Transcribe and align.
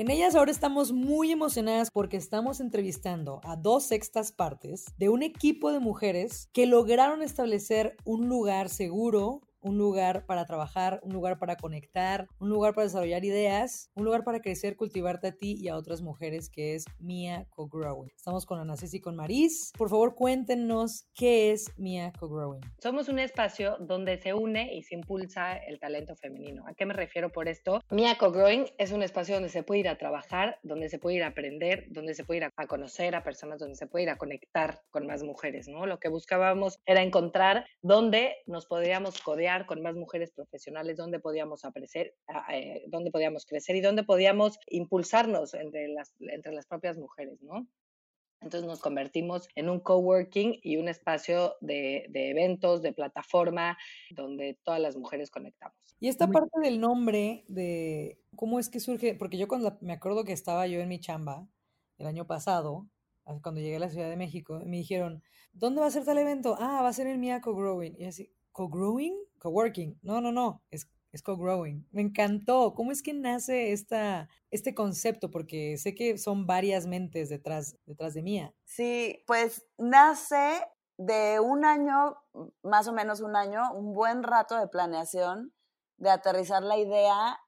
En 0.00 0.10
ellas 0.10 0.34
ahora 0.34 0.50
estamos 0.50 0.92
muy 0.92 1.30
emocionadas 1.30 1.90
porque 1.90 2.16
estamos 2.16 2.60
entrevistando 2.60 3.42
a 3.44 3.54
dos 3.54 3.84
sextas 3.84 4.32
partes 4.32 4.86
de 4.96 5.10
un 5.10 5.22
equipo 5.22 5.72
de 5.72 5.78
mujeres 5.78 6.48
que 6.54 6.64
lograron 6.64 7.20
establecer 7.20 7.98
un 8.06 8.26
lugar 8.26 8.70
seguro, 8.70 9.42
un 9.60 9.78
lugar 9.78 10.26
para 10.26 10.46
trabajar, 10.46 11.00
un 11.02 11.12
lugar 11.12 11.38
para 11.38 11.56
conectar, 11.56 12.26
un 12.38 12.48
lugar 12.48 12.74
para 12.74 12.86
desarrollar 12.86 13.24
ideas, 13.24 13.90
un 13.94 14.04
lugar 14.04 14.24
para 14.24 14.40
crecer, 14.40 14.76
cultivarte 14.76 15.28
a 15.28 15.32
ti 15.32 15.56
y 15.58 15.68
a 15.68 15.76
otras 15.76 16.02
mujeres, 16.02 16.48
que 16.48 16.74
es 16.74 16.84
Mia 16.98 17.46
Co-Growing. 17.50 18.10
Estamos 18.16 18.46
con 18.46 18.58
Ana 18.58 18.76
Ceci 18.76 18.98
y 18.98 19.00
con 19.00 19.16
Maris. 19.16 19.72
Por 19.76 19.90
favor, 19.90 20.14
cuéntenos 20.14 21.06
qué 21.14 21.52
es 21.52 21.72
Mia 21.78 22.12
Co-Growing. 22.18 22.62
Somos 22.82 23.08
un 23.08 23.18
espacio 23.18 23.76
donde 23.80 24.18
se 24.18 24.34
une 24.34 24.74
y 24.74 24.82
se 24.82 24.94
impulsa 24.94 25.56
el 25.56 25.78
talento 25.78 26.16
femenino. 26.16 26.64
¿A 26.66 26.74
qué 26.74 26.86
me 26.86 26.94
refiero 26.94 27.30
por 27.30 27.48
esto? 27.48 27.80
Mia 27.90 28.16
Co-Growing 28.16 28.66
es 28.78 28.92
un 28.92 29.02
espacio 29.02 29.34
donde 29.34 29.50
se 29.50 29.62
puede 29.62 29.80
ir 29.80 29.88
a 29.88 29.98
trabajar, 29.98 30.58
donde 30.62 30.88
se 30.88 30.98
puede 30.98 31.16
ir 31.16 31.22
a 31.22 31.28
aprender, 31.28 31.86
donde 31.90 32.14
se 32.14 32.24
puede 32.24 32.38
ir 32.38 32.44
a 32.44 32.66
conocer 32.66 33.14
a 33.14 33.22
personas, 33.22 33.58
donde 33.58 33.76
se 33.76 33.86
puede 33.86 34.04
ir 34.04 34.10
a 34.10 34.16
conectar 34.16 34.80
con 34.90 35.06
más 35.06 35.22
mujeres, 35.22 35.68
¿no? 35.68 35.86
Lo 35.86 35.98
que 35.98 36.08
buscábamos 36.08 36.78
era 36.86 37.02
encontrar 37.02 37.66
dónde 37.82 38.36
nos 38.46 38.66
podríamos 38.66 39.20
codear 39.20 39.49
con 39.66 39.82
más 39.82 39.94
mujeres 39.94 40.30
profesionales, 40.32 40.96
dónde 40.96 41.20
podíamos 41.20 41.64
apreciar, 41.64 42.12
eh, 42.52 42.84
dónde 42.88 43.10
podíamos 43.10 43.46
crecer 43.46 43.76
y 43.76 43.80
dónde 43.80 44.04
podíamos 44.04 44.58
impulsarnos 44.68 45.54
entre 45.54 45.88
las, 45.88 46.14
entre 46.20 46.52
las 46.52 46.66
propias 46.66 46.96
mujeres, 46.96 47.40
¿no? 47.42 47.66
Entonces 48.42 48.66
nos 48.66 48.80
convertimos 48.80 49.48
en 49.54 49.68
un 49.68 49.80
coworking 49.80 50.60
y 50.62 50.76
un 50.76 50.88
espacio 50.88 51.56
de, 51.60 52.06
de, 52.08 52.30
eventos, 52.30 52.80
de 52.80 52.94
plataforma, 52.94 53.76
donde 54.10 54.58
todas 54.64 54.80
las 54.80 54.96
mujeres 54.96 55.30
conectamos. 55.30 55.76
Y 55.98 56.08
esta 56.08 56.26
parte 56.26 56.58
del 56.62 56.80
nombre, 56.80 57.44
de 57.48 58.18
cómo 58.36 58.58
es 58.58 58.70
que 58.70 58.80
surge, 58.80 59.14
porque 59.14 59.36
yo 59.36 59.46
cuando 59.46 59.76
me 59.82 59.92
acuerdo 59.92 60.24
que 60.24 60.32
estaba 60.32 60.66
yo 60.66 60.80
en 60.80 60.88
mi 60.88 61.00
chamba 61.00 61.46
el 61.98 62.06
año 62.06 62.26
pasado, 62.26 62.88
cuando 63.42 63.60
llegué 63.60 63.76
a 63.76 63.80
la 63.80 63.90
Ciudad 63.90 64.08
de 64.08 64.16
México, 64.16 64.60
me 64.64 64.78
dijeron, 64.78 65.22
¿dónde 65.52 65.80
va 65.80 65.86
a 65.86 65.90
ser 65.90 66.04
tal 66.04 66.18
evento? 66.18 66.56
Ah, 66.58 66.82
va 66.82 66.88
a 66.88 66.92
ser 66.92 67.06
en 67.06 67.20
Miaco 67.20 67.54
Growing. 67.54 67.94
Y 67.98 68.06
así, 68.06 68.32
¿co-growing? 68.52 69.14
Co-working. 69.40 69.98
No, 70.02 70.20
no, 70.20 70.30
no, 70.30 70.62
es, 70.70 70.88
es 71.12 71.22
co-growing. 71.22 71.88
Me 71.90 72.02
encantó. 72.02 72.74
¿Cómo 72.74 72.92
es 72.92 73.02
que 73.02 73.14
nace 73.14 73.72
esta, 73.72 74.28
este 74.50 74.74
concepto? 74.74 75.30
Porque 75.30 75.76
sé 75.78 75.94
que 75.94 76.18
son 76.18 76.46
varias 76.46 76.86
mentes 76.86 77.28
detrás, 77.28 77.76
detrás 77.86 78.14
de 78.14 78.22
mía. 78.22 78.54
Sí, 78.64 79.24
pues 79.26 79.66
nace 79.78 80.62
de 80.98 81.40
un 81.40 81.64
año, 81.64 82.16
más 82.62 82.86
o 82.86 82.92
menos 82.92 83.22
un 83.22 83.34
año, 83.34 83.72
un 83.72 83.94
buen 83.94 84.22
rato 84.22 84.60
de 84.60 84.68
planeación, 84.68 85.54
de 85.96 86.10
aterrizar 86.10 86.62
la 86.62 86.76
idea 86.76 87.38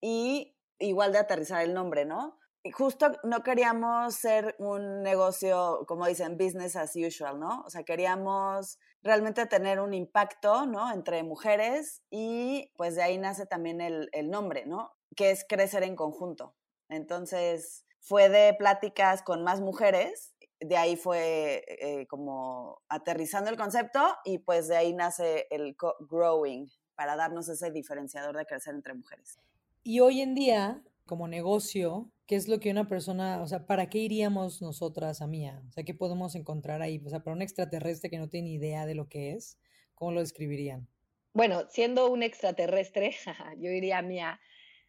y 0.00 0.54
igual 0.78 1.12
de 1.12 1.18
aterrizar 1.18 1.62
el 1.62 1.72
nombre, 1.72 2.04
¿no? 2.04 2.38
Justo 2.72 3.10
no 3.24 3.42
queríamos 3.42 4.14
ser 4.14 4.54
un 4.58 5.02
negocio, 5.02 5.84
como 5.88 6.06
dicen, 6.06 6.36
business 6.36 6.76
as 6.76 6.94
usual, 6.94 7.40
¿no? 7.40 7.62
O 7.66 7.70
sea, 7.70 7.82
queríamos 7.82 8.78
realmente 9.02 9.46
tener 9.46 9.80
un 9.80 9.94
impacto, 9.94 10.66
¿no? 10.66 10.92
Entre 10.92 11.22
mujeres 11.24 12.02
y 12.10 12.70
pues 12.76 12.94
de 12.94 13.02
ahí 13.02 13.18
nace 13.18 13.46
también 13.46 13.80
el, 13.80 14.08
el 14.12 14.30
nombre, 14.30 14.64
¿no? 14.64 14.92
Que 15.16 15.30
es 15.32 15.44
crecer 15.48 15.82
en 15.82 15.96
conjunto. 15.96 16.54
Entonces, 16.88 17.84
fue 17.98 18.28
de 18.28 18.54
pláticas 18.54 19.22
con 19.22 19.42
más 19.42 19.60
mujeres, 19.60 20.34
de 20.60 20.76
ahí 20.76 20.96
fue 20.96 21.64
eh, 21.66 22.06
como 22.06 22.82
aterrizando 22.88 23.50
el 23.50 23.56
concepto 23.56 24.00
y 24.24 24.38
pues 24.38 24.68
de 24.68 24.76
ahí 24.76 24.92
nace 24.92 25.46
el 25.50 25.76
growing 26.08 26.68
para 26.94 27.16
darnos 27.16 27.48
ese 27.48 27.70
diferenciador 27.70 28.36
de 28.36 28.46
crecer 28.46 28.74
entre 28.74 28.94
mujeres. 28.94 29.38
Y 29.82 30.00
hoy 30.00 30.20
en 30.20 30.34
día, 30.34 30.82
como 31.06 31.26
negocio, 31.26 32.10
¿qué 32.32 32.36
es 32.36 32.48
lo 32.48 32.60
que 32.60 32.70
una 32.70 32.88
persona, 32.88 33.42
o 33.42 33.46
sea, 33.46 33.66
para 33.66 33.90
qué 33.90 33.98
iríamos 33.98 34.62
nosotras 34.62 35.20
a 35.20 35.26
Mía? 35.26 35.62
O 35.68 35.72
sea, 35.72 35.84
¿qué 35.84 35.92
podemos 35.92 36.34
encontrar 36.34 36.80
ahí? 36.80 36.98
O 37.04 37.10
sea, 37.10 37.22
para 37.22 37.36
un 37.36 37.42
extraterrestre 37.42 38.08
que 38.08 38.16
no 38.16 38.30
tiene 38.30 38.48
idea 38.48 38.86
de 38.86 38.94
lo 38.94 39.06
que 39.06 39.32
es, 39.32 39.58
¿cómo 39.94 40.12
lo 40.12 40.20
describirían? 40.20 40.88
Bueno, 41.34 41.66
siendo 41.68 42.10
un 42.10 42.22
extraterrestre, 42.22 43.14
yo 43.58 43.70
iría 43.70 43.98
a 43.98 44.02
Mía, 44.02 44.40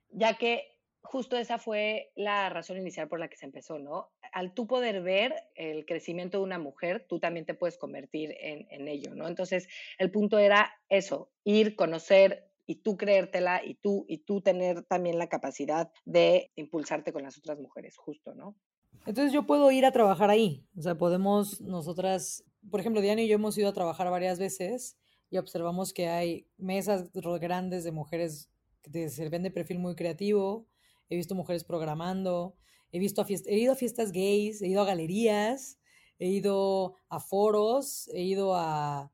ya 0.08 0.38
que 0.38 0.78
justo 1.02 1.36
esa 1.36 1.58
fue 1.58 2.14
la 2.16 2.48
razón 2.48 2.78
inicial 2.78 3.10
por 3.10 3.20
la 3.20 3.28
que 3.28 3.36
se 3.36 3.46
empezó, 3.46 3.78
¿no? 3.78 4.14
Al 4.32 4.54
tú 4.54 4.66
poder 4.66 5.02
ver 5.02 5.36
el 5.56 5.86
crecimiento 5.86 6.38
de 6.38 6.46
una 6.46 6.60
mujer, 6.60 7.06
tú 7.10 7.20
también 7.20 7.46
te 7.46 7.56
puedes 7.56 7.78
convertir 7.78 8.34
en, 8.40 8.68
en 8.70 8.88
ello, 8.88 9.16
¿no? 9.16 9.28
Entonces, 9.28 9.68
el 9.98 10.12
punto 10.12 10.40
era 10.40 10.72
eso, 10.88 11.30
ir, 11.44 11.76
conocer, 11.76 12.53
y 12.66 12.76
tú 12.76 12.98
creértela 12.98 13.64
y 13.64 13.76
tú, 13.76 14.06
y 14.08 14.20
tú 14.20 14.42
tener 14.42 14.84
también 14.84 15.18
la 15.18 15.28
capacidad 15.28 15.92
de 16.06 16.52
impulsarte 16.56 17.12
con 17.12 17.24
las 17.24 17.38
otras 17.38 17.60
mujeres, 17.60 17.98
justo, 17.98 18.34
¿no? 18.34 18.56
Entonces 19.06 19.34
yo 19.34 19.46
puedo 19.46 19.70
ir 19.72 19.86
a 19.86 19.92
trabajar 19.92 20.30
ahí, 20.30 20.66
o 20.78 20.82
sea, 20.82 20.98
podemos 20.98 21.60
nosotras, 21.60 22.46
por 22.72 22.80
ejemplo, 22.80 23.02
Diana 23.02 23.22
y 23.22 23.28
yo 23.28 23.36
hemos 23.36 23.58
ido 23.58 23.68
a 23.68 23.74
trabajar 23.74 24.10
varias 24.10 24.40
veces 24.40 24.98
y 25.30 25.38
observamos 25.38 25.94
que 25.94 26.08
hay 26.08 26.48
mesas 26.58 27.12
grandes 27.12 27.84
de 27.84 27.92
mujeres 27.92 28.50
que 28.82 29.10
se 29.10 29.30
ven 29.30 29.44
de 29.44 29.52
perfil 29.52 29.80
muy 29.80 29.96
creativo, 29.96 30.68
he 31.10 31.16
visto 31.16 31.36
mujeres 31.36 31.64
programando, 31.64 32.56
he, 32.92 33.00
visto 33.00 33.22
a 33.22 33.26
he 33.28 33.58
ido 33.58 33.74
a 33.74 33.76
fiestas 33.76 34.12
gays, 34.12 34.62
he 34.62 34.68
ido 34.68 34.82
a 34.82 34.86
galerías, 34.86 35.80
he 36.20 36.28
ido 36.28 36.96
a 37.10 37.20
foros, 37.20 38.08
he 38.14 38.22
ido 38.22 38.56
a 38.56 39.12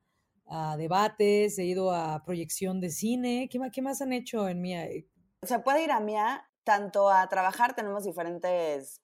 a 0.49 0.77
debates, 0.77 1.57
he 1.59 1.65
ido 1.65 1.91
a 1.91 2.23
proyección 2.23 2.81
de 2.81 2.89
cine. 2.89 3.49
¿Qué, 3.51 3.59
qué 3.71 3.81
más 3.81 4.01
han 4.01 4.13
hecho 4.13 4.49
en 4.49 4.61
MIA? 4.61 4.87
Se 5.43 5.59
puede 5.59 5.83
ir 5.83 5.91
a 5.91 5.99
MIA 5.99 6.49
tanto 6.63 7.09
a 7.09 7.27
trabajar, 7.29 7.75
tenemos 7.75 8.03
diferentes 8.03 9.01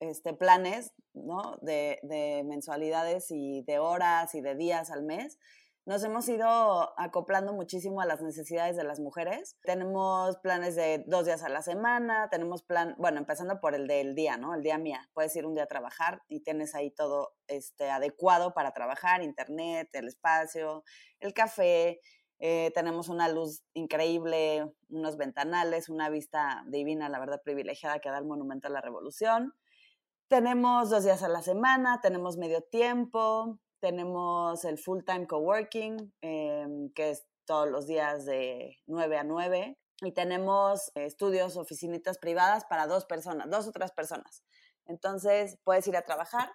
este, 0.00 0.32
planes 0.34 0.92
¿no? 1.14 1.58
de, 1.62 1.98
de 2.02 2.42
mensualidades 2.44 3.30
y 3.30 3.62
de 3.62 3.78
horas 3.78 4.34
y 4.34 4.40
de 4.40 4.54
días 4.54 4.90
al 4.90 5.02
mes 5.02 5.38
nos 5.86 6.02
hemos 6.02 6.28
ido 6.28 6.98
acoplando 6.98 7.52
muchísimo 7.52 8.00
a 8.00 8.06
las 8.06 8.20
necesidades 8.20 8.76
de 8.76 8.82
las 8.82 8.98
mujeres. 8.98 9.56
Tenemos 9.62 10.36
planes 10.38 10.74
de 10.74 11.04
dos 11.06 11.26
días 11.26 11.44
a 11.44 11.48
la 11.48 11.62
semana, 11.62 12.28
tenemos 12.28 12.64
plan, 12.64 12.96
bueno, 12.98 13.18
empezando 13.18 13.60
por 13.60 13.76
el 13.76 13.86
del 13.86 14.16
día, 14.16 14.36
¿no? 14.36 14.52
El 14.52 14.62
día 14.62 14.78
mía. 14.78 15.08
Puedes 15.14 15.34
ir 15.36 15.46
un 15.46 15.54
día 15.54 15.62
a 15.62 15.68
trabajar 15.68 16.22
y 16.26 16.40
tienes 16.40 16.74
ahí 16.74 16.90
todo 16.90 17.36
este, 17.46 17.88
adecuado 17.88 18.52
para 18.52 18.72
trabajar, 18.72 19.22
internet, 19.22 19.88
el 19.92 20.08
espacio, 20.08 20.82
el 21.20 21.32
café. 21.32 22.00
Eh, 22.40 22.72
tenemos 22.74 23.08
una 23.08 23.28
luz 23.28 23.62
increíble, 23.72 24.68
unos 24.88 25.16
ventanales, 25.16 25.88
una 25.88 26.10
vista 26.10 26.64
divina, 26.66 27.08
la 27.08 27.20
verdad 27.20 27.42
privilegiada 27.44 28.00
que 28.00 28.10
da 28.10 28.18
el 28.18 28.24
Monumento 28.24 28.66
a 28.66 28.72
la 28.72 28.80
Revolución. 28.80 29.54
Tenemos 30.26 30.90
dos 30.90 31.04
días 31.04 31.22
a 31.22 31.28
la 31.28 31.42
semana, 31.42 32.00
tenemos 32.00 32.38
medio 32.38 32.60
tiempo, 32.60 33.60
tenemos 33.80 34.64
el 34.64 34.78
full 34.78 35.02
time 35.04 35.26
coworking, 35.26 36.12
em, 36.20 36.90
que 36.92 37.10
es 37.10 37.26
todos 37.44 37.68
los 37.68 37.86
días 37.86 38.24
de 38.26 38.78
9 38.86 39.18
a 39.18 39.24
9. 39.24 39.78
Y 40.02 40.12
tenemos 40.12 40.90
estudios, 40.94 41.56
oficinitas 41.56 42.18
privadas 42.18 42.64
para 42.66 42.86
dos 42.86 43.06
personas, 43.06 43.48
dos 43.48 43.66
o 43.66 43.72
tres 43.72 43.92
personas. 43.92 44.42
Entonces 44.84 45.58
puedes 45.64 45.86
ir 45.86 45.96
a 45.96 46.02
trabajar 46.02 46.50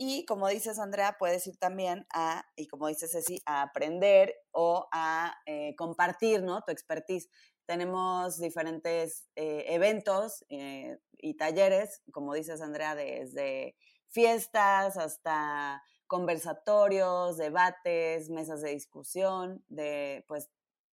y 0.00 0.24
como 0.26 0.46
dices 0.48 0.78
Andrea, 0.78 1.16
puedes 1.18 1.44
ir 1.48 1.56
también 1.58 2.06
a, 2.14 2.46
y 2.54 2.68
como 2.68 2.86
dices 2.86 3.10
Ceci, 3.10 3.42
a 3.44 3.62
aprender 3.62 4.32
o 4.52 4.88
a 4.92 5.36
eh, 5.44 5.74
compartir 5.76 6.44
¿no? 6.44 6.62
tu 6.62 6.70
expertise. 6.70 7.28
Tenemos 7.66 8.38
diferentes 8.38 9.28
eh, 9.34 9.64
eventos 9.68 10.44
eh, 10.50 10.98
y 11.18 11.36
talleres, 11.36 12.00
como 12.12 12.32
dices 12.34 12.60
Andrea, 12.60 12.94
desde 12.94 13.76
fiestas 14.06 14.96
hasta 14.96 15.82
conversatorios, 16.08 17.36
debates, 17.36 18.30
mesas 18.30 18.62
de 18.62 18.70
discusión, 18.70 19.62
de 19.68 20.24
pues 20.26 20.50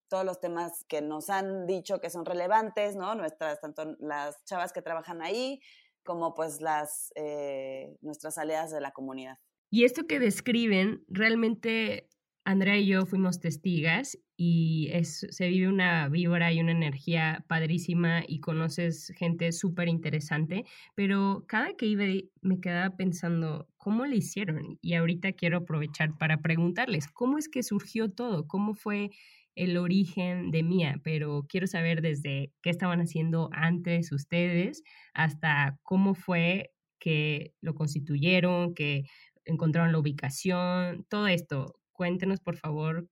todos 0.08 0.24
los 0.24 0.40
temas 0.40 0.86
que 0.88 1.02
nos 1.02 1.30
han 1.30 1.66
dicho 1.66 2.00
que 2.00 2.12
son 2.12 2.26
relevantes, 2.26 2.96
¿no? 2.96 3.16
Nuestras, 3.16 3.60
tanto 3.60 3.96
las 4.00 4.44
chavas 4.46 4.72
que 4.72 4.84
trabajan 4.84 5.22
ahí, 5.22 5.60
como 6.04 6.36
pues 6.36 6.62
las, 6.62 7.12
eh, 7.16 7.98
nuestras 8.02 8.38
aliadas 8.38 8.72
de 8.72 8.82
la 8.82 8.92
comunidad. 8.92 9.40
Y 9.72 9.84
esto 9.86 10.06
que 10.06 10.20
describen 10.20 11.04
realmente 11.08 12.10
Andrea 12.48 12.78
y 12.78 12.86
yo 12.86 13.08
fuimos 13.08 13.40
testigas 13.40 14.20
y 14.38 14.90
es, 14.92 15.26
se 15.32 15.48
vive 15.48 15.68
una 15.68 16.08
víbora 16.10 16.54
y 16.54 16.60
una 16.60 16.74
energía 16.74 17.44
padrísima 17.48 18.24
y 18.28 18.40
conoces 18.40 19.12
gente 19.18 19.52
súper 19.52 19.88
interesante, 19.88 20.64
pero 20.94 21.44
cada 21.48 21.74
que 21.74 21.88
iba 21.88 22.04
me 22.42 22.60
quedaba 22.60 22.96
pensando, 22.96 23.68
¿cómo 23.78 24.06
le 24.06 24.18
hicieron? 24.18 24.78
Y 24.80 24.94
ahorita 24.94 25.32
quiero 25.32 25.58
aprovechar 25.58 26.20
para 26.20 26.42
preguntarles, 26.42 27.08
¿cómo 27.08 27.40
es 27.40 27.50
que 27.50 27.64
surgió 27.64 28.12
todo? 28.12 28.48
¿Cómo 28.48 28.76
fue 28.76 29.10
el 29.56 29.76
origen 29.78 30.52
de 30.52 30.62
Mía? 30.62 31.02
Pero 31.04 31.48
quiero 31.50 31.66
saber 31.66 32.04
desde 32.04 32.52
qué 32.62 32.70
estaban 32.70 33.02
haciendo 33.02 33.50
antes 33.54 34.12
ustedes 34.12 34.84
hasta 35.16 35.80
cómo 35.82 36.14
fue 36.14 36.74
que 37.00 37.56
lo 37.62 37.74
constituyeron, 37.74 38.76
que 38.76 39.06
encontraron 39.46 39.92
la 39.92 40.00
ubicación, 40.00 41.06
todo 41.10 41.28
esto 41.28 41.80
Cuéntenos, 41.96 42.42
por 42.42 42.58
favor, 42.58 43.08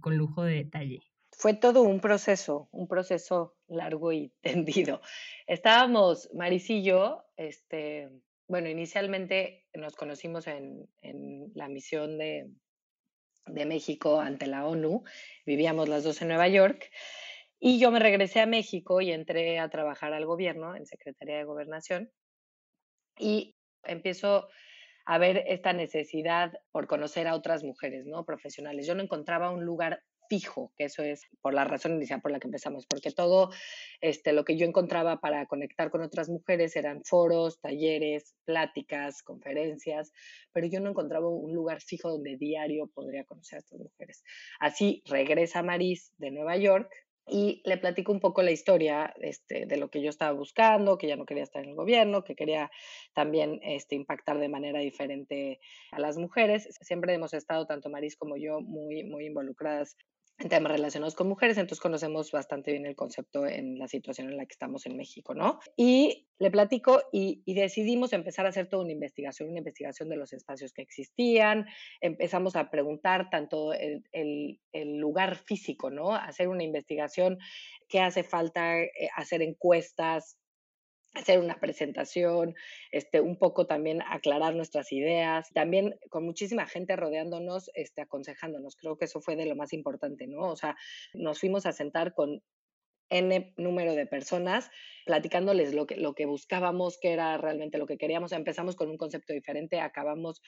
con 0.00 0.16
lujo 0.16 0.44
de 0.44 0.54
detalle. 0.54 1.00
Fue 1.32 1.54
todo 1.54 1.82
un 1.82 2.00
proceso, 2.00 2.68
un 2.72 2.88
proceso 2.88 3.56
largo 3.66 4.12
y 4.12 4.32
tendido. 4.40 5.00
Estábamos, 5.46 6.30
Maris 6.34 6.70
y 6.70 6.82
yo, 6.82 7.24
este, 7.36 8.10
bueno, 8.46 8.68
inicialmente 8.68 9.66
nos 9.74 9.94
conocimos 9.96 10.46
en, 10.46 10.88
la 11.54 11.68
misión 11.68 12.18
de, 12.18 12.50
de 13.46 13.66
México 13.66 14.20
ante 14.20 14.46
la 14.46 14.66
ONU, 14.66 15.04
vivíamos 15.44 15.88
las 15.88 16.04
dos 16.04 16.22
en 16.22 16.28
Nueva 16.28 16.48
York, 16.48 16.90
y 17.60 17.80
yo 17.80 17.90
me 17.90 17.98
regresé 17.98 18.40
a 18.40 18.46
México 18.46 19.00
y 19.00 19.10
entré 19.10 19.58
a 19.58 19.68
trabajar 19.68 20.12
al 20.12 20.26
gobierno, 20.26 20.76
en 20.76 20.86
Secretaría 20.86 21.38
de 21.38 21.44
Gobernación, 21.44 22.10
y 23.18 23.56
empiezo 23.82 24.48
a 25.08 25.16
ver 25.16 25.42
esta 25.46 25.72
necesidad 25.72 26.52
por 26.70 26.86
conocer 26.86 27.28
a 27.28 27.34
otras 27.34 27.64
mujeres, 27.64 28.04
¿no? 28.04 28.26
Profesionales. 28.26 28.86
Yo 28.86 28.94
no 28.94 29.02
encontraba 29.02 29.50
un 29.50 29.64
lugar 29.64 30.02
fijo, 30.28 30.74
que 30.76 30.84
eso 30.84 31.02
es 31.02 31.22
por 31.40 31.54
la 31.54 31.64
razón 31.64 31.94
inicial 31.94 32.20
por 32.20 32.30
la 32.30 32.38
que 32.38 32.46
empezamos, 32.46 32.86
porque 32.86 33.10
todo 33.10 33.50
este, 34.02 34.34
lo 34.34 34.44
que 34.44 34.58
yo 34.58 34.66
encontraba 34.66 35.18
para 35.18 35.46
conectar 35.46 35.88
con 35.88 36.02
otras 36.02 36.28
mujeres 36.28 36.76
eran 36.76 37.02
foros, 37.04 37.58
talleres, 37.58 38.34
pláticas, 38.44 39.22
conferencias, 39.22 40.12
pero 40.52 40.66
yo 40.66 40.78
no 40.80 40.90
encontraba 40.90 41.26
un 41.26 41.54
lugar 41.54 41.80
fijo 41.80 42.10
donde 42.10 42.36
diario 42.36 42.88
podría 42.88 43.24
conocer 43.24 43.56
a 43.56 43.60
estas 43.60 43.78
mujeres. 43.78 44.22
Así 44.60 45.02
regresa 45.06 45.62
Maris 45.62 46.12
de 46.18 46.32
Nueva 46.32 46.58
York 46.58 46.92
y 47.30 47.62
le 47.64 47.78
platico 47.78 48.12
un 48.12 48.20
poco 48.20 48.42
la 48.42 48.50
historia 48.50 49.14
este, 49.20 49.66
de 49.66 49.76
lo 49.76 49.90
que 49.90 50.02
yo 50.02 50.10
estaba 50.10 50.32
buscando, 50.32 50.98
que 50.98 51.08
ya 51.08 51.16
no 51.16 51.26
quería 51.26 51.42
estar 51.42 51.62
en 51.62 51.70
el 51.70 51.76
gobierno, 51.76 52.24
que 52.24 52.34
quería 52.34 52.70
también 53.14 53.60
este, 53.62 53.94
impactar 53.94 54.38
de 54.38 54.48
manera 54.48 54.80
diferente 54.80 55.60
a 55.90 56.00
las 56.00 56.16
mujeres. 56.16 56.68
Siempre 56.80 57.14
hemos 57.14 57.34
estado, 57.34 57.66
tanto 57.66 57.90
Maris 57.90 58.16
como 58.16 58.36
yo, 58.36 58.60
muy, 58.60 59.04
muy 59.04 59.26
involucradas 59.26 59.96
en 60.38 60.48
temas 60.48 60.70
relacionados 60.70 61.16
con 61.16 61.28
mujeres, 61.28 61.58
entonces 61.58 61.80
conocemos 61.80 62.30
bastante 62.30 62.70
bien 62.70 62.86
el 62.86 62.94
concepto 62.94 63.44
en 63.46 63.78
la 63.78 63.88
situación 63.88 64.30
en 64.30 64.36
la 64.36 64.46
que 64.46 64.52
estamos 64.52 64.86
en 64.86 64.96
México, 64.96 65.34
¿no? 65.34 65.58
Y 65.76 66.28
le 66.38 66.50
platico 66.50 67.02
y, 67.12 67.42
decidimos 67.52 68.12
empezar 68.12 68.46
a 68.46 68.50
hacer 68.50 68.68
toda 68.68 68.84
una 68.84 68.92
investigación, 68.92 69.48
una 69.48 69.58
investigación 69.58 70.08
de 70.08 70.16
los 70.16 70.32
espacios 70.32 70.72
que 70.72 70.82
existían, 70.82 71.66
empezamos 72.00 72.54
a 72.54 72.70
preguntar 72.70 73.30
tanto 73.30 73.72
el, 73.72 74.04
el 74.12 74.96
lugar 74.98 75.34
físico, 75.36 75.90
¿no? 75.90 76.14
Hacer 76.14 76.48
una 76.48 76.62
investigación, 76.62 77.38
qué 77.88 78.00
hace 78.00 78.22
falta, 78.22 78.80
eh, 78.80 78.90
hacer 79.16 79.42
encuestas, 79.42 80.38
hacer 81.14 81.40
una 81.40 81.58
presentación, 81.58 82.54
este, 82.92 83.20
un 83.20 83.36
poco 83.38 83.66
también 83.66 84.02
aclarar 84.02 84.54
nuestras 84.54 84.92
ideas, 84.92 85.50
también 85.52 85.98
con 86.10 86.24
muchísima 86.24 86.66
gente 86.66 86.96
rodeándonos, 86.96 87.70
este, 87.74 88.02
aconsejándonos. 88.02 88.76
Creo 88.76 88.96
que 88.96 89.06
eso 89.06 89.20
fue 89.20 89.36
de 89.36 89.46
lo 89.46 89.56
más 89.56 89.72
importante, 89.72 90.26
¿no? 90.26 90.50
O 90.50 90.56
sea, 90.56 90.76
nos 91.14 91.40
fuimos 91.40 91.66
a 91.66 91.72
sentar 91.72 92.14
con 92.14 92.42
N 93.10 93.54
número 93.56 93.94
de 93.94 94.06
personas, 94.06 94.70
platicándoles 95.04 95.72
lo 95.72 95.86
que, 95.86 95.96
lo 95.96 96.14
que 96.14 96.26
buscábamos, 96.26 96.98
que 97.00 97.12
era 97.12 97.38
realmente 97.38 97.78
lo 97.78 97.86
que 97.86 97.96
queríamos. 97.96 98.32
Empezamos 98.32 98.76
con 98.76 98.90
un 98.90 98.98
concepto 98.98 99.32
diferente, 99.32 99.80
acabamos 99.80 100.42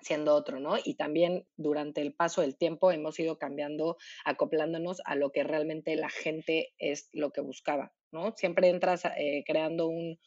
siendo 0.00 0.34
otro, 0.34 0.60
¿no? 0.60 0.76
Y 0.84 0.94
también 0.94 1.46
durante 1.56 2.00
el 2.00 2.14
paso 2.14 2.40
del 2.40 2.56
tiempo 2.56 2.92
hemos 2.92 3.18
ido 3.18 3.38
cambiando, 3.38 3.96
acoplándonos 4.24 5.00
a 5.04 5.16
lo 5.16 5.32
que 5.32 5.42
realmente 5.42 5.96
la 5.96 6.10
gente 6.10 6.72
es 6.78 7.08
lo 7.12 7.32
que 7.32 7.40
buscaba, 7.40 7.92
¿no? 8.12 8.32
Siempre 8.36 8.68
entras 8.68 9.04
eh, 9.16 9.42
creando 9.46 9.88
un, 9.88 10.18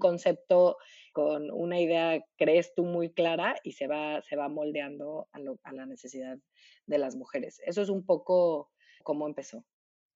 concepto 0.00 0.78
con 1.12 1.50
una 1.50 1.78
idea, 1.78 2.24
crees 2.38 2.74
tú 2.74 2.84
muy 2.84 3.12
clara 3.12 3.56
y 3.62 3.72
se 3.72 3.86
va, 3.86 4.22
se 4.22 4.34
va 4.34 4.48
moldeando 4.48 5.28
a, 5.32 5.38
a 5.68 5.72
la 5.74 5.84
necesidad 5.84 6.38
de 6.86 6.98
las 6.98 7.16
mujeres. 7.16 7.60
Eso 7.66 7.82
es 7.82 7.90
un 7.90 8.06
poco 8.06 8.70
cómo 9.02 9.26
empezó. 9.26 9.66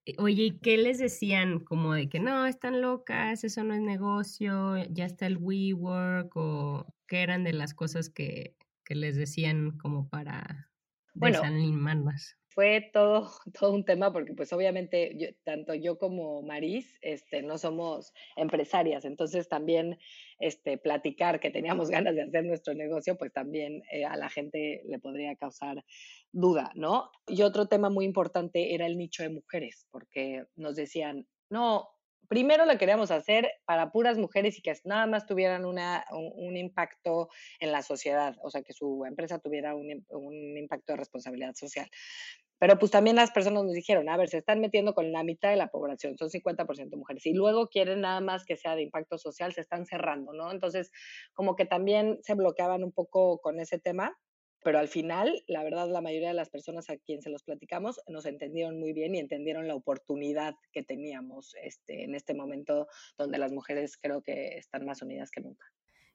Eh, 0.08 0.14
oye, 0.18 0.44
¿y 0.44 0.58
qué 0.58 0.78
les 0.78 0.98
decían? 0.98 1.60
Como 1.60 1.92
de 1.92 2.08
que 2.08 2.18
no, 2.18 2.46
están 2.46 2.80
locas, 2.80 3.44
eso 3.44 3.62
no 3.62 3.74
es 3.74 3.82
negocio, 3.82 4.76
ya 4.90 5.04
está 5.04 5.26
el 5.26 5.36
WeWork, 5.36 6.34
o 6.34 6.86
qué 7.06 7.22
eran 7.22 7.44
de 7.44 7.52
las 7.52 7.74
cosas 7.74 8.08
que, 8.08 8.56
que 8.84 8.94
les 8.94 9.16
decían 9.16 9.76
como 9.76 10.08
para 10.08 10.70
bueno, 11.12 11.40
desanimarlas 11.40 12.37
fue 12.48 12.90
todo, 12.92 13.30
todo 13.58 13.72
un 13.72 13.84
tema 13.84 14.12
porque 14.12 14.34
pues 14.34 14.52
obviamente 14.52 15.36
tanto 15.44 15.74
yo 15.74 15.98
como 15.98 16.42
Maris 16.42 16.98
este, 17.00 17.42
no 17.42 17.58
somos 17.58 18.12
empresarias, 18.36 19.04
entonces 19.04 19.48
también 19.48 19.98
este, 20.38 20.78
platicar 20.78 21.40
que 21.40 21.50
teníamos 21.50 21.90
ganas 21.90 22.14
de 22.14 22.22
hacer 22.22 22.44
nuestro 22.44 22.74
negocio, 22.74 23.16
pues 23.16 23.32
también 23.32 23.82
eh, 23.92 24.04
a 24.04 24.16
la 24.16 24.28
gente 24.28 24.82
le 24.86 24.98
podría 24.98 25.36
causar 25.36 25.84
duda, 26.32 26.72
¿no? 26.74 27.10
Y 27.26 27.42
otro 27.42 27.66
tema 27.66 27.90
muy 27.90 28.04
importante 28.04 28.74
era 28.74 28.86
el 28.86 28.98
nicho 28.98 29.22
de 29.22 29.30
mujeres, 29.30 29.86
porque 29.90 30.44
nos 30.56 30.76
decían, 30.76 31.26
no, 31.50 31.88
primero 32.28 32.66
lo 32.66 32.78
queríamos 32.78 33.10
hacer 33.10 33.50
para 33.64 33.90
puras 33.90 34.18
mujeres 34.18 34.58
y 34.58 34.62
que 34.62 34.72
nada 34.84 35.06
más 35.06 35.26
tuvieran 35.26 35.64
un, 35.64 36.56
impacto 36.56 37.28
en 37.58 37.72
la 37.72 37.82
sociedad, 37.82 38.36
o 38.42 38.50
sea, 38.50 38.62
que 38.62 38.72
su 38.72 39.04
empresa 39.06 39.38
tuviera 39.38 39.74
un, 39.74 40.04
un, 40.10 40.56
impacto 40.56 40.92
de 40.92 40.98
responsabilidad 40.98 41.54
social. 41.54 41.88
Pero 42.58 42.78
pues 42.78 42.90
también 42.90 43.16
las 43.16 43.30
personas 43.30 43.64
nos 43.64 43.72
dijeron, 43.72 44.08
a 44.08 44.16
ver, 44.16 44.28
se 44.28 44.38
están 44.38 44.60
metiendo 44.60 44.92
con 44.94 45.12
la 45.12 45.22
mitad 45.22 45.50
de 45.50 45.56
la 45.56 45.68
población, 45.68 46.18
son 46.18 46.28
50% 46.28 46.96
mujeres, 46.96 47.24
y 47.26 47.32
luego 47.32 47.68
quieren 47.68 48.00
nada 48.00 48.20
más 48.20 48.44
que 48.44 48.56
sea 48.56 48.74
de 48.74 48.82
impacto 48.82 49.16
social, 49.16 49.52
se 49.52 49.60
están 49.60 49.86
cerrando, 49.86 50.32
¿no? 50.32 50.50
Entonces, 50.50 50.90
como 51.34 51.54
que 51.54 51.66
también 51.66 52.18
se 52.22 52.34
bloqueaban 52.34 52.82
un 52.82 52.92
poco 52.92 53.38
con 53.38 53.60
ese 53.60 53.78
tema, 53.78 54.18
pero 54.62 54.78
al 54.78 54.88
final, 54.88 55.42
la 55.46 55.62
verdad, 55.62 55.88
la 55.88 56.00
mayoría 56.00 56.28
de 56.28 56.34
las 56.34 56.50
personas 56.50 56.90
a 56.90 56.96
quien 56.96 57.22
se 57.22 57.30
los 57.30 57.42
platicamos 57.42 58.00
nos 58.08 58.26
entendieron 58.26 58.78
muy 58.78 58.92
bien 58.92 59.14
y 59.14 59.18
entendieron 59.18 59.68
la 59.68 59.74
oportunidad 59.74 60.54
que 60.72 60.82
teníamos 60.82 61.54
este, 61.62 62.04
en 62.04 62.14
este 62.14 62.34
momento 62.34 62.88
donde 63.16 63.38
las 63.38 63.52
mujeres 63.52 63.96
creo 63.96 64.22
que 64.22 64.58
están 64.58 64.84
más 64.84 65.02
unidas 65.02 65.30
que 65.30 65.40
nunca. 65.40 65.66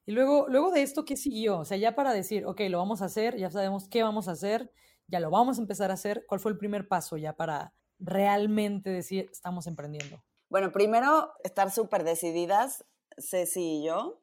Y 0.06 0.12
luego, 0.12 0.46
luego 0.48 0.70
de 0.70 0.82
esto, 0.82 1.04
¿qué 1.04 1.16
siguió? 1.16 1.60
O 1.60 1.64
sea, 1.64 1.78
ya 1.78 1.94
para 1.94 2.12
decir, 2.12 2.44
ok, 2.44 2.60
lo 2.68 2.78
vamos 2.78 3.00
a 3.00 3.06
hacer, 3.06 3.38
ya 3.38 3.50
sabemos 3.50 3.88
qué 3.88 4.02
vamos 4.02 4.28
a 4.28 4.32
hacer, 4.32 4.70
ya 5.06 5.20
lo 5.20 5.30
vamos 5.30 5.58
a 5.58 5.62
empezar 5.62 5.90
a 5.90 5.94
hacer. 5.94 6.24
¿Cuál 6.26 6.40
fue 6.40 6.52
el 6.52 6.58
primer 6.58 6.88
paso 6.88 7.16
ya 7.16 7.34
para 7.34 7.72
realmente 7.98 8.90
decir 8.90 9.28
estamos 9.30 9.66
emprendiendo? 9.66 10.22
Bueno, 10.50 10.72
primero 10.72 11.32
estar 11.42 11.70
súper 11.70 12.04
decididas, 12.04 12.84
Ceci 13.16 13.78
y 13.78 13.86
yo, 13.86 14.20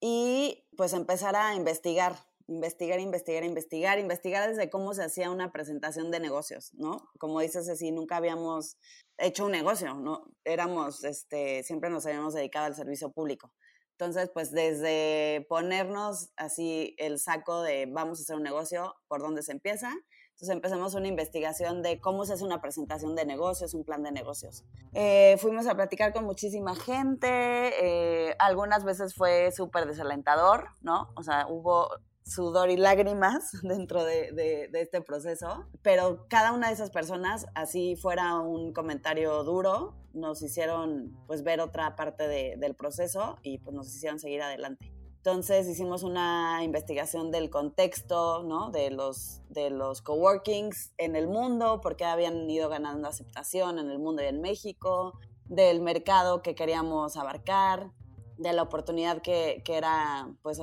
y 0.00 0.64
pues 0.76 0.92
empezar 0.92 1.36
a 1.36 1.54
investigar, 1.54 2.14
investigar, 2.48 2.98
investigar, 2.98 3.44
investigar, 3.44 3.98
investigar 3.98 4.48
desde 4.48 4.70
cómo 4.70 4.94
se 4.94 5.04
hacía 5.04 5.30
una 5.30 5.52
presentación 5.52 6.10
de 6.10 6.18
negocios, 6.18 6.72
¿no? 6.74 7.10
Como 7.18 7.40
dices 7.40 7.66
Ceci, 7.66 7.92
nunca 7.92 8.16
habíamos 8.16 8.78
hecho 9.18 9.46
un 9.46 9.52
negocio, 9.52 9.94
¿no? 9.94 10.22
Éramos, 10.44 11.04
este, 11.04 11.62
siempre 11.62 11.90
nos 11.90 12.06
habíamos 12.06 12.34
dedicado 12.34 12.66
al 12.66 12.74
servicio 12.74 13.12
público. 13.12 13.52
Entonces, 13.92 14.30
pues 14.32 14.50
desde 14.52 15.44
ponernos 15.48 16.30
así 16.36 16.94
el 16.98 17.18
saco 17.18 17.62
de 17.62 17.86
vamos 17.86 18.20
a 18.20 18.22
hacer 18.22 18.36
un 18.36 18.44
negocio, 18.44 18.94
por 19.08 19.20
dónde 19.20 19.42
se 19.42 19.52
empieza. 19.52 19.92
Entonces 20.30 20.54
empezamos 20.54 20.94
una 20.94 21.08
investigación 21.08 21.82
de 21.82 22.00
cómo 22.00 22.24
se 22.24 22.34
hace 22.34 22.44
una 22.44 22.60
presentación 22.60 23.16
de 23.16 23.26
negocios, 23.26 23.74
un 23.74 23.82
plan 23.84 24.04
de 24.04 24.12
negocios. 24.12 24.64
Eh, 24.94 25.36
fuimos 25.40 25.66
a 25.66 25.74
platicar 25.74 26.12
con 26.12 26.24
muchísima 26.24 26.76
gente, 26.76 27.26
eh, 27.28 28.36
algunas 28.38 28.84
veces 28.84 29.16
fue 29.16 29.50
súper 29.50 29.86
desalentador, 29.86 30.68
¿no? 30.80 31.08
O 31.16 31.24
sea, 31.24 31.48
hubo 31.48 31.88
sudor 32.28 32.70
y 32.70 32.76
lágrimas 32.76 33.50
dentro 33.62 34.04
de, 34.04 34.70
este 34.74 35.00
proceso, 35.00 35.66
pero 35.82 36.26
cada 36.28 36.52
una 36.52 36.68
de 36.68 36.74
esas 36.74 36.90
personas, 36.90 37.46
así 37.54 37.96
fuera 37.96 38.38
un 38.40 38.72
comentario 38.72 39.42
duro, 39.44 39.96
nos 40.12 40.42
hicieron 40.42 41.16
pues 41.26 41.42
ver 41.42 41.60
otra 41.60 41.96
parte 41.96 42.28
del 42.28 42.74
proceso 42.74 43.38
y 43.42 43.58
pues 43.58 43.74
nos 43.74 43.88
hicieron 43.94 44.18
seguir 44.18 44.42
adelante. 44.42 44.92
Entonces 45.18 45.68
hicimos 45.68 46.04
una 46.04 46.62
investigación 46.62 47.30
del 47.30 47.50
contexto, 47.50 48.44
¿no? 48.44 48.70
De 48.70 48.90
los, 48.90 49.42
de 49.48 49.68
los 49.70 50.00
coworkings 50.00 50.94
en 50.96 51.16
el 51.16 51.26
mundo, 51.26 51.80
porque 51.82 52.04
habían 52.04 52.48
ido 52.48 52.68
ganando 52.68 53.08
aceptación 53.08 53.78
en 53.78 53.90
el 53.90 53.98
mundo 53.98 54.22
y 54.22 54.26
en 54.26 54.40
México, 54.40 55.18
del 55.44 55.80
mercado 55.80 56.40
que 56.40 56.54
queríamos 56.54 57.16
abarcar, 57.16 57.90
de 58.38 58.52
la 58.52 58.62
oportunidad 58.62 59.20
que, 59.20 59.60
que 59.64 59.76
era 59.76 60.30
pues 60.42 60.60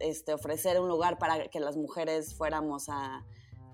este, 0.00 0.32
ofrecer 0.32 0.80
un 0.80 0.88
lugar 0.88 1.18
para 1.18 1.48
que 1.48 1.60
las 1.60 1.76
mujeres 1.76 2.34
fuéramos 2.34 2.88
a, 2.88 3.24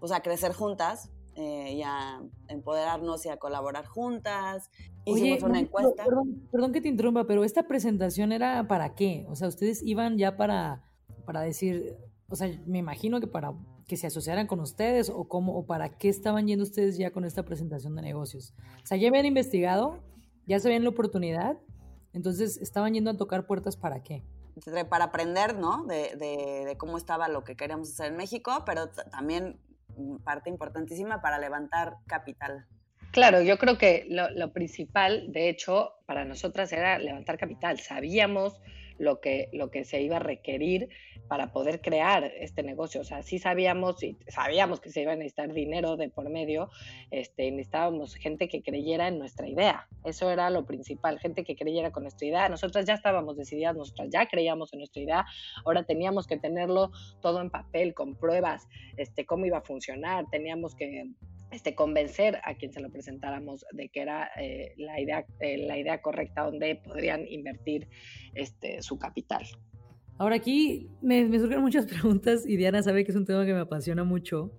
pues, 0.01 0.13
a 0.13 0.21
crecer 0.21 0.53
juntas 0.53 1.11
eh, 1.37 1.75
y 1.75 1.83
a 1.83 2.23
empoderarnos 2.49 3.27
y 3.27 3.29
a 3.29 3.39
colaborar 3.39 3.87
juntas. 3.87 4.71
Hicimos 5.05 5.43
una 5.43 5.61
encuesta. 5.61 6.05
Perdón, 6.05 6.49
perdón, 6.51 6.73
que 6.73 6.81
te 6.81 6.89
interrumpa, 6.89 7.25
pero 7.27 7.45
esta 7.45 7.67
presentación 7.67 8.33
era 8.33 8.67
para 8.69 8.95
qué? 8.95 9.27
O 9.29 9.35
sea, 9.35 9.49
ustedes 9.49 9.83
iban 9.83 10.17
ya 10.17 10.37
para, 10.37 10.85
para 11.27 11.41
decir, 11.41 11.97
o 12.29 12.37
sea, 12.37 12.49
me 12.67 12.79
imagino 12.79 13.21
que 13.21 13.27
para 13.27 13.55
que 13.87 13.97
se 13.97 14.07
asociaran 14.07 14.47
con 14.47 14.61
ustedes 14.61 15.11
o 15.11 15.29
cómo 15.29 15.57
o 15.57 15.67
para 15.67 15.99
qué 15.99 16.09
estaban 16.09 16.47
yendo 16.47 16.65
ustedes 16.65 16.97
ya 16.97 17.11
con 17.11 17.25
esta 17.25 17.45
presentación 17.45 17.95
de 17.97 18.03
negocios. 18.03 18.55
O 18.83 18.87
sea, 18.87 18.97
ya 18.97 19.09
habían 19.09 19.27
investigado, 19.27 20.03
ya 20.47 20.59
sabían 20.59 20.85
la 20.85 20.91
oportunidad, 20.91 21.59
entonces 22.13 22.57
estaban 22.59 22.95
yendo 22.95 23.11
a 23.11 23.17
tocar 23.17 23.47
puertas 23.47 23.77
para 23.77 24.03
qué? 24.03 24.25
Para 24.89 25.07
aprender, 25.07 25.57
¿no? 25.57 25.85
De, 25.85 26.75
cómo 26.79 26.97
estaba 26.99 27.29
lo 27.29 27.45
que 27.45 27.57
queríamos 27.57 27.91
hacer 27.91 28.07
en 28.13 28.17
México, 28.17 28.63
pero 28.65 28.89
también 28.89 29.59
parte 30.25 30.51
importantísima 30.51 31.21
para 31.21 31.39
levantar 31.39 31.97
capital. 32.07 32.67
Claro, 33.13 33.43
yo 33.43 33.59
creo 33.59 33.79
que 33.79 34.07
lo, 34.09 34.31
lo, 34.31 34.53
principal, 34.53 35.31
de 35.33 35.49
hecho, 35.49 35.93
para 36.07 36.25
nosotras 36.25 36.73
era 36.73 36.99
levantar 36.99 37.39
capital. 37.39 37.79
Sabíamos 37.79 38.61
lo 38.99 39.21
que, 39.21 39.51
lo 39.53 39.71
que 39.71 39.85
se 39.85 40.01
iba 40.03 40.17
a 40.17 40.21
requerir 40.21 40.89
para 41.29 41.53
poder 41.53 41.81
crear 41.81 42.25
este 42.25 42.63
negocio. 42.63 43.01
O 43.01 43.05
sea, 43.05 43.23
sí 43.23 43.39
sabíamos 43.39 44.03
y 44.03 44.17
sabíamos 44.29 44.81
que 44.81 44.91
se 44.91 45.03
iba 45.03 45.13
a 45.13 45.17
necesitar 45.17 45.53
dinero 45.53 45.97
de 45.97 46.09
por 46.09 46.29
medio, 46.31 46.71
este, 47.11 47.51
necesitábamos 47.51 48.15
gente 48.15 48.49
que 48.49 48.63
creyera 48.63 49.09
en 49.09 49.19
nuestra 49.19 49.49
idea. 49.49 49.89
Eso 50.05 50.31
era 50.31 50.51
lo 50.51 50.67
principal, 50.67 51.19
gente 51.19 51.45
que 51.45 51.57
creyera 51.57 51.93
con 51.93 52.05
nuestra 52.05 52.27
idea. 52.27 52.49
Nosotras 52.49 52.87
ya 52.87 52.95
estábamos 52.95 53.37
decididas, 53.37 53.77
nosotras 53.77 54.09
ya 54.11 54.27
creíamos 54.27 54.73
en 54.73 54.81
nuestra 54.81 55.03
idea, 55.03 55.27
ahora 55.65 55.85
teníamos 55.85 56.27
que 56.27 56.37
tenerlo 56.37 56.91
todo 57.21 57.41
en 57.41 57.51
papel, 57.51 57.95
con 57.95 58.17
pruebas, 58.17 58.67
este, 58.97 59.25
cómo 59.27 59.47
iba 59.47 59.59
a 59.59 59.63
funcionar, 59.63 60.27
teníamos 60.31 60.75
que 60.75 61.11
este, 61.51 61.75
convencer 61.75 62.41
a 62.43 62.55
quien 62.55 62.73
se 62.73 62.81
lo 62.81 62.91
presentáramos 62.91 63.65
de 63.73 63.89
que 63.89 64.01
era 64.01 64.31
eh, 64.37 64.75
la, 64.77 65.01
idea, 65.01 65.25
eh, 65.41 65.59
la 65.59 65.79
idea 65.79 66.03
correcta 66.03 66.43
donde 66.43 66.77
podrían 66.77 67.27
invertir 67.29 67.89
este, 68.35 68.83
su 68.83 68.99
capital. 68.99 69.47
Ahora 70.17 70.37
aquí 70.37 70.89
me, 71.03 71.25
me, 71.25 71.39
surgen 71.39 71.61
muchas 71.61 71.87
preguntas 71.93 72.47
y 72.47 72.57
Diana 72.57 72.83
sabe 72.83 73.05
que 73.05 73.11
es 73.11 73.17
un 73.17 73.25
tema 73.25 73.45
que 73.45 73.53
me 73.53 73.61
apasiona 73.61 74.05
mucho, 74.05 74.53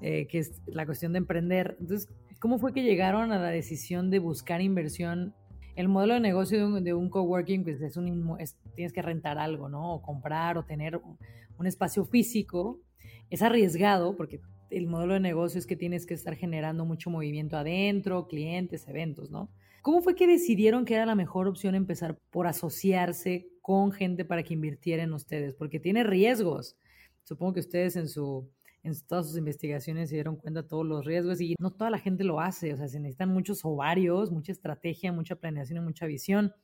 eh, 0.00 0.26
que 0.26 0.38
es 0.38 0.62
la 0.66 0.86
cuestión 0.86 1.12
de 1.12 1.18
emprender. 1.18 1.76
Entonces, 1.80 2.08
¿cómo 2.38 2.58
fue 2.58 2.72
que 2.72 2.82
llegaron 2.82 3.32
a 3.32 3.38
la 3.38 3.48
decisión 3.48 4.10
de 4.10 4.18
buscar 4.18 4.60
inversión? 4.60 5.34
El 5.74 5.88
modelo 5.88 6.14
de 6.14 6.20
negocio 6.20 6.58
de 6.58 6.64
un, 6.64 6.84
de 6.84 6.94
un 6.94 7.10
coworking 7.10 7.62
pues 7.62 7.82
es 7.82 7.98
un, 7.98 8.36
es, 8.40 8.56
tienes 8.74 8.94
que 8.94 9.02
rentar 9.02 9.38
algo, 9.38 9.68
¿no? 9.68 9.94
O 9.94 10.02
comprar 10.02 10.56
o 10.56 10.64
tener 10.64 10.96
un, 10.96 11.18
un 11.58 11.66
espacio 11.66 12.06
físico. 12.06 12.80
Es 13.28 13.42
arriesgado 13.42 14.16
porque 14.16 14.40
el 14.70 14.86
modelo 14.86 15.14
de 15.14 15.20
negocio 15.20 15.58
es 15.58 15.66
que 15.66 15.76
tienes 15.76 16.06
que 16.06 16.14
estar 16.14 16.34
generando 16.34 16.86
mucho 16.86 17.10
movimiento 17.10 17.58
adentro, 17.58 18.26
clientes, 18.28 18.88
eventos, 18.88 19.30
¿no? 19.30 19.50
¿Cómo 19.82 20.00
fue 20.02 20.16
que 20.16 20.26
decidieron 20.26 20.84
que 20.84 20.94
era 20.94 21.06
la 21.06 21.14
mejor 21.14 21.46
opción 21.46 21.74
empezar 21.74 22.18
por 22.30 22.48
asociarse 22.48 23.46
con 23.66 23.90
gente 23.90 24.24
para 24.24 24.44
que 24.44 24.54
invirtiera 24.54 25.12
ustedes? 25.12 25.52
Porque 25.56 25.80
tiene 25.80 26.04
riesgos. 26.04 26.76
Supongo 27.24 27.54
que 27.54 27.60
ustedes 27.60 27.96
en 27.96 28.06
su 28.08 28.48
en 28.84 28.94
todas 29.08 29.26
sus 29.26 29.36
investigaciones 29.36 30.08
se 30.08 30.14
dieron 30.14 30.36
cuenta 30.36 30.62
de 30.62 30.68
todos 30.68 30.86
los 30.86 31.04
riesgos 31.04 31.40
y 31.40 31.56
no 31.58 31.72
toda 31.72 31.90
la 31.90 31.98
gente 31.98 32.22
lo 32.22 32.38
hace, 32.38 32.72
o 32.72 32.76
sea, 32.76 32.86
se 32.86 33.00
necesitan 33.00 33.30
muchos 33.30 33.64
ovarios, 33.64 34.30
mucha 34.30 34.52
estrategia, 34.52 35.10
mucha 35.10 35.34
planeación 35.34 35.78
y 35.78 35.80
mucha 35.80 36.06
visión. 36.06 36.54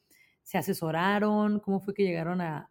¿Se 0.45 0.59
asesoraron? 0.59 1.59
¿Cómo 1.59 1.81
fue 1.81 1.93
que 1.93 2.05
llegaron 2.05 2.41
a, 2.41 2.71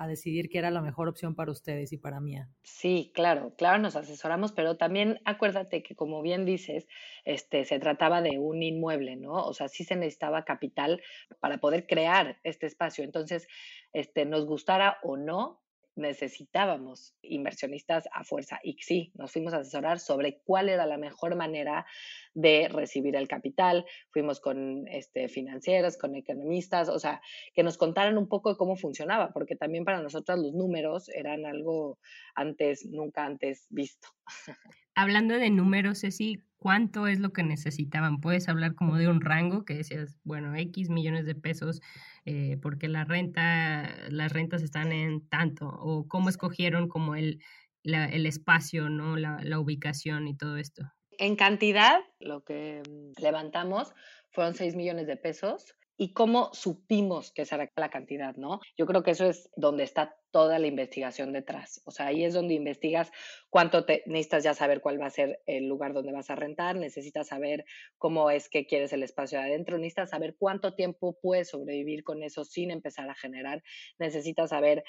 a 0.00 0.06
decidir 0.06 0.48
qué 0.48 0.58
era 0.58 0.70
la 0.70 0.80
mejor 0.80 1.08
opción 1.08 1.34
para 1.34 1.52
ustedes 1.52 1.92
y 1.92 1.98
para 1.98 2.20
mí. 2.20 2.36
Sí, 2.62 3.12
claro, 3.14 3.54
claro, 3.54 3.78
nos 3.78 3.96
asesoramos, 3.96 4.52
pero 4.52 4.78
también 4.78 5.20
acuérdate 5.26 5.82
que 5.82 5.94
como 5.94 6.22
bien 6.22 6.46
dices, 6.46 6.88
este, 7.26 7.66
se 7.66 7.78
trataba 7.78 8.22
de 8.22 8.38
un 8.38 8.62
inmueble, 8.62 9.16
¿no? 9.16 9.34
O 9.34 9.52
sea, 9.52 9.68
sí 9.68 9.84
se 9.84 9.96
necesitaba 9.96 10.46
capital 10.46 11.02
para 11.40 11.58
poder 11.58 11.86
crear 11.86 12.38
este 12.44 12.64
espacio. 12.66 13.04
Entonces, 13.04 13.46
este, 13.92 14.24
nos 14.24 14.46
gustara 14.46 14.96
o 15.02 15.18
no, 15.18 15.60
necesitábamos 16.00 17.14
inversionistas 17.22 18.08
a 18.12 18.24
fuerza. 18.24 18.58
Y 18.62 18.76
sí, 18.80 19.12
nos 19.14 19.32
fuimos 19.32 19.54
a 19.54 19.58
asesorar 19.58 20.00
sobre 20.00 20.40
cuál 20.44 20.68
era 20.68 20.86
la 20.86 20.98
mejor 20.98 21.36
manera 21.36 21.86
de 22.34 22.68
recibir 22.68 23.16
el 23.16 23.28
capital. 23.28 23.86
Fuimos 24.10 24.40
con 24.40 24.88
este, 24.88 25.28
financieros, 25.28 25.96
con 25.96 26.14
economistas, 26.14 26.88
o 26.88 26.98
sea, 26.98 27.20
que 27.54 27.62
nos 27.62 27.78
contaran 27.78 28.18
un 28.18 28.28
poco 28.28 28.50
de 28.50 28.56
cómo 28.56 28.76
funcionaba, 28.76 29.32
porque 29.32 29.56
también 29.56 29.84
para 29.84 30.02
nosotros 30.02 30.38
los 30.38 30.52
números 30.52 31.08
eran 31.10 31.46
algo 31.46 31.98
antes, 32.34 32.86
nunca 32.86 33.24
antes 33.24 33.66
visto. 33.70 34.08
Hablando 35.00 35.38
de 35.38 35.48
números, 35.48 36.02
Ceci, 36.02 36.42
¿cuánto 36.58 37.06
es 37.06 37.20
lo 37.20 37.32
que 37.32 37.42
necesitaban? 37.42 38.20
Puedes 38.20 38.50
hablar 38.50 38.74
como 38.74 38.98
de 38.98 39.08
un 39.08 39.22
rango 39.22 39.64
que 39.64 39.72
decías, 39.72 40.18
bueno, 40.24 40.54
X 40.54 40.90
millones 40.90 41.24
de 41.24 41.34
pesos, 41.34 41.80
eh, 42.26 42.58
porque 42.60 42.86
la 42.86 43.04
renta, 43.06 43.94
las 44.10 44.30
rentas 44.30 44.62
están 44.62 44.92
en 44.92 45.26
tanto, 45.26 45.68
o 45.68 46.06
cómo 46.06 46.28
escogieron 46.28 46.86
como 46.86 47.14
el, 47.14 47.42
la, 47.82 48.04
el 48.04 48.26
espacio, 48.26 48.90
¿no? 48.90 49.16
La, 49.16 49.40
la 49.42 49.58
ubicación 49.58 50.28
y 50.28 50.36
todo 50.36 50.58
esto. 50.58 50.82
En 51.16 51.34
cantidad, 51.34 52.00
lo 52.18 52.44
que 52.44 52.82
mm, 52.86 53.22
levantamos 53.22 53.94
fueron 54.28 54.54
6 54.54 54.76
millones 54.76 55.06
de 55.06 55.16
pesos 55.16 55.76
y 56.00 56.14
cómo 56.14 56.48
supimos 56.54 57.30
que 57.30 57.42
esa 57.42 57.56
era 57.56 57.70
la 57.76 57.90
cantidad, 57.90 58.34
¿no? 58.36 58.60
Yo 58.78 58.86
creo 58.86 59.02
que 59.02 59.10
eso 59.10 59.26
es 59.26 59.50
donde 59.54 59.84
está 59.84 60.16
toda 60.30 60.58
la 60.58 60.66
investigación 60.66 61.34
detrás. 61.34 61.82
O 61.84 61.90
sea, 61.90 62.06
ahí 62.06 62.24
es 62.24 62.32
donde 62.32 62.54
investigas 62.54 63.12
cuánto 63.50 63.84
te 63.84 64.02
necesitas 64.06 64.42
ya 64.42 64.54
saber 64.54 64.80
cuál 64.80 64.98
va 64.98 65.08
a 65.08 65.10
ser 65.10 65.42
el 65.44 65.66
lugar 65.66 65.92
donde 65.92 66.12
vas 66.12 66.30
a 66.30 66.36
rentar, 66.36 66.76
necesitas 66.76 67.28
saber 67.28 67.66
cómo 67.98 68.30
es 68.30 68.48
que 68.48 68.66
quieres 68.66 68.94
el 68.94 69.02
espacio 69.02 69.40
de 69.40 69.44
adentro, 69.44 69.76
necesitas 69.76 70.08
saber 70.08 70.36
cuánto 70.38 70.74
tiempo 70.74 71.18
puedes 71.20 71.50
sobrevivir 71.50 72.02
con 72.02 72.22
eso 72.22 72.44
sin 72.44 72.70
empezar 72.70 73.10
a 73.10 73.14
generar, 73.14 73.62
necesitas 73.98 74.48
saber 74.48 74.84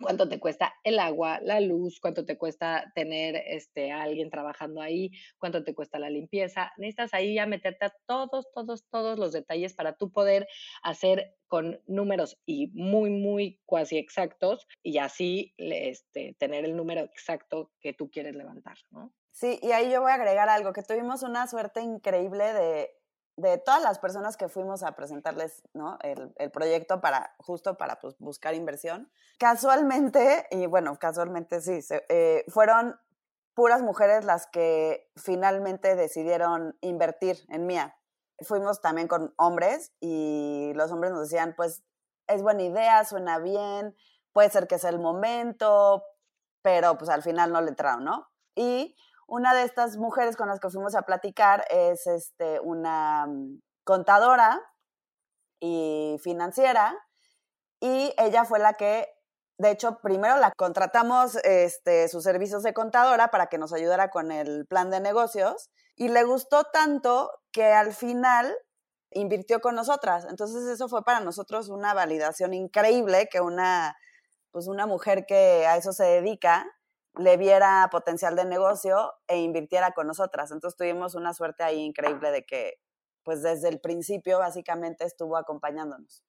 cuánto 0.00 0.28
te 0.28 0.40
cuesta 0.40 0.74
el 0.84 0.98
agua, 0.98 1.40
la 1.42 1.60
luz, 1.60 2.00
cuánto 2.00 2.24
te 2.24 2.36
cuesta 2.38 2.92
tener 2.94 3.36
este, 3.46 3.92
a 3.92 4.02
alguien 4.02 4.30
trabajando 4.30 4.80
ahí, 4.80 5.10
cuánto 5.38 5.64
te 5.64 5.74
cuesta 5.74 5.98
la 5.98 6.10
limpieza. 6.10 6.72
Necesitas 6.76 7.14
ahí 7.14 7.34
ya 7.34 7.46
meterte 7.46 7.86
a 7.86 7.94
todos, 8.06 8.46
todos, 8.52 8.84
todos 8.90 9.18
los 9.18 9.32
detalles 9.32 9.74
para 9.74 9.96
tú 9.96 10.12
poder 10.12 10.46
hacer 10.82 11.34
con 11.48 11.80
números 11.86 12.38
y 12.44 12.68
muy, 12.68 13.10
muy 13.10 13.60
cuasi 13.64 13.98
exactos 13.98 14.66
y 14.82 14.98
así 14.98 15.54
este, 15.58 16.34
tener 16.38 16.64
el 16.64 16.76
número 16.76 17.02
exacto 17.02 17.70
que 17.80 17.92
tú 17.92 18.10
quieres 18.10 18.34
levantar, 18.34 18.76
¿no? 18.90 19.12
Sí, 19.36 19.58
y 19.62 19.72
ahí 19.72 19.90
yo 19.90 20.00
voy 20.00 20.12
a 20.12 20.14
agregar 20.14 20.48
algo, 20.48 20.72
que 20.72 20.82
tuvimos 20.82 21.22
una 21.22 21.46
suerte 21.46 21.82
increíble 21.82 22.54
de 22.54 22.95
de 23.36 23.58
todas 23.58 23.82
las 23.82 23.98
personas 23.98 24.36
que 24.36 24.48
fuimos 24.48 24.82
a 24.82 24.92
presentarles 24.92 25.62
¿no? 25.74 25.98
el, 26.02 26.32
el, 26.36 26.50
proyecto 26.50 27.00
para 27.00 27.34
justo 27.38 27.76
para 27.76 28.00
pues, 28.00 28.16
buscar 28.18 28.54
inversión, 28.54 29.10
casualmente, 29.38 30.46
y 30.50 30.66
bueno, 30.66 30.98
casualmente 30.98 31.60
sí, 31.60 31.80
eh, 32.08 32.44
fueron 32.48 32.98
puras 33.54 33.82
mujeres 33.82 34.24
las 34.24 34.46
que 34.46 35.10
finalmente 35.16 35.96
decidieron 35.96 36.76
invertir 36.80 37.38
en 37.48 37.66
Mía. 37.66 37.96
Fuimos 38.40 38.80
también 38.80 39.08
con 39.08 39.34
hombres 39.38 39.94
y 40.00 40.72
los 40.74 40.92
hombres 40.92 41.12
nos 41.12 41.22
decían, 41.22 41.54
pues 41.56 41.82
es 42.26 42.42
buena 42.42 42.62
idea, 42.62 43.04
suena 43.04 43.38
bien, 43.38 43.96
puede 44.32 44.50
ser 44.50 44.66
que 44.66 44.78
sea 44.78 44.90
el 44.90 44.98
momento, 44.98 46.04
pero 46.62 46.98
pues 46.98 47.10
al 47.10 47.22
final 47.22 47.52
no 47.52 47.60
le 47.60 47.70
entraron, 47.70 48.04
¿no? 48.04 48.28
Y 48.54 48.96
una 49.26 49.54
de 49.54 49.64
estas 49.64 49.96
mujeres 49.96 50.36
con 50.36 50.48
las 50.48 50.60
que 50.60 50.70
fuimos 50.70 50.94
a 50.94 51.02
platicar 51.02 51.64
es 51.70 52.06
este, 52.06 52.60
una 52.60 53.26
mm, 53.26 53.60
contadora 53.84 54.62
y 55.60 56.16
financiera 56.22 56.96
y 57.80 58.14
ella 58.18 58.44
fue 58.44 58.58
la 58.58 58.74
que, 58.74 59.08
de 59.58 59.70
hecho, 59.70 59.98
primero 60.02 60.36
la 60.38 60.52
contratamos 60.56 61.36
este, 61.44 62.08
sus 62.08 62.22
servicios 62.24 62.62
de 62.62 62.74
contadora 62.74 63.28
para 63.28 63.46
que 63.46 63.58
nos 63.58 63.72
ayudara 63.72 64.10
con 64.10 64.30
el 64.30 64.66
plan 64.66 64.90
de 64.90 65.00
negocios 65.00 65.70
y 65.96 66.08
le 66.08 66.24
gustó 66.24 66.64
tanto 66.64 67.30
que 67.52 67.72
al 67.72 67.92
final 67.92 68.54
invirtió 69.10 69.60
con 69.60 69.74
nosotras. 69.74 70.26
Entonces 70.28 70.64
eso 70.68 70.88
fue 70.88 71.04
para 71.04 71.20
nosotros 71.20 71.68
una 71.68 71.94
validación 71.94 72.54
increíble 72.54 73.28
que 73.30 73.40
una, 73.40 73.96
pues 74.50 74.68
una 74.68 74.86
mujer 74.86 75.26
que 75.26 75.66
a 75.66 75.76
eso 75.76 75.92
se 75.92 76.04
dedica 76.04 76.66
le 77.18 77.36
viera 77.36 77.88
potencial 77.90 78.36
de 78.36 78.44
negocio 78.44 79.12
e 79.26 79.38
invirtiera 79.38 79.92
con 79.92 80.06
nosotras. 80.06 80.50
Entonces 80.50 80.76
tuvimos 80.76 81.14
una 81.14 81.32
suerte 81.32 81.62
ahí 81.62 81.80
increíble 81.80 82.30
de 82.30 82.44
que, 82.44 82.74
pues 83.22 83.42
desde 83.42 83.68
el 83.68 83.80
principio 83.80 84.38
básicamente 84.38 85.04
estuvo 85.04 85.36
acompañándonos. 85.36 86.24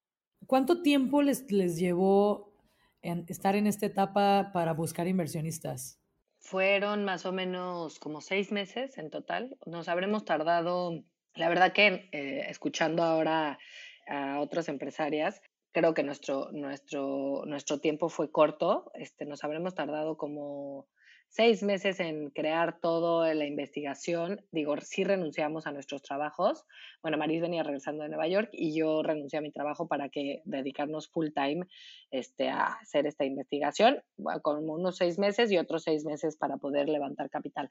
¿Cuánto 0.45 0.81
tiempo 0.81 1.21
les, 1.21 1.51
les 1.51 1.77
llevó 1.77 2.53
en 3.01 3.25
estar 3.27 3.55
en 3.55 3.67
esta 3.67 3.85
etapa 3.85 4.51
para 4.53 4.73
buscar 4.73 5.07
inversionistas? 5.07 5.99
Fueron 6.39 7.03
más 7.03 7.25
o 7.25 7.31
menos 7.31 7.99
como 7.99 8.21
seis 8.21 8.51
meses 8.51 8.97
en 8.97 9.09
total. 9.09 9.57
Nos 9.65 9.89
habremos 9.89 10.23
tardado, 10.23 11.03
la 11.33 11.49
verdad 11.49 11.73
que 11.73 12.09
eh, 12.11 12.45
escuchando 12.49 13.03
ahora 13.03 13.59
a 14.07 14.39
otras 14.39 14.69
empresarias, 14.69 15.41
creo 15.77 15.93
que 15.93 16.01
nuestro, 16.01 16.49
nuestro, 16.53 17.43
nuestro 17.45 17.79
tiempo 17.79 18.09
fue 18.09 18.31
corto, 18.31 18.89
este, 18.95 19.25
nos 19.25 19.43
habremos 19.43 19.75
tardado 19.75 20.17
como 20.17 20.87
seis 21.29 21.61
meses 21.61 21.99
en 21.99 22.31
crear 22.31 22.79
toda 22.79 23.31
la 23.35 23.45
investigación. 23.45 24.43
Digo, 24.51 24.75
sí 24.81 25.03
renunciamos 25.03 25.67
a 25.67 25.71
nuestros 25.71 26.01
trabajos. 26.01 26.65
Bueno, 27.03 27.19
Maris 27.19 27.41
venía 27.41 27.61
regresando 27.61 28.01
de 28.01 28.09
Nueva 28.09 28.27
York 28.27 28.49
y 28.53 28.75
yo 28.75 29.03
renuncié 29.03 29.37
a 29.37 29.43
mi 29.43 29.51
trabajo 29.51 29.87
para 29.87 30.09
que 30.09 30.41
dedicarnos 30.45 31.09
full 31.09 31.27
time 31.35 31.67
este, 32.09 32.49
a 32.49 32.73
hacer 32.81 33.05
esta 33.05 33.25
investigación, 33.25 34.01
con 34.41 34.67
unos 34.67 34.97
seis 34.97 35.19
meses 35.19 35.51
y 35.51 35.59
otros 35.59 35.83
seis 35.83 36.05
meses 36.05 36.37
para 36.37 36.57
poder 36.57 36.89
levantar 36.89 37.29
capital. 37.29 37.69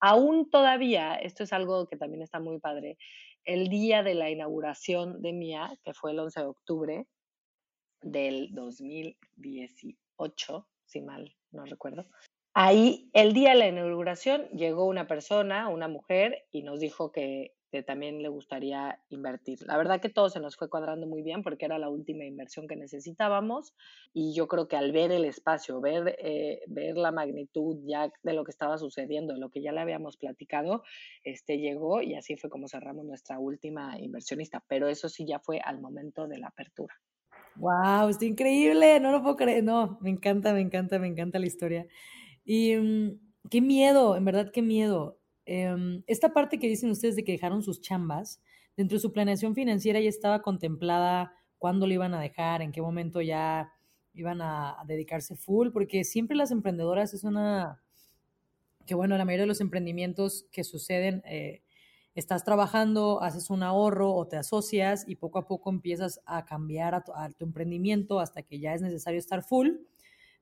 Aún 0.00 0.50
todavía, 0.50 1.14
esto 1.14 1.44
es 1.44 1.52
algo 1.52 1.86
que 1.86 1.96
también 1.96 2.22
está 2.22 2.40
muy 2.40 2.58
padre, 2.58 2.98
el 3.44 3.68
día 3.68 4.02
de 4.02 4.14
la 4.14 4.30
inauguración 4.30 5.22
de 5.22 5.32
MIA, 5.32 5.78
que 5.84 5.94
fue 5.94 6.10
el 6.10 6.18
11 6.18 6.40
de 6.40 6.46
octubre 6.46 7.06
del 8.10 8.54
2018, 8.54 10.68
si 10.84 11.00
mal 11.00 11.34
no 11.50 11.64
recuerdo, 11.64 12.06
Ahí, 12.58 13.10
el 13.12 13.34
día 13.34 13.50
de 13.50 13.56
la 13.56 13.68
inauguración, 13.68 14.48
llegó 14.48 14.86
una 14.86 15.06
persona, 15.06 15.68
una 15.68 15.88
mujer, 15.88 16.46
y 16.50 16.62
nos 16.62 16.80
dijo 16.80 17.12
que, 17.12 17.52
también 17.86 18.22
le 18.22 18.30
gustaría 18.30 18.98
invertir. 19.10 19.58
La 19.66 19.76
verdad 19.76 20.00
que 20.00 20.08
todo 20.08 20.30
se 20.30 20.40
nos 20.40 20.56
fue 20.56 20.70
cuadrando 20.70 21.06
muy 21.06 21.20
bien 21.20 21.42
porque 21.42 21.66
era 21.66 21.78
la 21.78 21.90
última 21.90 22.24
inversión 22.24 22.66
que 22.66 22.74
necesitábamos 22.74 23.74
y 24.14 24.34
yo 24.34 24.48
creo 24.48 24.66
que 24.66 24.76
al 24.76 24.92
ver 24.92 25.12
el 25.12 25.26
espacio, 25.26 25.78
ver, 25.82 26.16
eh, 26.18 26.62
ver 26.68 26.96
la 26.96 27.12
magnitud 27.12 27.76
ya 27.84 28.10
de 28.22 28.32
lo 28.32 28.44
que 28.44 28.52
estaba 28.52 28.78
sucediendo, 28.78 29.34
de 29.34 29.40
lo 29.40 29.50
que 29.50 29.60
ya 29.60 29.72
le 29.72 29.82
habíamos 29.82 30.16
platicado, 30.16 30.84
este, 31.22 31.58
llegó 31.58 32.00
y 32.00 32.14
así 32.14 32.38
fue 32.38 32.48
como 32.48 32.66
cerramos 32.66 33.04
nuestra 33.04 33.38
última 33.38 34.00
inversionista. 34.00 34.64
Pero 34.66 34.88
eso 34.88 35.10
sí 35.10 35.26
ya 35.26 35.38
fue 35.38 35.60
al 35.60 35.78
momento 35.78 36.26
de 36.26 36.38
la 36.38 36.46
apertura. 36.46 36.94
¡Wow! 37.58 38.08
Está 38.08 38.24
increíble, 38.24 39.00
no 39.00 39.12
lo 39.12 39.22
puedo 39.22 39.36
creer. 39.36 39.64
No, 39.64 39.98
me 40.00 40.10
encanta, 40.10 40.52
me 40.52 40.60
encanta, 40.60 40.98
me 40.98 41.06
encanta 41.06 41.38
la 41.38 41.46
historia. 41.46 41.86
Y 42.44 42.76
mm, 42.76 43.20
qué 43.50 43.60
miedo, 43.60 44.16
en 44.16 44.24
verdad, 44.24 44.50
qué 44.52 44.62
miedo. 44.62 45.18
Em, 45.46 46.02
esta 46.06 46.32
parte 46.32 46.58
que 46.58 46.68
dicen 46.68 46.90
ustedes 46.90 47.16
de 47.16 47.24
que 47.24 47.32
dejaron 47.32 47.62
sus 47.62 47.80
chambas, 47.80 48.42
dentro 48.76 48.96
de 48.96 49.00
su 49.00 49.12
planeación 49.12 49.54
financiera 49.54 50.00
ya 50.00 50.08
estaba 50.08 50.42
contemplada 50.42 51.32
cuándo 51.58 51.86
lo 51.86 51.94
iban 51.94 52.14
a 52.14 52.20
dejar, 52.20 52.62
en 52.62 52.72
qué 52.72 52.82
momento 52.82 53.22
ya 53.22 53.72
iban 54.12 54.40
a, 54.42 54.76
dedicarse 54.86 55.36
full, 55.36 55.70
porque 55.70 56.04
siempre 56.04 56.36
las 56.36 56.50
emprendedoras 56.50 57.14
es 57.14 57.24
una, 57.24 57.82
que 58.86 58.94
bueno, 58.94 59.16
la 59.16 59.24
mayoría 59.24 59.44
de 59.44 59.48
los 59.48 59.60
emprendimientos 59.60 60.46
que 60.52 60.64
suceden, 60.64 61.22
eh, 61.26 61.62
estás 62.16 62.44
trabajando, 62.44 63.22
haces 63.22 63.50
un 63.50 63.62
ahorro 63.62 64.12
o 64.12 64.26
te 64.26 64.36
asocias 64.36 65.04
y 65.06 65.16
poco 65.16 65.38
a 65.38 65.46
poco 65.46 65.70
empiezas 65.70 66.20
a 66.26 66.44
cambiar 66.44 66.94
a 66.94 67.30
tu 67.30 67.44
emprendimiento 67.44 68.18
hasta 68.18 68.42
que 68.42 68.58
ya 68.58 68.74
es 68.74 68.82
necesario 68.82 69.18
estar 69.18 69.42
full 69.42 69.68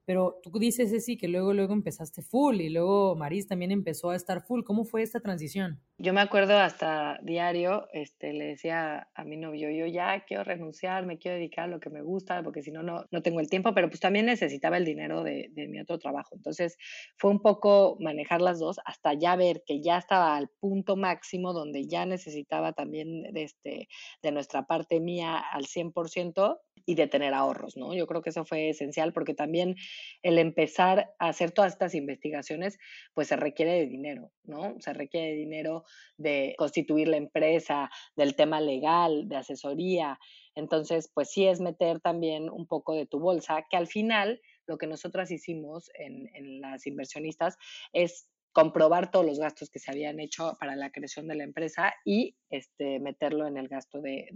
pero 0.05 0.41
tú 0.43 0.59
dices, 0.59 1.05
sí 1.05 1.17
que 1.17 1.29
luego, 1.29 1.53
luego 1.55 1.73
empezaste 1.73 2.23
full 2.23 2.61
y 2.61 2.69
luego 2.69 3.17
Maris 3.17 3.47
también 3.47 3.73
empezó 3.73 4.11
a 4.11 4.17
estar 4.17 4.43
full. 4.43 4.63
¿Cómo 4.63 4.85
fue 4.85 5.03
esta 5.03 5.21
transición? 5.21 5.81
Yo 5.99 6.13
me 6.13 6.21
acuerdo 6.21 6.59
hasta 6.59 7.19
diario, 7.23 7.89
este, 7.93 8.33
le 8.33 8.47
decía 8.47 9.09
a 9.15 9.25
mi 9.25 9.37
novio, 9.37 9.71
yo 9.71 9.87
ya 9.87 10.25
quiero 10.27 10.45
renunciar, 10.45 11.07
me 11.07 11.19
quiero 11.19 11.37
dedicar 11.37 11.65
a 11.65 11.69
lo 11.69 11.81
que 11.81 11.91
me 11.91 12.03
gusta, 12.03 12.43
porque 12.43 12.63
si 12.63 12.71
no, 12.71 12.83
no, 12.83 13.05
no 13.11 13.23
tengo 13.23 13.41
el 13.41 13.49
tiempo, 13.49 13.73
pero 13.75 13.89
pues 13.89 14.01
también 14.01 14.27
necesitaba 14.27 14.77
el 14.77 14.85
dinero 14.85 15.23
de, 15.23 15.49
de 15.53 15.69
mi 15.69 15.81
otro 15.81 15.99
trabajo. 15.99 16.35
Entonces 16.35 16.77
fue 17.17 17.31
un 17.31 17.41
poco 17.41 17.97
manejar 18.01 18.41
las 18.41 18.59
dos 18.59 18.81
hasta 18.85 19.15
ya 19.15 19.37
ver 19.37 19.63
que 19.67 19.81
ya 19.81 19.99
estaba 19.99 20.37
al 20.37 20.49
punto 20.61 20.97
máximo 20.97 21.53
donde 21.53 21.87
ya 21.87 22.07
necesitaba 22.07 22.73
también 22.73 23.23
de, 23.33 23.43
este, 23.43 23.89
de 24.23 24.33
nuestra 24.33 24.67
parte 24.67 25.01
mía 25.01 25.39
al 25.39 25.65
100% 25.65 26.59
y 26.87 26.95
de 26.95 27.07
tener 27.07 27.35
ahorros, 27.35 27.77
¿no? 27.77 27.95
Yo 27.95 28.07
creo 28.07 28.23
que 28.23 28.31
eso 28.31 28.45
fue 28.45 28.69
esencial 28.69 29.13
porque 29.13 29.35
también 29.35 29.77
el 30.23 30.39
empezar 30.39 31.15
a 31.19 31.29
hacer 31.29 31.51
todas 31.53 31.73
estas 31.73 31.95
investigaciones, 31.95 32.79
pues 33.15 33.29
se 33.29 33.37
requiere 33.37 33.73
de 33.73 33.87
dinero, 33.87 34.33
¿no? 34.45 34.77
Se 34.81 34.93
requiere 34.93 35.29
de 35.29 35.37
dinero 35.37 35.85
de 36.17 36.55
constituir 36.59 37.09
la 37.09 37.17
empresa, 37.17 37.91
del 38.17 38.37
tema 38.37 38.61
legal, 38.61 39.29
de 39.29 39.37
asesoría. 39.37 40.19
Entonces, 40.55 41.11
pues 41.13 41.31
sí 41.31 41.47
es 41.47 41.61
meter 41.61 42.01
también 42.01 42.51
un 42.51 42.67
poco 42.67 42.95
de 42.95 43.07
tu 43.07 43.19
bolsa, 43.19 43.67
que 43.71 43.77
al 43.77 43.87
final 43.87 44.41
lo 44.67 44.79
que 44.79 44.87
nosotras 44.87 45.31
hicimos 45.31 45.91
en, 45.95 46.61
las 46.61 46.87
inversionistas 46.87 47.57
es 47.93 48.29
comprobar 48.53 49.11
todos 49.11 49.27
los 49.27 49.39
gastos 49.39 49.69
que 49.69 49.81
se 49.81 49.91
habían 49.91 50.21
hecho 50.21 50.57
para 50.61 50.77
la 50.77 50.93
creación 50.93 51.27
de 51.27 51.35
la 51.35 51.45
empresa 51.45 51.93
y 52.05 52.37
este, 52.51 53.01
meterlo 53.01 53.47
en 53.47 53.57
el 53.57 53.69
gasto 53.69 54.01
de, 54.01 54.29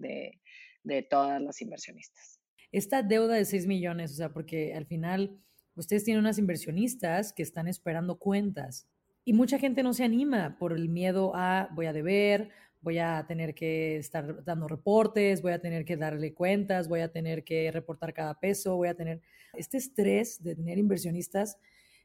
de 0.83 1.03
todas 1.03 1.41
las 1.41 1.61
inversionistas 1.63 2.38
esta 2.73 3.03
deuda 3.03 3.35
de 3.35 3.45
6 3.45 3.67
millones, 3.67 4.13
o 4.13 4.15
sea, 4.15 4.33
porque 4.33 4.75
al 4.75 4.87
final 4.87 5.39
ustedes 5.75 6.05
tienen 6.05 6.21
unas 6.21 6.39
inversionistas 6.39 7.33
que 7.33 7.43
están 7.43 7.69
esperando 7.69 8.19
cuentas 8.19 8.87
y 9.25 9.33
mucha 9.33 9.59
gente 9.59 9.83
no 9.83 9.93
se 9.93 10.05
anima 10.05 10.57
por 10.59 10.73
el 10.73 10.89
miedo 10.89 11.33
a 11.35 11.69
voy 11.75 11.87
a 11.87 11.93
deber, 11.93 12.51
voy 12.81 12.99
a 12.99 13.25
tener 13.27 13.55
que 13.55 13.97
estar 13.97 14.45
dando 14.45 14.69
reportes, 14.69 15.43
voy 15.43 15.53
a 15.53 15.61
tener 15.61 15.85
que 15.85 15.97
darle 15.97 16.33
cuentas, 16.33 16.89
voy 16.89 17.01
a 17.01 17.13
tener 17.13 17.45
que 17.45 17.71
reportar 17.71 18.15
cada 18.15 18.39
peso, 18.39 18.77
voy 18.77 18.89
a 18.89 18.95
tener 18.95 19.21
este 19.55 19.77
estrés 19.77 20.43
de 20.43 20.55
tener 20.55 20.79
inversionistas 20.79 21.59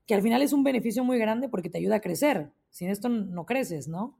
que 0.05 0.15
al 0.15 0.21
final 0.21 0.41
es 0.41 0.53
un 0.53 0.63
beneficio 0.63 1.03
muy 1.03 1.17
grande 1.17 1.47
porque 1.47 1.69
te 1.69 1.77
ayuda 1.77 1.95
a 1.95 2.01
crecer. 2.01 2.51
Sin 2.69 2.89
esto 2.89 3.07
no 3.07 3.45
creces, 3.45 3.87
¿no? 3.87 4.19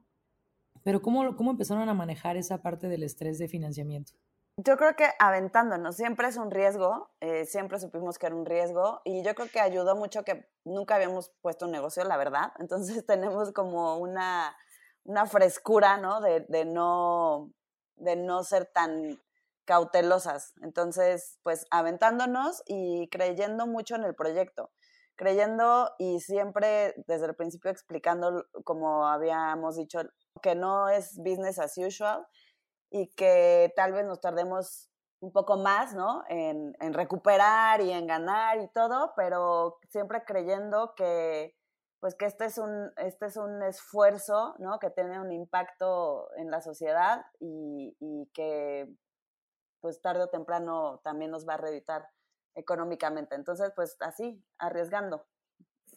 Pero 0.82 1.02
¿cómo, 1.02 1.36
cómo 1.36 1.50
empezaron 1.50 1.88
a 1.88 1.94
manejar 1.94 2.36
esa 2.36 2.62
parte 2.62 2.88
del 2.88 3.02
estrés 3.02 3.38
de 3.38 3.48
financiamiento? 3.48 4.12
Yo 4.56 4.76
creo 4.76 4.94
que 4.94 5.08
aventándonos 5.18 5.96
siempre 5.96 6.28
es 6.28 6.36
un 6.36 6.52
riesgo, 6.52 7.10
eh, 7.20 7.44
siempre 7.44 7.80
supimos 7.80 8.18
que 8.18 8.26
era 8.26 8.36
un 8.36 8.46
riesgo 8.46 9.00
y 9.04 9.24
yo 9.24 9.34
creo 9.34 9.48
que 9.48 9.58
ayudó 9.58 9.96
mucho 9.96 10.22
que 10.22 10.48
nunca 10.64 10.94
habíamos 10.94 11.32
puesto 11.42 11.66
un 11.66 11.72
negocio, 11.72 12.04
la 12.04 12.16
verdad. 12.16 12.52
Entonces 12.60 13.04
tenemos 13.04 13.50
como 13.52 13.98
una, 13.98 14.56
una 15.02 15.26
frescura, 15.26 15.96
¿no? 15.96 16.20
De, 16.20 16.46
de, 16.48 16.64
no, 16.66 17.52
de 17.96 18.14
no 18.14 18.44
ser 18.44 18.66
tan 18.66 19.20
cautelosas. 19.64 20.52
Entonces, 20.62 21.40
pues 21.42 21.66
aventándonos 21.72 22.62
y 22.66 23.08
creyendo 23.10 23.66
mucho 23.66 23.96
en 23.96 24.04
el 24.04 24.14
proyecto, 24.14 24.70
creyendo 25.16 25.90
y 25.98 26.20
siempre 26.20 26.94
desde 27.08 27.26
el 27.26 27.34
principio 27.34 27.72
explicando, 27.72 28.46
como 28.62 29.08
habíamos 29.08 29.76
dicho, 29.76 30.02
que 30.42 30.54
no 30.54 30.88
es 30.88 31.16
business 31.18 31.58
as 31.58 31.76
usual 31.76 32.24
y 32.94 33.08
que 33.08 33.72
tal 33.74 33.92
vez 33.92 34.06
nos 34.06 34.20
tardemos 34.20 34.88
un 35.18 35.32
poco 35.32 35.56
más, 35.56 35.94
¿no? 35.94 36.22
En, 36.28 36.74
recuperar 36.94 37.80
y 37.80 37.90
en 37.90 38.06
ganar 38.06 38.60
y 38.60 38.68
todo, 38.68 39.14
pero 39.16 39.80
siempre 39.88 40.22
creyendo 40.24 40.94
que, 40.94 41.56
pues 41.98 42.14
que 42.14 42.26
este 42.26 42.44
es 42.44 42.56
un, 42.56 42.92
este 42.96 43.26
es 43.26 43.36
un 43.36 43.64
esfuerzo, 43.64 44.54
¿no? 44.60 44.78
Que 44.78 44.90
tiene 44.90 45.20
un 45.20 45.32
impacto 45.32 46.28
en 46.36 46.52
la 46.52 46.60
sociedad 46.60 47.26
y, 47.40 47.96
que, 48.32 48.86
pues 49.80 50.00
tarde 50.00 50.22
o 50.22 50.28
temprano 50.28 51.00
también 51.02 51.32
nos 51.32 51.48
va 51.48 51.54
a 51.54 51.58
reeditar 51.58 52.08
económicamente. 52.54 53.34
Entonces, 53.34 53.72
pues 53.74 53.96
así, 53.98 54.40
arriesgando. 54.58 55.26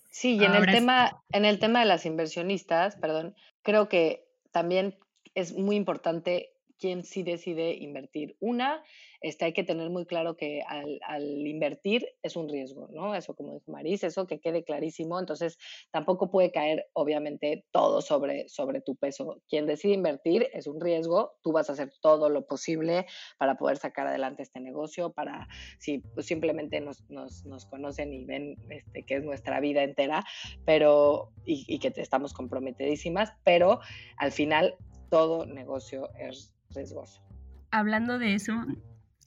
Sí, 0.10 0.38
y 0.38 0.44
en 0.44 0.56
el, 0.56 0.66
tema, 0.66 1.24
en 1.32 1.46
el 1.46 1.60
tema 1.60 1.82
de 1.82 1.86
las 1.86 2.08
inversionistas, 2.08 2.96
perdón, 2.96 3.36
creo 3.62 3.88
que 3.88 4.28
también 4.52 4.98
es 5.36 5.54
muy 5.54 5.76
importante 5.76 6.57
quién 6.80 7.04
sí 7.04 7.24
decide 7.24 7.74
invertir. 7.74 8.36
Una, 8.40 8.84
este, 9.22 9.46
hay 9.46 9.54
que 9.54 9.64
tener 9.64 9.90
muy 9.90 10.06
claro 10.06 10.38
que 10.38 10.62
al, 10.68 11.00
invertir 11.48 12.08
es 12.22 12.36
un 12.36 12.50
riesgo, 12.50 12.88
¿no? 12.92 13.16
Eso 13.16 13.36
como 13.36 13.54
dijo 13.54 13.72
Maris, 13.72 14.04
eso 14.04 14.28
que 14.28 14.40
quede 14.40 14.64
clarísimo. 14.64 15.20
Entonces, 15.20 15.58
tampoco 15.92 16.30
puede 16.30 16.52
caer, 16.52 16.88
obviamente, 16.94 17.66
todo 17.72 18.02
sobre, 18.02 18.48
sobre 18.50 18.82
tu 18.82 18.96
peso. 18.96 19.42
Quien 19.50 19.66
decide 19.66 19.94
invertir 19.94 20.48
es 20.54 20.68
un 20.68 20.80
riesgo, 20.80 21.34
tú 21.42 21.52
vas 21.52 21.70
a 21.70 21.74
hacer 21.74 21.92
todo 22.02 22.30
lo 22.30 22.46
posible 22.46 23.06
para 23.38 23.58
poder 23.58 23.78
sacar 23.78 24.08
adelante 24.08 24.44
este 24.44 24.60
negocio, 24.60 25.12
para 25.14 25.48
si 25.80 26.00
pues, 26.00 26.26
simplemente 26.26 26.82
nos, 26.82 27.04
conocen 27.70 28.14
y 28.14 28.26
ven 28.26 28.56
este, 28.70 29.04
que 29.04 29.16
es 29.16 29.24
nuestra 29.24 29.60
vida 29.60 29.84
entera, 29.84 30.24
pero 30.66 31.32
y, 31.46 31.66
y 31.68 31.80
que 31.80 31.92
estamos 31.98 32.34
comprometidísimas, 32.34 33.34
pero 33.44 33.80
al 34.18 34.32
final 34.32 34.76
todo 35.10 35.46
negocio 35.46 36.10
es 36.16 36.57
riesgoso. 36.74 37.22
Hablando 37.72 38.20
de 38.20 38.34
eso, 38.34 38.66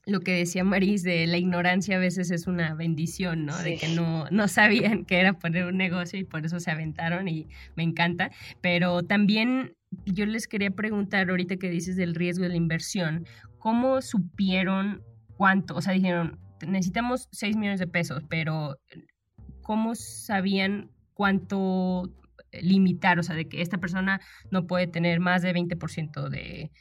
lo 0.05 0.21
que 0.21 0.33
decía 0.33 0.63
Maris 0.63 1.03
de 1.03 1.27
la 1.27 1.37
ignorancia 1.37 1.97
a 1.97 1.99
veces 1.99 2.31
es 2.31 2.47
una 2.47 2.73
bendición, 2.73 3.45
¿no? 3.45 3.57
De 3.57 3.77
que 3.77 3.89
no, 3.89 4.25
no 4.31 4.47
sabían 4.47 5.05
que 5.05 5.19
era 5.19 5.33
poner 5.33 5.65
un 5.65 5.77
negocio 5.77 6.19
y 6.19 6.23
por 6.23 6.45
eso 6.45 6.59
se 6.59 6.71
aventaron 6.71 7.27
y 7.27 7.47
me 7.75 7.83
encanta. 7.83 8.31
Pero 8.61 9.03
también 9.03 9.75
yo 10.05 10.25
les 10.25 10.47
quería 10.47 10.71
preguntar 10.71 11.29
ahorita 11.29 11.57
que 11.57 11.69
dices 11.69 11.95
del 11.95 12.15
riesgo 12.15 12.43
de 12.43 12.49
la 12.49 12.55
inversión, 12.55 13.25
¿cómo 13.59 14.01
supieron 14.01 15.03
cuánto? 15.37 15.75
O 15.75 15.81
sea, 15.81 15.93
dijeron, 15.93 16.39
necesitamos 16.65 17.27
6 17.31 17.55
millones 17.57 17.79
de 17.79 17.87
pesos, 17.87 18.23
pero 18.27 18.79
¿cómo 19.61 19.95
sabían 19.95 20.89
cuánto 21.13 22.11
limitar? 22.51 23.19
O 23.19 23.23
sea, 23.23 23.35
de 23.35 23.47
que 23.47 23.61
esta 23.61 23.77
persona 23.77 24.19
no 24.49 24.65
puede 24.65 24.87
tener 24.87 25.19
más 25.19 25.41
de 25.41 25.53
20% 25.53 26.29
de 26.29 26.71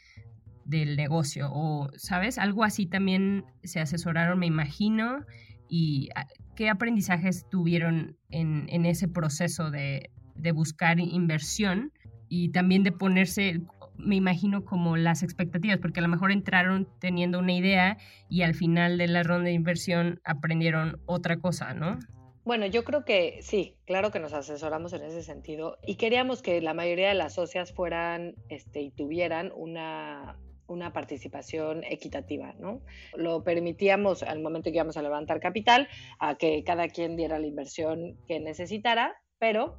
del 0.70 0.96
negocio 0.96 1.50
o, 1.52 1.90
¿sabes? 1.96 2.38
Algo 2.38 2.64
así 2.64 2.86
también 2.86 3.44
se 3.64 3.80
asesoraron, 3.80 4.38
me 4.38 4.46
imagino, 4.46 5.24
y 5.68 6.08
ah, 6.14 6.26
¿qué 6.54 6.68
aprendizajes 6.68 7.46
tuvieron 7.50 8.16
en, 8.30 8.86
ese 8.86 9.08
proceso 9.08 9.70
de, 9.70 10.10
de 10.36 10.52
buscar 10.52 11.00
inversión 11.00 11.92
y 12.28 12.50
también 12.50 12.84
de 12.84 12.92
ponerse, 12.92 13.60
me 13.96 14.14
imagino, 14.14 14.64
como 14.64 14.96
las 14.96 15.22
expectativas, 15.22 15.78
porque 15.78 15.98
a 15.98 16.02
lo 16.02 16.08
mejor 16.08 16.30
entraron 16.30 16.88
teniendo 17.00 17.40
una 17.40 17.52
idea 17.52 17.98
y 18.28 18.42
al 18.42 18.54
final 18.54 18.96
de 18.96 19.08
la 19.08 19.24
ronda 19.24 19.46
de 19.46 19.52
inversión 19.52 20.20
aprendieron 20.24 21.00
otra 21.06 21.38
cosa, 21.38 21.74
¿no? 21.74 21.98
Bueno, 22.44 22.66
yo 22.66 22.84
creo 22.84 23.04
que 23.04 23.38
sí, 23.42 23.76
claro 23.84 24.10
que 24.10 24.18
nos 24.18 24.32
asesoramos 24.32 24.92
en 24.92 25.02
ese 25.02 25.22
sentido 25.22 25.76
y 25.86 25.96
queríamos 25.96 26.40
que 26.40 26.60
la 26.62 26.72
mayoría 26.72 27.08
de 27.08 27.14
las 27.14 27.34
socias 27.34 27.72
fueran 27.72 28.34
este, 28.48 28.80
y 28.80 28.90
tuvieran 28.90 29.52
una, 29.54 30.38
una 30.70 30.92
participación 30.92 31.84
equitativa, 31.84 32.54
¿no? 32.58 32.80
Lo 33.16 33.42
permitíamos 33.42 34.22
al 34.22 34.40
momento 34.40 34.70
que 34.70 34.76
íbamos 34.76 34.96
a 34.96 35.02
levantar 35.02 35.40
capital, 35.40 35.88
a 36.18 36.36
que 36.36 36.62
cada 36.64 36.88
quien 36.88 37.16
diera 37.16 37.38
la 37.38 37.46
inversión 37.46 38.16
que 38.26 38.40
necesitara, 38.40 39.16
pero 39.38 39.78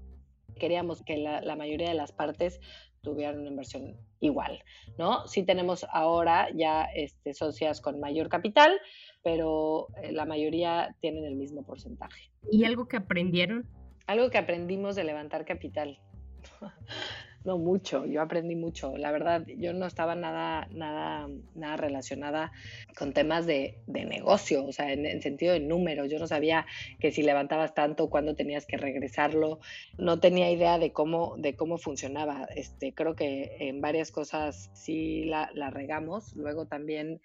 queríamos 0.60 1.04
que 1.04 1.18
la, 1.18 1.42
la 1.42 1.56
mayoría 1.56 1.90
de 1.90 1.96
las 1.96 2.12
partes 2.12 2.60
tuvieran 3.02 3.40
una 3.40 3.50
inversión 3.50 3.98
igual, 4.20 4.64
¿no? 4.98 5.28
Sí 5.28 5.44
tenemos 5.44 5.86
ahora 5.92 6.50
ya 6.54 6.84
este, 6.96 7.34
socias 7.34 7.82
con 7.82 8.00
mayor 8.00 8.30
capital, 8.30 8.80
pero 9.24 9.88
eh, 10.02 10.12
la 10.12 10.26
mayoría 10.26 10.96
tienen 11.00 11.26
el 11.26 11.36
mismo 11.36 11.64
porcentaje. 11.66 12.30
¿Y 12.52 12.64
algo 12.66 12.88
que 12.88 12.98
aprendieron? 12.98 13.68
Algo 14.08 14.30
que 14.30 14.38
aprendimos 14.38 14.96
de 14.96 15.04
levantar 15.04 15.46
capital. 15.46 16.00
No 17.44 17.58
mucho, 17.58 18.06
yo 18.06 18.22
aprendí 18.22 18.56
mucho. 18.56 18.96
La 18.98 19.12
verdad, 19.12 19.44
yo 19.58 19.74
no 19.74 19.88
estaba 19.88 20.14
nada, 20.14 20.68
nada, 20.72 21.28
nada 21.56 21.76
relacionada 21.76 22.52
con 22.98 23.14
temas 23.14 23.48
de, 23.48 23.80
de 23.88 24.06
negocio, 24.06 24.64
o 24.66 24.72
sea, 24.72 24.94
en, 24.94 25.08
en, 25.08 25.22
sentido 25.24 25.54
de 25.54 25.60
números. 25.60 26.10
Yo 26.12 26.20
no 26.20 26.28
sabía 26.28 26.68
que 27.00 27.12
si 27.12 27.24
levantabas 27.24 27.74
tanto, 27.74 28.10
cuándo 28.12 28.36
tenías 28.36 28.68
que 28.68 28.78
regresarlo. 28.78 29.60
No 29.98 30.20
tenía 30.20 30.52
idea 30.52 30.78
de 30.78 30.94
cómo, 30.94 31.36
de 31.38 31.56
cómo 31.56 31.80
funcionaba. 31.80 32.48
Este, 32.56 32.94
creo 32.94 33.16
que 33.16 33.56
en 33.60 33.82
varias 33.82 34.12
cosas 34.12 34.70
sí 34.74 35.24
la, 35.24 35.50
la 35.56 35.72
regamos. 35.72 36.36
Luego 36.36 36.68
también 36.68 37.22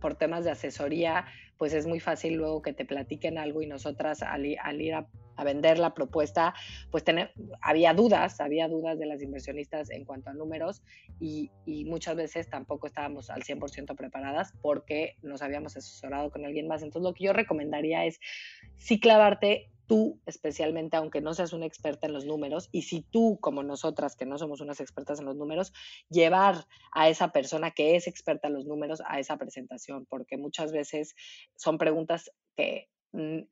por 0.00 0.16
temas 0.16 0.44
de 0.44 0.50
asesoría, 0.50 1.26
pues 1.58 1.74
es 1.74 1.86
muy 1.86 2.00
fácil 2.00 2.34
luego 2.34 2.62
que 2.62 2.72
te 2.72 2.84
platiquen 2.84 3.38
algo 3.38 3.62
y 3.62 3.66
nosotras 3.66 4.22
al, 4.22 4.56
al 4.62 4.80
ir 4.80 4.94
a 4.94 5.06
a 5.40 5.44
vender 5.44 5.78
la 5.78 5.94
propuesta, 5.94 6.54
pues 6.90 7.02
tener, 7.04 7.32
había 7.62 7.94
dudas, 7.94 8.40
había 8.40 8.68
dudas 8.68 8.98
de 8.98 9.06
las 9.06 9.22
inversionistas 9.22 9.90
en 9.90 10.04
cuanto 10.04 10.30
a 10.30 10.34
números 10.34 10.82
y, 11.18 11.50
y 11.64 11.84
muchas 11.84 12.16
veces 12.16 12.48
tampoco 12.48 12.86
estábamos 12.86 13.30
al 13.30 13.42
100% 13.42 13.96
preparadas 13.96 14.52
porque 14.60 15.16
nos 15.22 15.42
habíamos 15.42 15.76
asesorado 15.76 16.30
con 16.30 16.44
alguien 16.44 16.68
más. 16.68 16.82
Entonces 16.82 17.08
lo 17.08 17.14
que 17.14 17.24
yo 17.24 17.32
recomendaría 17.32 18.04
es 18.04 18.20
sí 18.76 19.00
clavarte 19.00 19.70
tú 19.90 20.20
especialmente, 20.24 20.96
aunque 20.96 21.20
no 21.20 21.34
seas 21.34 21.52
una 21.52 21.66
experta 21.66 22.06
en 22.06 22.12
los 22.12 22.24
números, 22.24 22.68
y 22.70 22.82
si 22.82 23.02
tú, 23.02 23.38
como 23.40 23.64
nosotras, 23.64 24.14
que 24.14 24.24
no 24.24 24.38
somos 24.38 24.60
unas 24.60 24.78
expertas 24.78 25.18
en 25.18 25.24
los 25.24 25.34
números, 25.34 25.72
llevar 26.08 26.64
a 26.92 27.08
esa 27.08 27.32
persona 27.32 27.72
que 27.72 27.96
es 27.96 28.06
experta 28.06 28.46
en 28.46 28.54
los 28.54 28.66
números 28.66 29.02
a 29.04 29.18
esa 29.18 29.36
presentación, 29.36 30.06
porque 30.06 30.36
muchas 30.36 30.70
veces 30.70 31.16
son 31.56 31.76
preguntas 31.76 32.30
que 32.56 32.88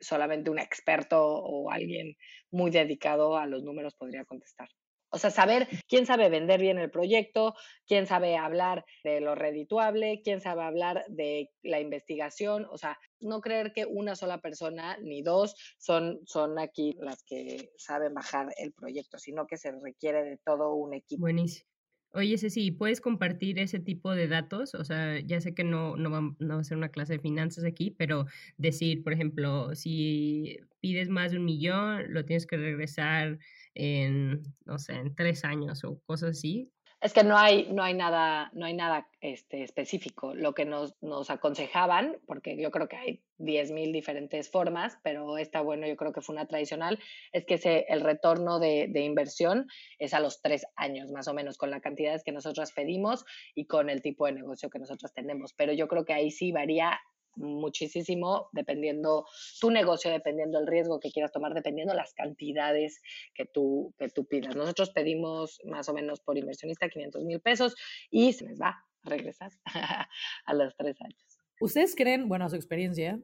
solamente 0.00 0.50
un 0.50 0.58
experto 0.58 1.20
o 1.20 1.70
alguien 1.70 2.16
muy 2.50 2.70
dedicado 2.70 3.36
a 3.36 3.46
los 3.46 3.62
números 3.62 3.94
podría 3.94 4.24
contestar. 4.24 4.68
O 5.10 5.18
sea, 5.18 5.30
saber 5.30 5.68
quién 5.88 6.04
sabe 6.04 6.28
vender 6.28 6.60
bien 6.60 6.78
el 6.78 6.90
proyecto, 6.90 7.54
quién 7.86 8.06
sabe 8.06 8.36
hablar 8.36 8.84
de 9.04 9.20
lo 9.20 9.34
redituable, 9.34 10.20
quién 10.22 10.40
sabe 10.40 10.62
hablar 10.62 11.04
de 11.08 11.50
la 11.62 11.80
investigación. 11.80 12.66
O 12.70 12.76
sea, 12.76 12.98
no 13.20 13.40
creer 13.40 13.72
que 13.72 13.86
una 13.86 14.16
sola 14.16 14.38
persona 14.38 14.98
ni 15.00 15.22
dos 15.22 15.54
son, 15.78 16.20
son 16.26 16.58
aquí 16.58 16.94
las 17.00 17.22
que 17.22 17.70
saben 17.78 18.12
bajar 18.12 18.48
el 18.58 18.72
proyecto, 18.72 19.18
sino 19.18 19.46
que 19.46 19.56
se 19.56 19.72
requiere 19.72 20.24
de 20.24 20.38
todo 20.44 20.74
un 20.74 20.92
equipo. 20.92 21.22
Buenísimo. 21.22 21.66
Oye, 22.12 22.38
Ceci, 22.38 22.70
¿puedes 22.70 23.00
compartir 23.02 23.58
ese 23.58 23.78
tipo 23.80 24.14
de 24.14 24.28
datos? 24.28 24.74
O 24.74 24.82
sea, 24.84 25.20
ya 25.20 25.40
sé 25.40 25.54
que 25.54 25.62
no, 25.62 25.94
no, 25.96 26.10
va, 26.10 26.20
no 26.38 26.54
va 26.54 26.60
a 26.60 26.64
ser 26.64 26.76
una 26.78 26.88
clase 26.88 27.14
de 27.14 27.18
finanzas 27.18 27.64
aquí, 27.64 27.90
pero 27.90 28.24
decir, 28.56 29.04
por 29.04 29.12
ejemplo, 29.12 29.74
si 29.74 30.58
pides 30.80 31.10
más 31.10 31.32
de 31.32 31.38
un 31.38 31.44
millón, 31.44 32.12
lo 32.12 32.24
tienes 32.24 32.46
que 32.46 32.56
regresar 32.56 33.38
en, 33.74 34.42
no 34.64 34.78
sé, 34.78 34.94
en 34.94 35.14
tres 35.14 35.44
años 35.44 35.84
o 35.84 36.00
cosas 36.06 36.30
así. 36.30 36.72
Es 37.00 37.12
que 37.12 37.22
no 37.22 37.38
hay, 37.38 37.68
no 37.70 37.84
hay 37.84 37.94
nada, 37.94 38.50
no 38.54 38.66
hay 38.66 38.74
nada 38.74 39.08
este, 39.20 39.62
específico. 39.62 40.34
Lo 40.34 40.52
que 40.52 40.64
nos, 40.64 41.00
nos 41.00 41.30
aconsejaban, 41.30 42.16
porque 42.26 42.56
yo 42.60 42.72
creo 42.72 42.88
que 42.88 42.96
hay 42.96 43.22
10.000 43.38 43.92
diferentes 43.92 44.50
formas, 44.50 44.98
pero 45.04 45.38
esta, 45.38 45.60
bueno, 45.60 45.86
yo 45.86 45.96
creo 45.96 46.12
que 46.12 46.22
fue 46.22 46.34
una 46.34 46.46
tradicional, 46.46 46.98
es 47.32 47.44
que 47.44 47.56
se, 47.58 47.86
el 47.88 48.00
retorno 48.00 48.58
de, 48.58 48.88
de, 48.88 49.02
inversión 49.02 49.68
es 50.00 50.12
a 50.12 50.18
los 50.18 50.42
tres 50.42 50.66
años, 50.74 51.12
más 51.12 51.28
o 51.28 51.34
menos, 51.34 51.56
con 51.56 51.70
la 51.70 51.80
cantidad 51.80 52.20
que 52.24 52.32
nosotros 52.32 52.72
pedimos 52.72 53.24
y 53.54 53.66
con 53.66 53.90
el 53.90 54.02
tipo 54.02 54.26
de 54.26 54.32
negocio 54.32 54.68
que 54.68 54.80
nosotros 54.80 55.12
tenemos. 55.12 55.52
Pero 55.52 55.72
yo 55.72 55.86
creo 55.86 56.04
que 56.04 56.14
ahí 56.14 56.32
sí 56.32 56.50
varía 56.50 56.98
muchísimo 57.38 58.48
dependiendo 58.52 59.26
tu 59.60 59.70
negocio, 59.70 60.10
dependiendo 60.10 60.58
el 60.58 60.66
riesgo 60.66 61.00
que 61.00 61.10
quieras 61.10 61.32
tomar, 61.32 61.54
dependiendo 61.54 61.94
las 61.94 62.12
cantidades 62.14 63.00
que 63.34 63.44
tú, 63.46 63.94
que 63.98 64.08
tú 64.08 64.26
pidas. 64.26 64.56
Nosotros 64.56 64.90
pedimos 64.90 65.60
más 65.64 65.88
o 65.88 65.94
menos 65.94 66.20
por 66.20 66.36
inversionista 66.36 66.88
500 66.88 67.24
mil 67.24 67.40
pesos 67.40 67.74
y 68.10 68.32
se 68.32 68.46
les 68.46 68.60
va 68.60 68.68
a 69.02 69.08
regresar 69.08 69.50
a 70.44 70.54
los 70.54 70.76
tres 70.76 71.00
años. 71.00 71.38
¿Ustedes 71.60 71.94
creen, 71.94 72.28
bueno, 72.28 72.44
a 72.44 72.50
su 72.50 72.56
experiencia, 72.56 73.20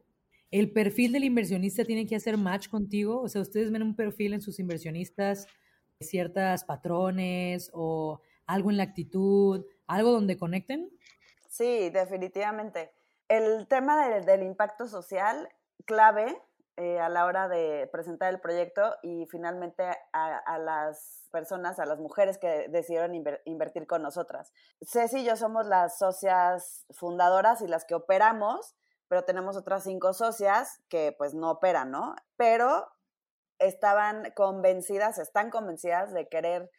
el 0.51 0.71
perfil 0.71 1.11
del 1.11 1.23
inversionista 1.23 1.85
tiene 1.85 2.05
que 2.05 2.15
hacer 2.15 2.37
match 2.37 2.67
contigo? 2.67 3.21
O 3.21 3.29
sea, 3.29 3.41
¿ustedes 3.41 3.71
ven 3.71 3.83
un 3.83 3.95
perfil 3.95 4.33
en 4.33 4.41
sus 4.41 4.59
inversionistas, 4.59 5.47
ciertas 5.99 6.65
patrones 6.65 7.69
o 7.73 8.21
algo 8.45 8.69
en 8.69 8.77
la 8.77 8.83
actitud, 8.83 9.65
algo 9.87 10.11
donde 10.11 10.37
conecten? 10.37 10.89
Sí, 11.49 11.89
definitivamente. 11.89 12.91
El 13.27 13.67
tema 13.67 14.07
del, 14.07 14.43
impacto 14.43 14.87
social, 14.87 15.49
clave 15.85 16.39
eh, 16.77 16.99
a 16.99 17.09
la 17.09 17.25
hora 17.25 17.47
de 17.47 17.89
presentar 17.91 18.31
el 18.31 18.39
proyecto 18.39 18.95
y 19.01 19.25
finalmente 19.25 19.83
a, 20.13 20.57
las 20.59 21.27
personas, 21.31 21.79
a 21.79 21.85
las 21.85 21.99
mujeres 21.99 22.37
que 22.37 22.67
decidieron 22.69 23.15
inver, 23.15 23.41
invertir 23.45 23.87
con 23.87 24.03
nosotras. 24.03 24.53
Ceci 24.81 25.19
y 25.19 25.25
yo 25.25 25.37
somos 25.37 25.65
las 25.65 25.97
socias 25.97 26.85
fundadoras 26.91 27.61
y 27.61 27.67
las 27.67 27.85
que 27.85 27.95
operamos, 27.95 28.75
pero 29.07 29.23
tenemos 29.23 29.57
otras 29.57 29.83
cinco 29.83 30.13
socias 30.13 30.81
que 30.87 31.15
pues 31.17 31.33
no 31.33 31.49
operan, 31.49 31.89
¿no? 31.89 32.15
Pero 32.37 32.87
estaban 33.57 34.31
convencidas, 34.35 35.17
están 35.17 35.49
convencidas 35.49 36.13
de 36.13 36.27
querer 36.27 36.69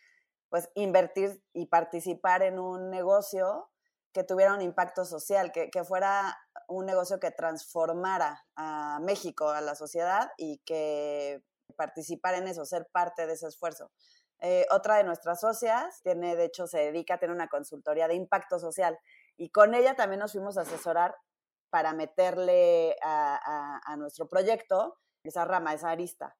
pues 0.48 0.70
invertir 0.74 1.42
y 1.52 1.66
participar 1.66 2.42
en 2.42 2.60
un 2.60 2.90
negocio 2.90 3.68
que 4.16 4.24
tuviera 4.24 4.54
un 4.54 4.62
impacto 4.62 5.04
social, 5.04 5.52
que, 5.52 5.68
que, 5.68 5.84
fuera 5.84 6.38
un 6.68 6.86
negocio 6.86 7.20
que 7.20 7.32
transformara 7.32 8.46
a 8.56 8.98
México, 9.02 9.50
a 9.50 9.60
la 9.60 9.74
sociedad 9.74 10.30
y 10.38 10.56
que 10.64 11.42
participara 11.76 12.38
en 12.38 12.48
eso, 12.48 12.64
ser 12.64 12.88
parte 12.90 13.26
de 13.26 13.34
ese 13.34 13.46
esfuerzo. 13.46 13.90
Eh, 14.40 14.64
otra 14.70 14.96
de 14.96 15.04
nuestras 15.04 15.40
socias 15.40 16.00
tiene, 16.02 16.34
de 16.34 16.46
hecho, 16.46 16.66
se 16.66 16.78
dedica 16.78 17.14
a 17.14 17.18
tener 17.18 17.36
una 17.36 17.48
consultoría 17.48 18.08
de 18.08 18.14
impacto 18.14 18.58
social 18.58 18.98
y 19.36 19.50
con 19.50 19.74
ella 19.74 19.96
también 19.96 20.20
nos 20.20 20.32
fuimos 20.32 20.56
a 20.56 20.62
asesorar 20.62 21.14
para 21.68 21.92
meterle 21.92 22.96
a, 23.02 23.82
a 23.84 23.96
nuestro 23.98 24.30
proyecto 24.30 24.98
esa 25.24 25.44
rama, 25.44 25.74
esa 25.74 25.90
arista. 25.90 26.38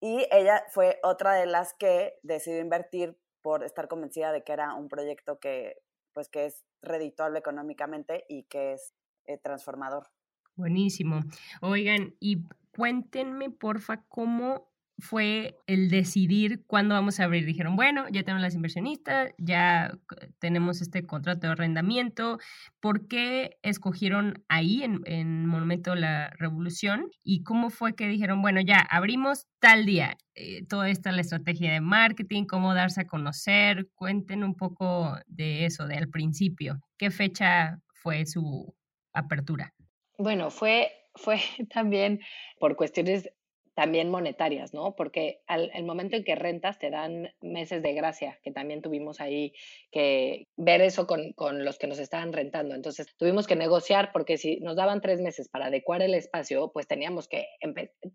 Y 0.00 0.26
ella 0.32 0.64
fue 0.68 0.98
otra 1.04 1.34
de 1.34 1.46
las 1.46 1.74
que 1.74 2.18
decidió 2.24 2.58
invertir 2.58 3.16
por 3.40 3.62
estar 3.62 3.86
convencida 3.86 4.32
de 4.32 4.42
que 4.42 4.52
era 4.52 4.74
un 4.74 4.88
proyecto 4.88 5.38
que 5.38 5.76
pues 6.14 6.28
que 6.28 6.46
es 6.46 6.64
redituable 6.80 7.38
económicamente 7.38 8.24
y 8.28 8.44
que 8.44 8.72
es 8.72 8.94
eh, 9.26 9.38
transformador. 9.38 10.08
Buenísimo. 10.56 11.20
Oigan, 11.60 12.14
y 12.20 12.44
cuéntenme, 12.76 13.50
porfa, 13.50 14.04
cómo 14.08 14.72
fue 14.98 15.56
el 15.66 15.90
decidir 15.90 16.64
cuándo 16.66 16.94
vamos 16.94 17.18
a 17.18 17.24
abrir. 17.24 17.44
Dijeron, 17.44 17.76
bueno, 17.76 18.06
ya 18.10 18.22
tenemos 18.22 18.42
las 18.42 18.54
inversionistas, 18.54 19.32
ya 19.38 19.98
tenemos 20.38 20.80
este 20.80 21.04
contrato 21.04 21.46
de 21.46 21.52
arrendamiento. 21.52 22.38
¿Por 22.80 23.08
qué 23.08 23.58
escogieron 23.62 24.44
ahí 24.48 24.82
en, 24.82 25.00
en 25.06 25.46
Monumento 25.46 25.94
de 25.94 26.00
la 26.00 26.30
Revolución? 26.38 27.10
¿Y 27.22 27.42
cómo 27.42 27.70
fue 27.70 27.94
que 27.94 28.08
dijeron, 28.08 28.40
bueno, 28.42 28.60
ya 28.60 28.78
abrimos 28.78 29.46
tal 29.58 29.84
día? 29.84 30.16
Eh, 30.36 30.64
toda 30.66 30.88
esta 30.88 31.12
la 31.12 31.20
estrategia 31.20 31.72
de 31.72 31.80
marketing, 31.80 32.44
cómo 32.44 32.74
darse 32.74 33.02
a 33.02 33.06
conocer. 33.06 33.88
Cuenten 33.94 34.44
un 34.44 34.54
poco 34.54 35.16
de 35.26 35.64
eso, 35.64 35.86
del 35.86 36.08
principio. 36.08 36.80
¿Qué 36.98 37.10
fecha 37.10 37.78
fue 37.94 38.26
su 38.26 38.74
apertura? 39.12 39.74
Bueno, 40.18 40.50
fue, 40.50 40.92
fue 41.14 41.40
también 41.72 42.20
por 42.58 42.76
cuestiones 42.76 43.28
también 43.74 44.10
monetarias, 44.10 44.72
¿no? 44.72 44.94
Porque 44.94 45.42
al 45.46 45.70
el 45.74 45.84
momento 45.84 46.16
en 46.16 46.24
que 46.24 46.36
rentas 46.36 46.78
te 46.78 46.90
dan 46.90 47.32
meses 47.40 47.82
de 47.82 47.92
gracia, 47.92 48.38
que 48.42 48.52
también 48.52 48.82
tuvimos 48.82 49.20
ahí 49.20 49.52
que 49.90 50.46
ver 50.56 50.80
eso 50.80 51.06
con, 51.06 51.32
con, 51.32 51.64
los 51.64 51.78
que 51.78 51.88
nos 51.88 51.98
estaban 51.98 52.32
rentando. 52.32 52.74
Entonces 52.74 53.14
tuvimos 53.16 53.46
que 53.46 53.56
negociar 53.56 54.10
porque 54.12 54.38
si 54.38 54.60
nos 54.60 54.76
daban 54.76 55.00
tres 55.00 55.20
meses 55.20 55.48
para 55.48 55.66
adecuar 55.66 56.02
el 56.02 56.14
espacio, 56.14 56.70
pues 56.72 56.86
teníamos 56.86 57.28
que... 57.28 57.46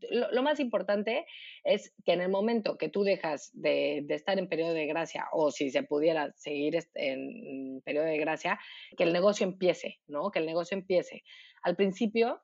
Lo, 0.10 0.32
lo, 0.32 0.43
más 0.43 0.60
importante 0.60 1.26
es 1.63 1.93
que 2.06 2.13
en 2.13 2.22
el 2.22 2.30
momento 2.30 2.78
que 2.78 2.89
tú 2.89 3.04
dejas 3.04 3.52
de, 3.54 4.04
de, 4.06 4.15
estar 4.15 4.39
en 4.39 4.48
periodo 4.48 4.74
de 4.74 4.86
gracia 4.86 5.28
o 5.34 5.52
si 5.52 5.72
se 5.72 5.84
pudiera 5.84 6.32
seguir 6.38 6.78
en 6.95 7.82
periodo 7.82 8.06
de 8.06 8.17
gracia, 8.17 8.60
que 8.98 9.04
el 9.04 9.13
negocio 9.13 9.45
empiece, 9.45 10.00
¿no? 10.08 10.32
Que 10.32 10.39
el 10.39 10.45
negocio 10.45 10.78
empiece. 10.78 11.24
Al 11.63 11.76
principio 11.76 12.41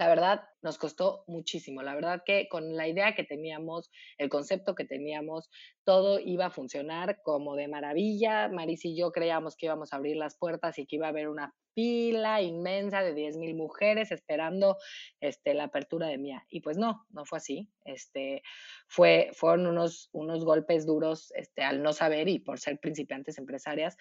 la 0.00 0.08
verdad, 0.08 0.48
nos 0.62 0.78
costó 0.78 1.24
muchísimo. 1.26 1.82
La 1.82 1.94
verdad 1.94 2.22
que 2.24 2.48
con 2.48 2.74
la 2.74 2.88
idea 2.88 3.14
que 3.14 3.22
teníamos, 3.22 3.90
el 4.16 4.30
concepto 4.30 4.74
que 4.74 4.86
teníamos, 4.86 5.50
todo 5.84 6.18
iba 6.18 6.46
a 6.46 6.50
funcionar 6.50 7.20
como 7.22 7.54
de 7.54 7.68
maravilla. 7.68 8.48
Maris 8.48 8.86
y 8.86 8.96
yo 8.96 9.12
creíamos 9.12 9.56
que 9.58 9.66
íbamos 9.66 9.92
a 9.92 9.96
abrir 9.96 10.16
las 10.16 10.38
puertas 10.38 10.78
y 10.78 10.86
que 10.86 10.96
iba 10.96 11.04
a 11.04 11.10
haber 11.10 11.28
una 11.28 11.54
pila 11.74 12.40
inmensa 12.40 13.02
de 13.02 13.14
10.000 13.14 13.54
mujeres 13.54 14.10
esperando 14.10 14.78
este, 15.20 15.52
la 15.52 15.64
apertura 15.64 16.06
de 16.06 16.16
Mía. 16.16 16.46
Y 16.48 16.62
pues 16.62 16.78
no, 16.78 17.04
no 17.10 17.26
fue 17.26 17.36
así. 17.36 17.68
Este, 17.84 18.40
fue, 18.86 19.28
fueron 19.34 19.66
unos, 19.66 20.08
unos 20.12 20.46
golpes 20.46 20.86
duros 20.86 21.30
este, 21.36 21.62
al 21.62 21.82
no 21.82 21.92
saber 21.92 22.26
y 22.28 22.38
por 22.38 22.58
ser 22.58 22.80
principiantes 22.80 23.36
empresarias 23.36 23.98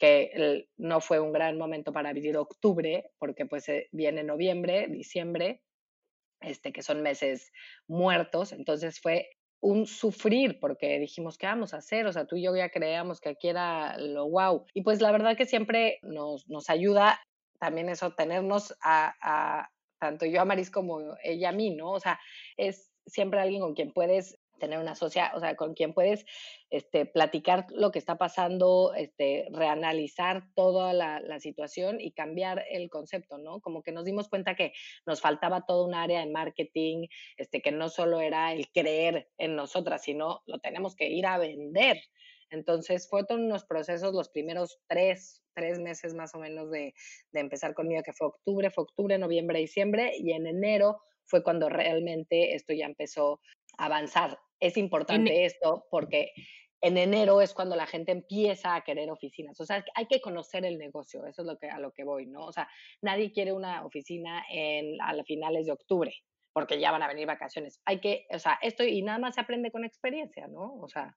que 0.00 0.66
no 0.78 1.00
fue 1.00 1.20
un 1.20 1.32
gran 1.32 1.58
momento 1.58 1.92
para 1.92 2.12
vivir 2.12 2.36
octubre, 2.38 3.10
porque 3.18 3.44
pues 3.44 3.68
eh, 3.68 3.88
viene 3.92 4.24
noviembre, 4.24 4.88
diciembre, 4.88 5.62
este, 6.40 6.72
que 6.72 6.82
son 6.82 7.02
meses 7.02 7.52
muertos, 7.86 8.52
entonces 8.52 8.98
fue 8.98 9.28
un 9.60 9.86
sufrir 9.86 10.58
porque 10.58 10.98
dijimos, 10.98 11.36
¿qué 11.36 11.46
vamos 11.46 11.74
a 11.74 11.76
hacer? 11.76 12.06
O 12.06 12.12
sea, 12.12 12.26
tú 12.26 12.36
y 12.36 12.42
yo 12.42 12.56
ya 12.56 12.70
creíamos 12.70 13.20
que 13.20 13.28
aquí 13.28 13.48
era 13.48 13.98
lo 13.98 14.26
wow. 14.30 14.64
Y 14.72 14.82
pues 14.82 15.02
la 15.02 15.12
verdad 15.12 15.36
que 15.36 15.44
siempre 15.44 15.98
nos, 16.00 16.48
nos 16.48 16.70
ayuda 16.70 17.20
también 17.58 17.90
eso, 17.90 18.14
tenernos 18.14 18.74
a, 18.80 19.14
a, 19.20 19.70
tanto 19.98 20.24
yo 20.24 20.40
a 20.40 20.46
Maris 20.46 20.70
como 20.70 21.14
ella 21.22 21.50
a 21.50 21.52
mí, 21.52 21.76
¿no? 21.76 21.90
O 21.90 22.00
sea, 22.00 22.18
es 22.56 22.90
siempre 23.06 23.38
alguien 23.38 23.60
con 23.60 23.74
quien 23.74 23.92
puedes 23.92 24.39
tener 24.60 24.78
una 24.78 24.94
socia, 24.94 25.32
o 25.34 25.40
sea, 25.40 25.56
con 25.56 25.74
quien 25.74 25.92
puedes 25.92 26.24
este, 26.70 27.06
platicar 27.06 27.66
lo 27.70 27.90
que 27.90 27.98
está 27.98 28.16
pasando, 28.16 28.94
este, 28.94 29.48
reanalizar 29.50 30.44
toda 30.54 30.92
la, 30.92 31.18
la, 31.18 31.40
situación 31.40 32.00
y 32.00 32.12
cambiar 32.12 32.64
el 32.70 32.88
concepto, 32.88 33.38
¿no? 33.38 33.60
Como 33.60 33.82
que 33.82 33.90
nos 33.90 34.04
dimos 34.04 34.28
cuenta 34.28 34.54
que 34.54 34.72
nos 35.06 35.20
faltaba 35.20 35.66
todo 35.66 35.84
un 35.84 35.94
área 35.94 36.20
de 36.20 36.30
marketing, 36.30 37.08
este, 37.36 37.60
que 37.60 37.72
no 37.72 37.88
solo 37.88 38.20
era 38.20 38.52
el 38.52 38.70
creer 38.70 39.28
en 39.38 39.56
nosotras, 39.56 40.04
sino 40.04 40.42
lo 40.46 40.60
tenemos 40.60 40.94
que 40.94 41.08
ir 41.08 41.26
a 41.26 41.38
vender. 41.38 41.98
Entonces, 42.50 43.08
fue 43.08 43.24
todos 43.24 43.40
unos 43.40 43.64
procesos 43.64 44.12
los 44.12 44.28
primeros 44.28 44.78
tres, 44.88 45.42
tres 45.54 45.78
meses 45.78 46.14
más 46.14 46.34
o 46.34 46.38
menos 46.38 46.70
de, 46.70 46.94
de 47.32 47.40
empezar 47.40 47.74
conmigo, 47.74 48.02
que 48.02 48.12
fue 48.12 48.28
octubre, 48.28 48.70
fue 48.70 48.84
octubre, 48.84 49.18
noviembre, 49.18 49.60
diciembre, 49.60 50.12
y 50.16 50.32
en 50.32 50.46
enero 50.46 51.00
fue 51.30 51.42
cuando 51.42 51.68
realmente 51.68 52.54
esto 52.54 52.74
ya 52.74 52.86
empezó 52.86 53.40
a 53.78 53.86
avanzar 53.86 54.38
es 54.60 54.76
importante 54.76 55.44
esto 55.44 55.86
porque 55.90 56.32
en 56.82 56.96
enero 56.96 57.40
es 57.40 57.52
cuando 57.52 57.76
la 57.76 57.86
gente 57.86 58.12
empieza 58.12 58.74
a 58.74 58.82
querer 58.82 59.10
oficinas. 59.10 59.60
O 59.60 59.66
sea, 59.66 59.84
hay 59.94 60.06
que 60.06 60.20
conocer 60.20 60.64
el 60.64 60.78
negocio, 60.78 61.26
eso 61.26 61.42
es 61.42 61.46
lo 61.46 61.58
que, 61.58 61.68
a 61.68 61.78
lo 61.78 61.92
que 61.92 62.04
voy, 62.04 62.26
¿no? 62.26 62.46
O 62.46 62.52
sea, 62.52 62.68
nadie 63.02 63.32
quiere 63.32 63.52
una 63.52 63.84
oficina 63.84 64.44
en, 64.50 65.00
a 65.00 65.12
finales 65.24 65.66
de 65.66 65.72
octubre 65.72 66.14
porque 66.52 66.80
ya 66.80 66.90
van 66.90 67.02
a 67.02 67.08
venir 67.08 67.26
vacaciones. 67.26 67.80
Hay 67.84 68.00
que, 68.00 68.26
o 68.30 68.38
sea, 68.38 68.58
esto 68.62 68.82
y 68.82 69.02
nada 69.02 69.18
más 69.18 69.34
se 69.34 69.40
aprende 69.40 69.70
con 69.70 69.84
experiencia, 69.84 70.48
¿no? 70.48 70.74
O 70.80 70.88
sea. 70.88 71.16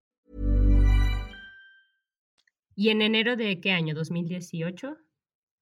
¿Y 2.81 2.89
en 2.89 3.03
enero 3.03 3.35
de 3.35 3.61
qué 3.61 3.73
año? 3.73 3.93
¿2018? 3.93 4.97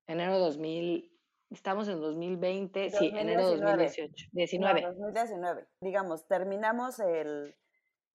Enero 0.07 0.39
2000, 0.39 1.11
estamos 1.49 1.89
en 1.89 1.99
2020, 1.99 2.91
2019. 2.91 2.97
sí, 2.97 3.19
enero 3.19 3.49
2018. 3.57 4.27
19. 4.31 4.81
2019. 4.83 5.67
Digamos, 5.81 6.25
terminamos 6.29 7.01
el, 7.01 7.57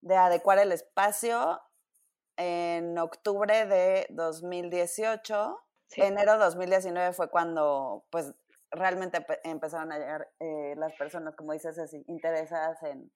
de 0.00 0.16
adecuar 0.16 0.58
el 0.58 0.72
espacio 0.72 1.60
en 2.38 2.96
octubre 2.96 3.66
de 3.66 4.06
2018. 4.08 5.58
Sí. 5.88 6.00
Enero 6.00 6.38
2019 6.38 7.12
fue 7.12 7.28
cuando, 7.28 8.06
pues, 8.08 8.34
realmente 8.70 9.18
empezaron 9.44 9.92
a 9.92 9.98
llegar 9.98 10.32
eh, 10.40 10.76
las 10.78 10.94
personas, 10.94 11.36
como 11.36 11.52
dices, 11.52 11.78
así, 11.78 12.02
interesadas 12.08 12.82
en, 12.84 13.12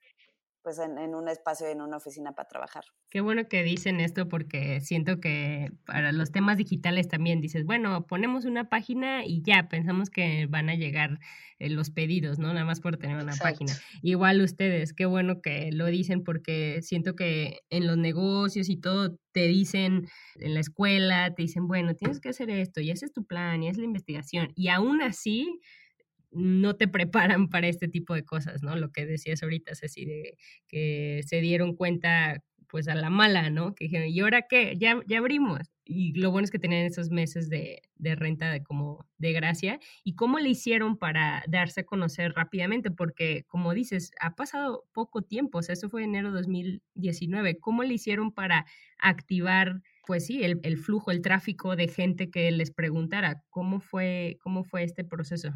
pues 0.68 0.80
en, 0.80 0.98
en, 0.98 1.14
un 1.14 1.30
espacio, 1.30 1.66
en 1.66 1.80
una 1.80 1.96
oficina 1.96 2.32
para 2.32 2.46
trabajar. 2.46 2.84
Qué 3.08 3.22
bueno 3.22 3.48
que 3.48 3.62
dicen 3.62 4.00
esto 4.00 4.28
porque 4.28 4.82
siento 4.82 5.18
que 5.18 5.72
para 5.86 6.12
los 6.12 6.30
temas 6.30 6.58
digitales 6.58 7.08
también 7.08 7.40
dices, 7.40 7.64
bueno, 7.64 8.06
ponemos 8.06 8.44
una 8.44 8.68
página 8.68 9.24
y 9.24 9.40
ya 9.40 9.70
pensamos 9.70 10.10
que 10.10 10.44
van 10.44 10.68
a 10.68 10.74
llegar 10.74 11.20
eh, 11.58 11.70
los 11.70 11.88
pedidos, 11.88 12.38
¿no? 12.38 12.52
Nada 12.52 12.66
más 12.66 12.80
por 12.80 12.98
tener 12.98 13.16
una 13.16 13.32
Exacto. 13.32 13.64
página. 13.64 13.72
Igual 14.02 14.42
ustedes, 14.42 14.92
qué 14.92 15.06
bueno 15.06 15.40
que 15.40 15.72
lo 15.72 15.86
dicen 15.86 16.22
porque 16.22 16.82
siento 16.82 17.16
que 17.16 17.60
en 17.70 17.86
los 17.86 17.96
negocios 17.96 18.68
y 18.68 18.76
todo 18.76 19.18
te 19.32 19.46
dicen 19.46 20.06
en 20.34 20.52
la 20.52 20.60
escuela, 20.60 21.34
te 21.34 21.40
dicen, 21.40 21.66
bueno, 21.66 21.94
tienes 21.94 22.20
que 22.20 22.28
hacer 22.28 22.50
esto 22.50 22.82
y 22.82 22.90
ese 22.90 23.06
es 23.06 23.14
tu 23.14 23.24
plan 23.24 23.62
y 23.62 23.68
es 23.68 23.78
la 23.78 23.86
investigación. 23.86 24.52
Y 24.54 24.68
aún 24.68 25.00
así 25.00 25.62
no 26.30 26.76
te 26.76 26.88
preparan 26.88 27.48
para 27.48 27.68
este 27.68 27.88
tipo 27.88 28.14
de 28.14 28.24
cosas, 28.24 28.62
¿no? 28.62 28.76
Lo 28.76 28.90
que 28.92 29.06
decías 29.06 29.42
ahorita, 29.42 29.74
Ceci, 29.74 30.04
de 30.04 30.36
que 30.68 31.22
se 31.26 31.40
dieron 31.40 31.74
cuenta 31.74 32.42
pues 32.68 32.86
a 32.88 32.94
la 32.94 33.10
mala, 33.10 33.50
¿no? 33.50 33.74
Que 33.74 33.84
dijeron, 33.84 34.08
¿y 34.08 34.20
ahora 34.20 34.42
qué? 34.42 34.76
Ya, 34.78 35.00
ya 35.06 35.18
abrimos. 35.18 35.72
Y 35.84 36.12
lo 36.20 36.30
bueno 36.30 36.44
es 36.44 36.50
que 36.50 36.58
tenían 36.58 36.84
esos 36.84 37.10
meses 37.10 37.48
de, 37.48 37.80
de 37.96 38.14
renta 38.14 38.50
de 38.52 38.62
como 38.62 39.06
de 39.16 39.32
gracia. 39.32 39.80
¿Y 40.04 40.14
cómo 40.14 40.38
le 40.38 40.50
hicieron 40.50 40.98
para 40.98 41.42
darse 41.48 41.80
a 41.80 41.86
conocer 41.86 42.32
rápidamente? 42.34 42.90
Porque, 42.90 43.44
como 43.48 43.72
dices, 43.74 44.12
ha 44.20 44.36
pasado 44.36 44.84
poco 44.92 45.22
tiempo, 45.22 45.58
o 45.58 45.62
sea, 45.62 45.72
eso 45.72 45.88
fue 45.88 46.04
enero 46.04 46.28
de 46.30 46.36
2019. 46.38 47.58
¿Cómo 47.58 47.84
le 47.84 47.94
hicieron 47.94 48.32
para 48.32 48.66
activar, 48.98 49.80
pues 50.06 50.26
sí, 50.26 50.44
el, 50.44 50.60
el 50.62 50.76
flujo, 50.76 51.10
el 51.10 51.22
tráfico 51.22 51.74
de 51.74 51.88
gente 51.88 52.30
que 52.30 52.50
les 52.50 52.70
preguntara? 52.70 53.42
¿Cómo 53.50 53.80
fue, 53.80 54.36
cómo 54.42 54.62
fue 54.64 54.82
este 54.84 55.04
proceso? 55.04 55.52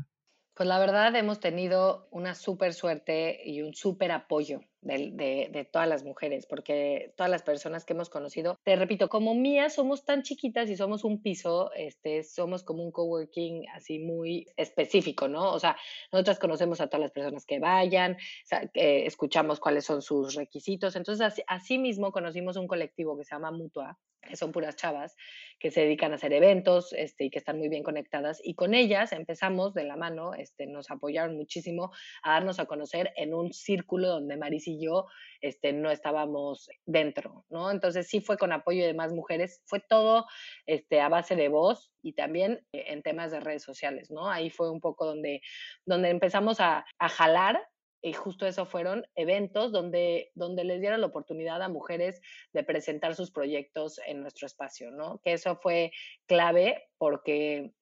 Pues 0.55 0.69
la 0.69 0.79
verdad 0.79 1.17
hemos 1.17 1.41
tenido 1.41 2.09
una 2.11 2.35
súper 2.35 2.75
suerte 2.75 3.41
y 3.43 3.63
un 3.63 3.73
súper 3.73 4.13
apoyo 4.13 4.61
de, 4.83 5.11
de, 5.13 5.49
de, 5.51 5.65
todas 5.65 5.89
las 5.89 6.05
mujeres, 6.05 6.45
porque 6.45 7.15
todas 7.17 7.31
las 7.31 7.43
personas 7.43 7.87
que 7.87 7.95
hemos 7.95 8.11
conocido, 8.11 8.59
te 8.63 8.77
repito, 8.77 9.09
como 9.09 9.35
Mía 9.35 9.71
somos 9.71 10.05
tan 10.05 10.23
chiquitas 10.23 10.69
y 10.69 10.77
somos 10.77 11.05
un 11.05 11.23
piso, 11.23 11.73
este, 11.75 12.23
somos 12.23 12.65
como 12.65 12.85
un 12.85 12.93
coworking 12.93 13.67
así 13.75 13.99
muy 13.99 14.47
específico, 14.59 15.27
¿no? 15.27 15.53
O 15.53 15.59
sea, 15.59 15.77
nosotras 16.13 16.39
conocemos 16.39 16.83
a 16.83 16.89
todas 16.89 17.01
las 17.01 17.13
personas 17.13 17.47
que 17.47 17.59
vayan, 17.59 18.19
o 18.53 18.71
que 18.75 19.07
escuchamos 19.07 19.59
cuáles 19.59 19.87
son 19.87 20.03
sus 20.03 20.35
requisitos, 20.35 20.97
entonces 20.97 21.25
así, 21.25 21.43
así 21.47 21.79
mismo 21.79 22.13
conocimos 22.13 22.59
un 22.59 22.67
colectivo 22.67 23.17
que 23.17 23.25
se 23.25 23.35
llama 23.35 23.53
Mutua, 23.53 23.99
que 24.23 24.37
son 24.37 24.53
puras 24.53 24.77
chavas, 24.77 25.17
que 25.59 25.71
se 25.71 25.83
dedican 25.83 26.13
a 26.13 26.17
hacer 26.17 26.33
eventos 26.33 26.93
este, 26.93 27.25
y 27.25 27.31
que 27.31 27.39
están 27.39 27.59
muy 27.59 27.69
bien 27.69 27.83
conectadas. 27.83 28.41
Y 28.43 28.55
con 28.55 28.75
ellas 28.75 29.13
empezamos 29.13 29.75
de 29.75 29.85
la 29.85 29.97
mano, 29.97 30.35
este, 30.35 30.67
nos 30.67 30.91
apoyaron 30.91 31.37
muchísimo 31.37 31.93
a 32.23 32.33
darnos 32.33 32.59
a 32.59 32.67
conocer 32.67 33.13
en 33.17 33.35
un 33.35 33.53
círculo 33.53 34.09
donde 34.09 34.37
Maris 34.37 34.67
y 34.69 34.85
yo 34.85 35.07
este, 35.41 35.73
no 35.73 35.91
estábamos 35.91 36.69
dentro, 36.87 37.45
¿no? 37.51 37.71
Entonces 37.71 38.09
sí 38.09 38.21
fue 38.21 38.39
con 38.39 38.53
apoyo 38.53 38.85
de 38.85 38.95
más 38.95 39.13
mujeres, 39.13 39.63
fue 39.67 39.81
todo 39.81 40.27
este, 40.67 41.01
a 41.01 41.09
base 41.09 41.37
de 41.37 41.49
voz 41.49 41.93
y 42.03 42.15
también 42.15 42.65
en 42.73 43.03
temas 43.03 43.31
de 43.33 43.41
redes 43.41 43.63
sociales, 43.63 44.11
¿no? 44.11 44.29
Ahí 44.29 44.51
fue 44.51 44.71
un 44.71 44.81
poco 44.81 45.07
donde, 45.07 45.43
donde 45.85 46.11
empezamos 46.11 46.61
a, 46.61 46.85
a 46.99 47.09
jalar 47.09 47.61
y 48.03 48.13
justo 48.13 48.47
eso 48.47 48.67
fueron 48.67 49.07
eventos 49.15 49.71
donde, 49.71 50.33
donde 50.35 50.65
les 50.65 50.81
dieron 50.81 51.01
la 51.01 51.07
oportunidad 51.07 51.63
a 51.63 51.69
mujeres 51.69 52.21
de 52.53 52.65
presentar 52.65 53.15
sus 53.15 53.31
proyectos 53.31 54.01
en 54.07 54.21
nuestro 54.21 54.47
espacio, 54.47 54.91
¿no? 54.91 55.21
Que 55.25 55.35
eso 55.35 55.57
fue 55.57 55.93
clave 56.27 56.89
porque 56.99 57.73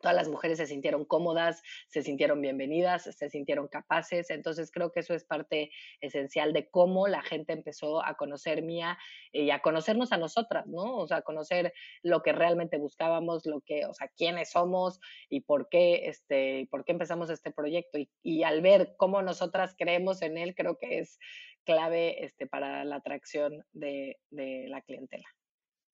todas 0.00 0.16
las 0.16 0.28
mujeres 0.28 0.58
se 0.58 0.66
sintieron 0.66 1.04
cómodas, 1.04 1.62
se 1.88 2.02
sintieron 2.02 2.40
bienvenidas, 2.40 3.04
se 3.04 3.30
sintieron 3.30 3.68
capaces. 3.68 4.30
Entonces 4.30 4.70
creo 4.70 4.92
que 4.92 5.00
eso 5.00 5.14
es 5.14 5.24
parte 5.24 5.70
esencial 6.00 6.52
de 6.52 6.68
cómo 6.68 7.08
la 7.08 7.22
gente 7.22 7.52
empezó 7.52 8.04
a 8.04 8.14
conocer 8.16 8.62
Mía 8.62 8.98
y 9.32 9.50
a 9.50 9.60
conocernos 9.60 10.12
a 10.12 10.16
nosotras, 10.16 10.66
¿no? 10.66 10.96
O 10.96 11.06
sea, 11.06 11.22
conocer 11.22 11.72
lo 12.02 12.22
que 12.22 12.32
realmente 12.32 12.78
buscábamos, 12.78 13.46
lo 13.46 13.60
que, 13.60 13.86
o 13.86 13.94
sea, 13.94 14.08
quiénes 14.16 14.50
somos 14.50 15.00
y 15.28 15.40
por 15.40 15.68
qué, 15.68 16.08
este, 16.08 16.68
por 16.70 16.84
qué 16.84 16.92
empezamos 16.92 17.30
este 17.30 17.52
proyecto. 17.52 17.98
Y, 18.22 18.42
al 18.42 18.62
ver 18.62 18.94
cómo 18.96 19.22
nosotras 19.22 19.74
creemos 19.78 20.22
en 20.22 20.38
él, 20.38 20.54
creo 20.54 20.78
que 20.78 20.98
es 20.98 21.18
clave 21.64 22.24
este, 22.24 22.46
para 22.46 22.84
la 22.84 22.96
atracción 22.96 23.64
de 23.72 24.16
la 24.30 24.80
clientela. 24.80 25.26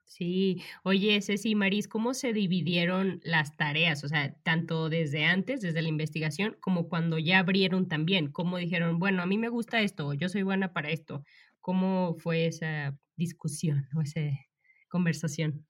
Sí, 0.06 0.62
oye, 0.84 1.20
Ceci 1.20 1.50
y 1.50 1.54
Maris, 1.56 1.88
¿cómo 1.88 2.14
se 2.14 2.32
dividieron 2.32 3.20
las 3.24 3.56
tareas? 3.56 4.04
O 4.04 4.08
sea, 4.08 4.34
tanto 4.44 4.88
desde 4.88 5.24
antes, 5.24 5.60
desde 5.60 5.82
la 5.82 5.88
investigación, 5.88 6.56
como 6.60 6.88
cuando 6.88 7.18
ya 7.18 7.40
abrieron 7.40 7.88
también. 7.88 8.30
¿Cómo 8.30 8.56
dijeron, 8.56 9.00
bueno, 9.00 9.22
a 9.22 9.26
mí 9.26 9.36
me 9.36 9.48
gusta 9.48 9.80
esto, 9.80 10.14
yo 10.14 10.28
soy 10.28 10.44
buena 10.44 10.72
para 10.72 10.90
esto? 10.90 11.24
¿Cómo 11.60 12.14
fue 12.18 12.46
esa 12.46 12.96
discusión 13.16 13.88
o 13.96 14.00
esa 14.00 14.20
conversación? 14.88 15.66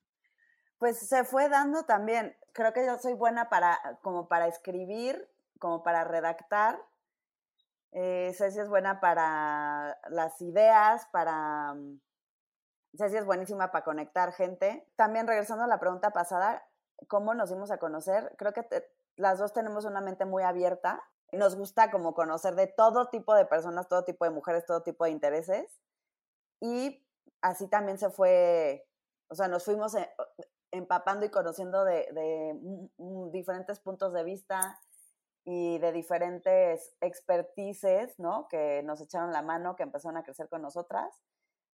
Pues 0.78 0.98
se 0.98 1.24
fue 1.24 1.48
dando 1.48 1.84
también. 1.84 2.36
Creo 2.52 2.74
que 2.74 2.84
yo 2.84 2.98
soy 2.98 3.14
buena 3.14 3.48
para, 3.48 3.98
como 4.02 4.28
para 4.28 4.48
escribir, 4.48 5.28
como 5.58 5.82
para 5.82 6.04
redactar. 6.04 6.78
Eh, 7.92 8.32
Ceci 8.36 8.60
es 8.60 8.68
buena 8.68 9.00
para 9.00 9.98
las 10.10 10.42
ideas, 10.42 11.08
para 11.10 11.72
mm, 11.72 12.00
Ceci 12.96 13.16
es 13.16 13.26
buenísima 13.26 13.70
para 13.70 13.84
conectar 13.84 14.32
gente. 14.32 14.88
También 14.96 15.26
regresando 15.26 15.64
a 15.64 15.68
la 15.68 15.78
pregunta 15.78 16.10
pasada, 16.10 16.66
¿cómo 17.08 17.34
nos 17.34 17.50
dimos 17.50 17.70
a 17.70 17.78
conocer? 17.78 18.34
Creo 18.38 18.52
que 18.52 18.66
las 19.16 19.38
dos 19.38 19.52
tenemos 19.52 19.84
una 19.84 20.00
mente 20.00 20.24
muy 20.24 20.42
abierta. 20.42 21.02
Nos 21.32 21.56
gusta 21.56 21.90
como 21.90 22.14
conocer 22.14 22.54
de 22.54 22.66
todo 22.66 23.08
tipo 23.08 23.34
de 23.34 23.46
personas, 23.46 23.88
todo 23.88 24.04
tipo 24.04 24.24
de 24.24 24.30
mujeres, 24.30 24.64
todo 24.64 24.82
tipo 24.82 25.04
de 25.04 25.10
intereses. 25.10 25.80
Y 26.60 27.06
así 27.42 27.68
también 27.68 27.98
se 27.98 28.10
fue, 28.10 28.88
o 29.28 29.34
sea, 29.34 29.48
nos 29.48 29.64
fuimos 29.64 29.94
eh, 29.94 30.10
empapando 30.70 31.26
y 31.26 31.30
conociendo 31.30 31.84
de, 31.84 32.08
de 32.12 32.88
diferentes 33.30 33.80
puntos 33.80 34.12
de 34.12 34.24
vista 34.24 34.80
y 35.44 35.78
de 35.78 35.92
diferentes 35.92 36.96
expertices, 37.00 38.18
¿no? 38.18 38.48
Que 38.48 38.82
nos 38.82 39.00
echaron 39.00 39.32
la 39.32 39.42
mano, 39.42 39.76
que 39.76 39.84
empezaron 39.84 40.16
a 40.16 40.24
crecer 40.24 40.48
con 40.48 40.62
nosotras. 40.62 41.22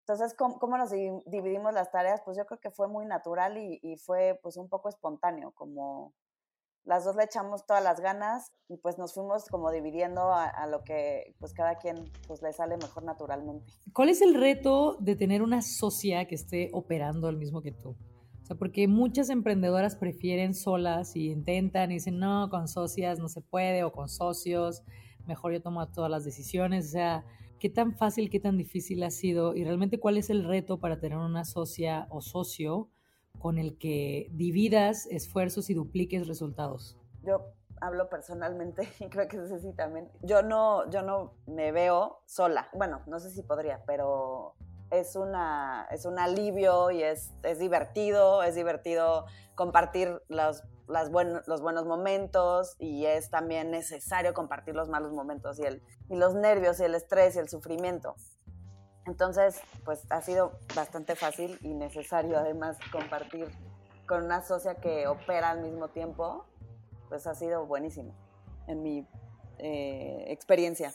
Entonces, 0.03 0.35
¿cómo, 0.35 0.77
nos 0.77 0.91
dividimos 0.91 1.73
las 1.73 1.93
tareas? 1.93 2.23
Pues 2.25 2.37
yo 2.37 2.45
creo 2.45 2.59
que 2.59 2.71
fue 2.71 2.88
muy 2.88 3.07
natural 3.07 3.57
y, 3.57 3.97
fue 3.99 4.38
pues 4.43 4.57
un 4.57 4.69
poco 4.69 4.88
espontáneo, 4.88 5.53
como 5.53 6.12
las 6.85 7.05
dos 7.05 7.15
le 7.15 7.23
echamos 7.23 7.65
todas 7.65 7.85
las 7.85 8.01
ganas 8.01 8.51
y 8.69 8.77
pues 8.79 8.99
nos 8.99 9.15
fuimos 9.15 9.45
como 9.49 9.71
dividiendo 9.71 10.35
a, 10.35 10.67
lo 10.67 10.83
que 10.83 11.37
pues 11.38 11.53
cada 11.53 11.77
quien 11.77 12.11
pues 12.27 12.43
le 12.43 12.53
sale 12.53 12.77
mejor 12.77 13.05
naturalmente. 13.05 13.73
¿Cuál 13.93 14.09
es 14.09 14.21
el 14.23 14.35
reto 14.35 14.97
de 14.99 15.15
tener 15.15 15.43
una 15.43 15.62
socia 15.62 16.27
que 16.27 16.35
esté 16.35 16.71
operando 16.73 17.29
al 17.29 17.37
mismo 17.37 17.62
que 17.62 17.71
tú? 17.71 17.91
O 18.43 18.45
sea, 18.45 18.57
porque 18.57 18.88
muchas 18.88 19.31
emprendedoras 19.31 19.95
prefieren 19.95 20.55
solas 20.55 21.15
y 21.15 21.31
intentan 21.31 21.93
y 21.93 21.95
dicen, 21.95 22.19
no, 22.19 22.51
con 22.51 22.67
socias 22.67 23.21
no 23.21 23.29
se 23.29 23.41
puede 23.41 23.85
o 23.85 23.93
con 23.93 24.09
socios, 24.09 24.83
mejor 25.29 25.53
yo 25.53 25.62
tomo 25.62 25.87
todas 25.93 26.11
las 26.11 26.25
decisiones. 26.25 26.87
O 26.87 26.91
sea, 26.91 27.25
¿Qué 27.62 27.70
tan 27.70 27.92
fácil, 27.92 28.29
qué 28.29 28.40
tan 28.40 28.57
difícil 28.57 29.05
ha 29.05 29.12
sido 29.12 29.55
y 29.55 29.62
realmente 29.62 30.01
cuál 30.01 30.16
es 30.16 30.31
el 30.31 30.42
reto 30.42 30.81
para 30.81 30.98
tener 30.98 31.16
una 31.16 31.44
socia 31.44 32.09
o 32.11 32.20
socio 32.20 32.88
con 33.38 33.57
el 33.57 33.79
que 33.79 34.27
dividas 34.33 35.07
esfuerzos 35.07 35.70
y 35.70 35.75
dupliques 35.75 36.27
resultados? 36.27 36.98
Yo 37.22 37.53
hablo 37.81 38.09
personalmente 38.09 38.88
y 38.98 39.07
creo 39.07 39.29
que 39.29 39.37
es 39.37 39.77
también. 39.77 40.09
Yo 40.22 40.42
no, 40.42 40.90
yo 40.90 41.03
no 41.03 41.35
me 41.46 41.70
veo 41.70 42.25
sola. 42.27 42.68
Bueno, 42.72 43.03
no 43.07 43.20
sé 43.20 43.31
si 43.31 43.44
podría, 43.44 43.85
pero 43.87 44.57
es, 44.92 45.16
una, 45.16 45.88
es 45.90 46.05
un 46.05 46.18
alivio 46.18 46.90
y 46.90 47.02
es, 47.02 47.33
es 47.42 47.59
divertido, 47.59 48.42
es 48.42 48.55
divertido 48.55 49.26
compartir 49.55 50.22
los 50.28 50.62
las 50.88 51.11
los 51.46 51.62
buenos 51.62 51.87
momentos 51.87 52.76
y 52.78 53.07
es 53.07 53.31
también 53.31 53.70
necesario 53.70 54.35
compartir 54.35 54.74
los 54.74 54.88
malos 54.88 55.12
momentos 55.12 55.59
y, 55.59 55.62
el, 55.62 55.83
y 56.11 56.16
los 56.16 56.35
nervios 56.35 56.81
y 56.81 56.85
el 56.85 56.94
estrés 56.94 57.37
y 57.37 57.38
el 57.38 57.48
sufrimiento. 57.48 58.14
Entonces, 59.07 59.61
pues 59.85 60.05
ha 60.11 60.20
sido 60.20 60.52
bastante 60.76 61.16
fácil 61.16 61.59
y 61.62 61.74
necesario 61.74 62.38
además 62.38 62.76
compartir 62.90 63.48
con 64.07 64.24
una 64.24 64.42
socia 64.42 64.74
que 64.74 65.07
opera 65.07 65.50
al 65.50 65.62
mismo 65.62 65.88
tiempo, 65.88 66.44
pues 67.09 67.26
ha 67.26 67.35
sido 67.35 67.66
buenísimo 67.66 68.14
en 68.66 68.83
mi 68.83 69.09
eh, 69.59 70.24
experiencia. 70.28 70.92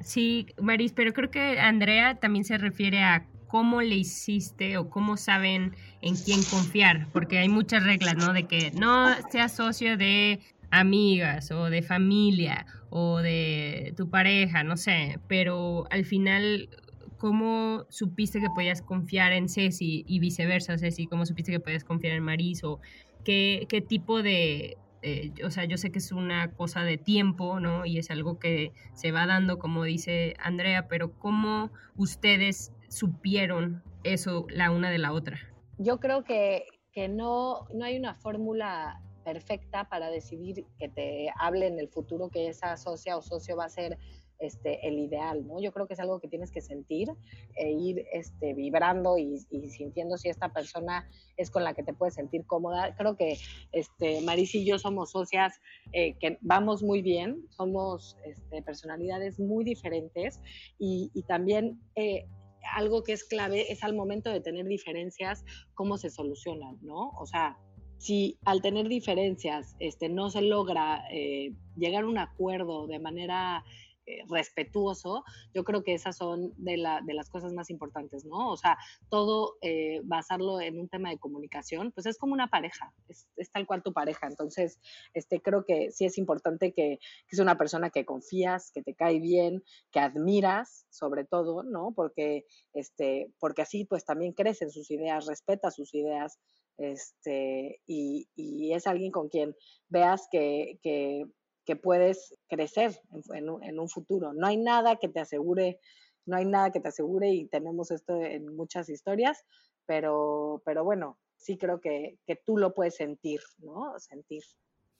Sí, 0.00 0.46
Maris, 0.60 0.92
pero 0.92 1.12
creo 1.12 1.30
que 1.30 1.58
Andrea 1.58 2.16
también 2.16 2.44
se 2.44 2.58
refiere 2.58 3.02
a 3.02 3.26
cómo 3.48 3.82
le 3.82 3.96
hiciste 3.96 4.76
o 4.76 4.90
cómo 4.90 5.16
saben 5.16 5.74
en 6.02 6.14
quién 6.16 6.42
confiar, 6.44 7.08
porque 7.12 7.38
hay 7.38 7.48
muchas 7.48 7.82
reglas, 7.82 8.16
¿no? 8.16 8.32
De 8.32 8.44
que 8.44 8.70
no 8.72 9.08
seas 9.30 9.56
socio 9.56 9.96
de 9.96 10.38
amigas 10.70 11.50
o 11.50 11.70
de 11.70 11.82
familia 11.82 12.66
o 12.90 13.18
de 13.18 13.94
tu 13.96 14.10
pareja, 14.10 14.62
no 14.64 14.76
sé, 14.76 15.18
pero 15.28 15.86
al 15.90 16.04
final, 16.04 16.68
¿cómo 17.16 17.86
supiste 17.88 18.40
que 18.40 18.48
podías 18.54 18.82
confiar 18.82 19.32
en 19.32 19.48
Ceci 19.48 20.04
y 20.06 20.20
viceversa, 20.20 20.78
Ceci? 20.78 21.06
¿Cómo 21.06 21.26
supiste 21.26 21.50
que 21.50 21.60
podías 21.60 21.84
confiar 21.84 22.14
en 22.14 22.22
Maris 22.22 22.64
o 22.64 22.80
qué, 23.24 23.66
qué 23.68 23.80
tipo 23.80 24.22
de... 24.22 24.76
Eh, 25.02 25.32
o 25.44 25.50
sea, 25.50 25.64
yo 25.64 25.76
sé 25.76 25.92
que 25.92 25.98
es 25.98 26.12
una 26.12 26.52
cosa 26.52 26.82
de 26.82 26.98
tiempo, 26.98 27.60
¿no? 27.60 27.86
Y 27.86 27.98
es 27.98 28.10
algo 28.10 28.38
que 28.38 28.72
se 28.94 29.12
va 29.12 29.26
dando, 29.26 29.58
como 29.58 29.84
dice 29.84 30.34
Andrea, 30.38 30.88
pero 30.88 31.12
¿cómo 31.18 31.70
ustedes 31.96 32.72
supieron 32.88 33.82
eso 34.02 34.46
la 34.50 34.70
una 34.70 34.90
de 34.90 34.98
la 34.98 35.12
otra? 35.12 35.38
Yo 35.78 36.00
creo 36.00 36.24
que, 36.24 36.64
que 36.92 37.08
no, 37.08 37.68
no 37.72 37.84
hay 37.84 37.96
una 37.96 38.14
fórmula 38.14 39.00
perfecta 39.24 39.88
para 39.88 40.10
decidir 40.10 40.64
que 40.78 40.88
te 40.88 41.28
hable 41.38 41.66
en 41.66 41.78
el 41.78 41.88
futuro 41.88 42.30
que 42.30 42.48
esa 42.48 42.76
socia 42.76 43.16
o 43.16 43.22
socio 43.22 43.56
va 43.56 43.66
a 43.66 43.68
ser 43.68 43.98
este, 44.38 44.86
el 44.86 44.98
ideal, 44.98 45.46
¿no? 45.46 45.60
Yo 45.60 45.72
creo 45.72 45.86
que 45.86 45.94
es 45.94 46.00
algo 46.00 46.20
que 46.20 46.28
tienes 46.28 46.50
que 46.50 46.60
sentir 46.60 47.08
e 47.56 47.70
ir 47.70 48.06
este, 48.12 48.54
vibrando 48.54 49.18
y, 49.18 49.38
sintiendo 49.70 50.16
si 50.16 50.28
esta 50.28 50.52
persona 50.52 51.08
es 51.36 51.50
con 51.50 51.64
la 51.64 51.74
que 51.74 51.82
te 51.82 51.92
puedes 51.92 52.14
sentir 52.14 52.46
cómoda. 52.46 52.94
Creo 52.96 53.16
que 53.16 53.38
este, 53.72 54.20
Maris 54.22 54.54
y 54.54 54.64
yo 54.64 54.78
somos 54.78 55.10
socias 55.10 55.60
eh, 55.92 56.14
que 56.18 56.38
vamos 56.40 56.82
muy 56.82 57.02
bien, 57.02 57.44
somos 57.50 58.16
este, 58.24 58.62
personalidades 58.62 59.38
muy 59.38 59.64
diferentes 59.64 60.40
y, 60.78 61.10
también 61.26 61.78
eh, 61.94 62.26
algo 62.74 63.02
que 63.02 63.12
es 63.12 63.24
clave 63.24 63.70
es 63.70 63.82
al 63.82 63.94
momento 63.94 64.30
de 64.30 64.40
tener 64.40 64.66
diferencias, 64.66 65.44
cómo 65.74 65.98
se 65.98 66.10
solucionan, 66.10 66.78
¿no? 66.80 67.10
O 67.18 67.26
sea, 67.26 67.58
si 67.98 68.38
al 68.44 68.62
tener 68.62 68.88
diferencias 68.88 69.76
este, 69.80 70.08
no 70.08 70.30
se 70.30 70.42
logra 70.42 71.04
eh, 71.10 71.52
llegar 71.76 72.04
a 72.04 72.08
un 72.08 72.18
acuerdo 72.18 72.86
de 72.86 72.98
manera 72.98 73.64
eh, 74.08 74.24
respetuoso, 74.30 75.22
yo 75.52 75.64
creo 75.64 75.84
que 75.84 75.92
esas 75.92 76.16
son 76.16 76.54
de, 76.56 76.78
la, 76.78 77.02
de, 77.02 77.12
las 77.12 77.28
cosas 77.28 77.52
más 77.52 77.68
importantes, 77.68 78.24
¿no? 78.24 78.50
O 78.50 78.56
sea, 78.56 78.78
todo 79.10 79.58
eh, 79.60 80.00
basarlo 80.02 80.62
en 80.62 80.80
un 80.80 80.88
tema 80.88 81.10
de 81.10 81.18
comunicación, 81.18 81.92
pues 81.92 82.06
es 82.06 82.16
como 82.16 82.32
una 82.32 82.48
pareja, 82.48 82.94
es, 83.08 83.28
tal 83.52 83.66
cual 83.66 83.82
tu 83.82 83.92
pareja. 83.92 84.26
Entonces, 84.26 84.80
este, 85.12 85.42
creo 85.42 85.66
que 85.66 85.90
sí 85.90 86.06
es 86.06 86.16
importante 86.16 86.72
que, 86.72 86.98
que 87.00 87.36
es 87.36 87.38
una 87.38 87.58
persona 87.58 87.90
que 87.90 88.06
confías, 88.06 88.70
que 88.72 88.82
te 88.82 88.94
cae 88.94 89.20
bien, 89.20 89.62
que 89.90 90.00
admiras, 90.00 90.86
sobre 90.88 91.26
todo, 91.26 91.62
¿no? 91.62 91.92
Porque, 91.94 92.46
este, 92.72 93.30
porque 93.38 93.60
así 93.60 93.84
pues 93.84 94.06
también 94.06 94.32
crecen 94.32 94.70
sus 94.70 94.90
ideas, 94.90 95.26
respeta 95.26 95.70
sus 95.70 95.94
ideas, 95.94 96.38
este, 96.78 97.82
y, 97.86 98.28
y 98.34 98.72
es 98.72 98.86
alguien 98.86 99.12
con 99.12 99.28
quien 99.28 99.54
veas 99.88 100.28
que, 100.30 100.78
que 100.82 101.26
que 101.68 101.76
puedes 101.76 102.34
crecer 102.48 102.98
en, 103.34 103.78
un 103.78 103.88
futuro. 103.90 104.32
No 104.32 104.46
hay 104.46 104.56
nada 104.56 104.96
que 104.96 105.06
te 105.06 105.20
asegure, 105.20 105.78
no 106.24 106.38
hay 106.38 106.46
nada 106.46 106.72
que 106.72 106.80
te 106.80 106.88
asegure 106.88 107.28
y 107.28 107.44
tenemos 107.44 107.90
esto 107.90 108.18
en 108.22 108.56
muchas 108.56 108.88
historias, 108.88 109.44
pero, 109.84 110.62
pero 110.64 110.82
bueno, 110.82 111.18
sí 111.36 111.58
creo 111.58 111.78
que, 111.78 112.16
que 112.26 112.36
tú 112.36 112.56
lo 112.56 112.72
puedes 112.72 112.96
sentir, 112.96 113.42
¿no? 113.58 113.92
Sentir. 113.98 114.42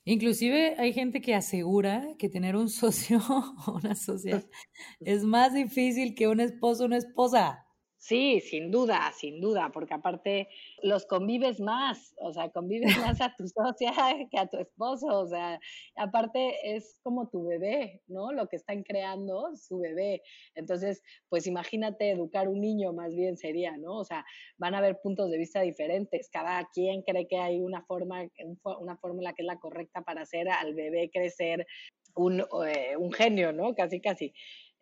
Inclusive 0.05 0.75
hay 0.77 0.93
gente 0.93 1.23
que 1.23 1.35
asegura 1.35 2.07
que 2.19 2.29
tener 2.29 2.55
un 2.55 2.69
socio 2.83 3.19
o 3.67 3.73
una 3.73 3.95
socia 3.95 4.45
es 5.01 5.25
más 5.25 5.55
difícil 5.55 6.15
que 6.15 6.29
un 6.29 6.41
esposo 6.41 6.83
o 6.83 6.87
una 6.87 6.99
esposa. 6.99 7.65
Sí, 8.01 8.41
sin 8.41 8.71
duda, 8.71 9.11
sin 9.13 9.41
duda, 9.41 9.71
porque 9.73 9.93
aparte 9.95 10.49
los 10.83 11.05
convives 11.05 11.59
más, 11.61 12.15
o 12.21 12.33
sea, 12.33 12.49
convives 12.51 12.83
más 13.19 13.21
a 13.21 13.35
tu 13.37 13.49
socia 13.49 13.93
que 14.31 14.39
a 14.39 14.47
tu 14.47 14.57
esposo, 14.59 15.07
o 15.09 15.27
sea, 15.27 15.59
aparte 15.97 16.55
es 16.77 16.97
como 17.03 17.29
tu 17.29 17.45
bebé, 17.47 18.01
¿no? 18.07 18.33
Lo 18.33 18.47
que 18.47 18.55
están 18.57 18.85
creando, 18.85 19.51
su 19.57 19.81
bebé. 19.81 20.23
Entonces, 20.55 21.03
pues 21.29 21.49
imagínate 21.49 22.11
educar 22.11 22.49
un 22.49 22.61
niño 22.61 22.93
más 22.93 23.13
bien 23.15 23.37
sería, 23.37 23.77
¿no? 23.77 23.97
O 23.99 24.05
sea, 24.05 24.25
van 24.59 24.75
a 24.77 24.79
haber 24.79 25.01
puntos 25.03 25.29
de 25.29 25.39
vista 25.39 25.61
diferentes, 25.63 26.31
cada 26.31 26.69
quien 26.73 27.03
cree 27.03 27.27
que 27.27 27.39
hay 27.39 27.61
una 27.61 27.83
forma, 27.85 28.23
una 28.81 28.97
fórmula 28.97 29.33
que 29.33 29.43
es 29.43 29.47
la 29.47 29.59
correcta 29.59 30.03
para 30.03 30.23
hacer 30.23 30.49
al 30.49 30.73
bebé 30.75 31.11
crecer 31.13 31.67
un, 32.15 32.41
eh, 32.67 32.97
un 32.97 33.13
genio, 33.13 33.53
¿no? 33.53 33.75
Casi, 33.75 34.01
casi. 34.01 34.33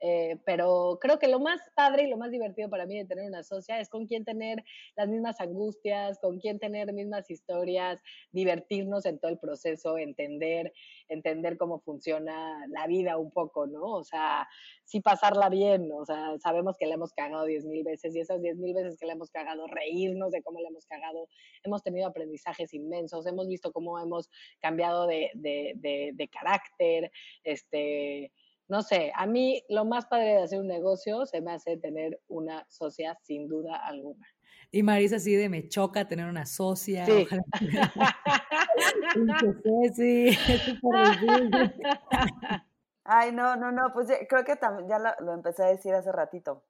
Eh, 0.00 0.36
pero 0.44 0.98
creo 1.00 1.18
que 1.18 1.28
lo 1.28 1.40
más 1.40 1.60
padre 1.74 2.04
y 2.04 2.10
lo 2.10 2.18
más 2.18 2.30
divertido 2.30 2.68
para 2.68 2.84
mí 2.86 2.98
de 2.98 3.06
tener 3.06 3.26
una 3.26 3.42
socia 3.42 3.80
es 3.80 3.88
con 3.88 4.06
quien 4.06 4.24
tener 4.24 4.62
las 4.94 5.08
mismas 5.08 5.40
angustias, 5.40 6.18
con 6.20 6.38
quien 6.38 6.58
tener 6.58 6.92
mismas 6.92 7.30
historias, 7.30 8.00
divertirnos 8.30 9.06
en 9.06 9.18
todo 9.18 9.30
el 9.30 9.38
proceso, 9.38 9.96
entender, 9.96 10.72
entender 11.08 11.56
cómo 11.56 11.80
funciona 11.80 12.66
la 12.68 12.86
vida 12.86 13.16
un 13.16 13.30
poco, 13.30 13.66
¿no? 13.66 13.84
O 13.84 14.04
sea, 14.04 14.46
sí 14.84 15.00
pasarla 15.00 15.48
bien, 15.48 15.90
o 15.92 16.04
sea, 16.04 16.38
sabemos 16.38 16.76
que 16.78 16.86
la 16.86 16.94
hemos 16.94 17.12
cagado 17.12 17.44
diez 17.44 17.64
mil 17.64 17.82
veces 17.82 18.14
y 18.14 18.20
esas 18.20 18.42
diez 18.42 18.58
mil 18.58 18.74
veces 18.74 18.98
que 18.98 19.06
la 19.06 19.14
hemos 19.14 19.30
cagado, 19.30 19.66
reírnos 19.66 20.30
de 20.30 20.42
cómo 20.42 20.60
la 20.60 20.68
hemos 20.68 20.86
cagado, 20.86 21.28
hemos 21.64 21.82
tenido 21.82 22.06
aprendizajes 22.06 22.74
inmensos, 22.74 23.26
hemos 23.26 23.48
visto 23.48 23.72
cómo 23.72 23.98
hemos 23.98 24.28
cambiado 24.60 25.06
de, 25.06 25.30
de, 25.34 25.72
de, 25.76 26.10
de 26.14 26.28
carácter, 26.28 27.10
este 27.44 28.32
no 28.68 28.82
sé, 28.82 29.12
a 29.14 29.26
mí 29.26 29.62
lo 29.68 29.84
más 29.84 30.06
padre 30.06 30.34
de 30.34 30.42
hacer 30.42 30.60
un 30.60 30.66
negocio 30.66 31.24
se 31.26 31.40
me 31.40 31.52
hace 31.52 31.76
tener 31.76 32.20
una 32.28 32.66
socia 32.68 33.16
sin 33.22 33.48
duda 33.48 33.76
alguna. 33.76 34.26
Y 34.72 34.82
Marisa 34.82 35.16
así 35.16 35.36
de 35.36 35.48
me 35.48 35.68
choca 35.68 36.08
tener 36.08 36.26
una 36.26 36.46
socia. 36.46 37.06
Sí. 37.06 37.28
Ay, 43.04 43.30
no, 43.32 43.54
no, 43.54 43.70
no, 43.70 43.92
pues 43.94 44.08
creo 44.28 44.44
que 44.44 44.58
ya 44.88 44.98
lo, 44.98 45.10
lo, 45.20 45.32
empecé 45.32 45.62
a 45.62 45.68
decir 45.68 45.94
hace 45.94 46.10
ratito, 46.10 46.64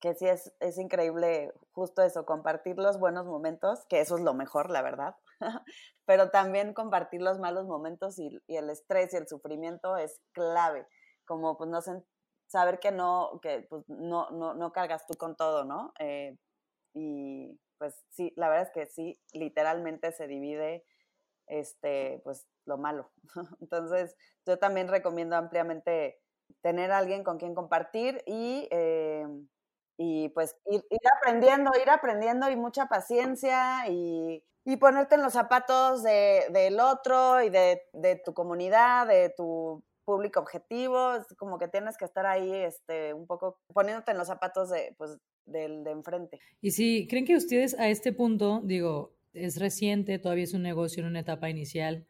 que 0.00 0.14
sí 0.14 0.28
es, 0.28 0.52
es 0.60 0.76
increíble 0.76 1.50
justo 1.72 2.02
eso, 2.02 2.26
compartir 2.26 2.76
los 2.76 2.98
buenos 2.98 3.24
momentos, 3.24 3.86
que 3.88 4.00
eso 4.00 4.16
es 4.16 4.22
lo 4.22 4.34
mejor, 4.34 4.70
la 4.70 4.82
verdad, 4.82 5.16
pero 6.04 6.28
también 6.28 6.74
compartir 6.74 7.22
los 7.22 7.38
malos 7.38 7.66
momentos 7.66 8.18
y, 8.18 8.38
y 8.46 8.56
el 8.56 8.68
estrés 8.68 9.14
y 9.14 9.16
el 9.16 9.26
sufrimiento 9.26 9.96
es 9.96 10.20
clave 10.32 10.86
como 11.32 11.56
pues 11.56 11.70
no 11.70 11.80
saber 12.46 12.78
que 12.78 12.92
no, 12.92 13.40
que 13.42 13.66
pues 13.70 13.88
no, 13.88 14.30
no, 14.30 14.52
no 14.52 14.72
cargas 14.72 15.06
tú 15.06 15.14
con 15.14 15.34
todo, 15.36 15.64
¿no? 15.64 15.94
Eh, 15.98 16.36
y 16.94 17.58
pues 17.78 18.04
sí, 18.10 18.34
la 18.36 18.50
verdad 18.50 18.66
es 18.66 18.72
que 18.72 18.86
sí, 18.86 19.18
literalmente 19.32 20.12
se 20.12 20.26
divide 20.26 20.84
este, 21.46 22.20
pues 22.24 22.46
lo 22.66 22.76
malo. 22.76 23.10
Entonces, 23.60 24.14
yo 24.46 24.58
también 24.58 24.88
recomiendo 24.88 25.36
ampliamente 25.36 26.20
tener 26.60 26.92
a 26.92 26.98
alguien 26.98 27.24
con 27.24 27.38
quien 27.38 27.54
compartir 27.54 28.22
y, 28.26 28.68
eh, 28.70 29.26
y 29.96 30.28
pues 30.30 30.54
ir, 30.66 30.82
aprendiendo, 31.18 31.70
ir 31.80 31.88
aprendiendo 31.88 32.50
y 32.50 32.56
mucha 32.56 32.86
paciencia 32.86 33.88
y, 33.88 34.44
y 34.64 34.76
ponerte 34.76 35.14
en 35.14 35.22
los 35.22 35.32
zapatos 35.32 36.02
de, 36.02 36.46
del 36.50 36.80
otro 36.80 37.42
y 37.42 37.48
de, 37.48 37.82
de 37.94 38.16
tu 38.16 38.34
comunidad, 38.34 39.06
de 39.06 39.30
tu 39.30 39.82
público 40.04 40.40
objetivo, 40.40 41.16
es 41.16 41.26
como 41.36 41.58
que 41.58 41.68
tienes 41.68 41.96
que 41.96 42.04
estar 42.04 42.26
ahí 42.26 42.52
este, 42.52 43.14
un 43.14 43.26
poco 43.26 43.58
poniéndote 43.72 44.12
en 44.12 44.18
los 44.18 44.28
zapatos 44.28 44.70
de, 44.70 44.94
pues, 44.98 45.18
del 45.46 45.84
de 45.84 45.90
enfrente. 45.90 46.40
Y 46.60 46.72
si 46.72 47.06
creen 47.08 47.24
que 47.24 47.36
ustedes 47.36 47.78
a 47.78 47.88
este 47.88 48.12
punto, 48.12 48.60
digo, 48.64 49.14
es 49.32 49.58
reciente, 49.58 50.18
todavía 50.18 50.44
es 50.44 50.54
un 50.54 50.62
negocio 50.62 51.02
en 51.02 51.08
una 51.08 51.20
etapa 51.20 51.48
inicial, 51.48 52.06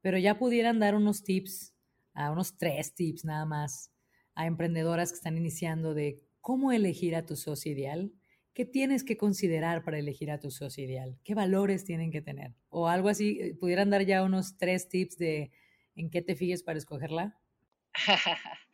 pero 0.00 0.18
ya 0.18 0.38
pudieran 0.38 0.78
dar 0.78 0.94
unos 0.94 1.22
tips, 1.22 1.74
a 2.14 2.30
unos 2.30 2.56
tres 2.56 2.94
tips 2.94 3.24
nada 3.24 3.44
más, 3.44 3.92
a 4.34 4.46
emprendedoras 4.46 5.10
que 5.10 5.16
están 5.16 5.36
iniciando 5.36 5.94
de 5.94 6.22
cómo 6.40 6.72
elegir 6.72 7.14
a 7.16 7.26
tu 7.26 7.36
socio 7.36 7.72
ideal, 7.72 8.12
¿qué 8.54 8.64
tienes 8.64 9.04
que 9.04 9.16
considerar 9.16 9.84
para 9.84 9.98
elegir 9.98 10.30
a 10.30 10.40
tu 10.40 10.50
socio 10.50 10.84
ideal? 10.84 11.18
¿Qué 11.24 11.34
valores 11.34 11.84
tienen 11.84 12.10
que 12.10 12.22
tener? 12.22 12.54
O 12.68 12.88
algo 12.88 13.08
así, 13.08 13.38
eh, 13.40 13.54
pudieran 13.54 13.90
dar 13.90 14.04
ya 14.04 14.22
unos 14.22 14.56
tres 14.56 14.88
tips 14.88 15.18
de 15.18 15.50
en 15.96 16.10
qué 16.10 16.22
te 16.22 16.36
fijes 16.36 16.62
para 16.62 16.78
escogerla? 16.78 17.38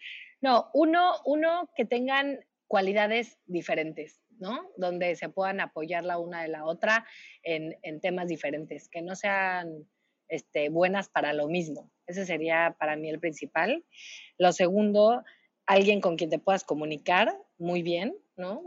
no, 0.41 0.71
uno, 0.75 1.14
uno 1.25 1.71
que 1.77 1.85
tengan 1.85 2.41
cualidades 2.67 3.39
diferentes, 3.47 4.21
¿no? 4.39 4.71
Donde 4.77 5.17
se 5.17 5.29
puedan 5.29 5.61
apoyar 5.61 6.05
la 6.05 6.19
una 6.19 6.43
de 6.43 6.49
la 6.49 6.64
otra 6.64 7.07
en, 7.43 7.77
en 7.83 8.01
temas 8.01 8.29
diferentes, 8.29 8.89
que 8.89 9.03
no 9.03 9.14
sean 9.14 9.87
este, 10.29 10.69
buenas 10.69 11.09
para 11.09 11.33
lo 11.33 11.49
mismo. 11.49 11.91
Ese 12.07 12.27
sería 12.27 12.77
para 12.79 12.97
mí 12.97 13.09
el 13.09 13.21
principal. 13.21 13.85
Lo 14.39 14.53
segundo, 14.53 15.23
alguien 15.67 16.01
con 16.01 16.17
quien 16.17 16.31
te 16.31 16.39
puedas 16.39 16.64
comunicar 16.64 17.37
muy 17.59 17.83
bien, 17.83 18.17
¿no? 18.37 18.62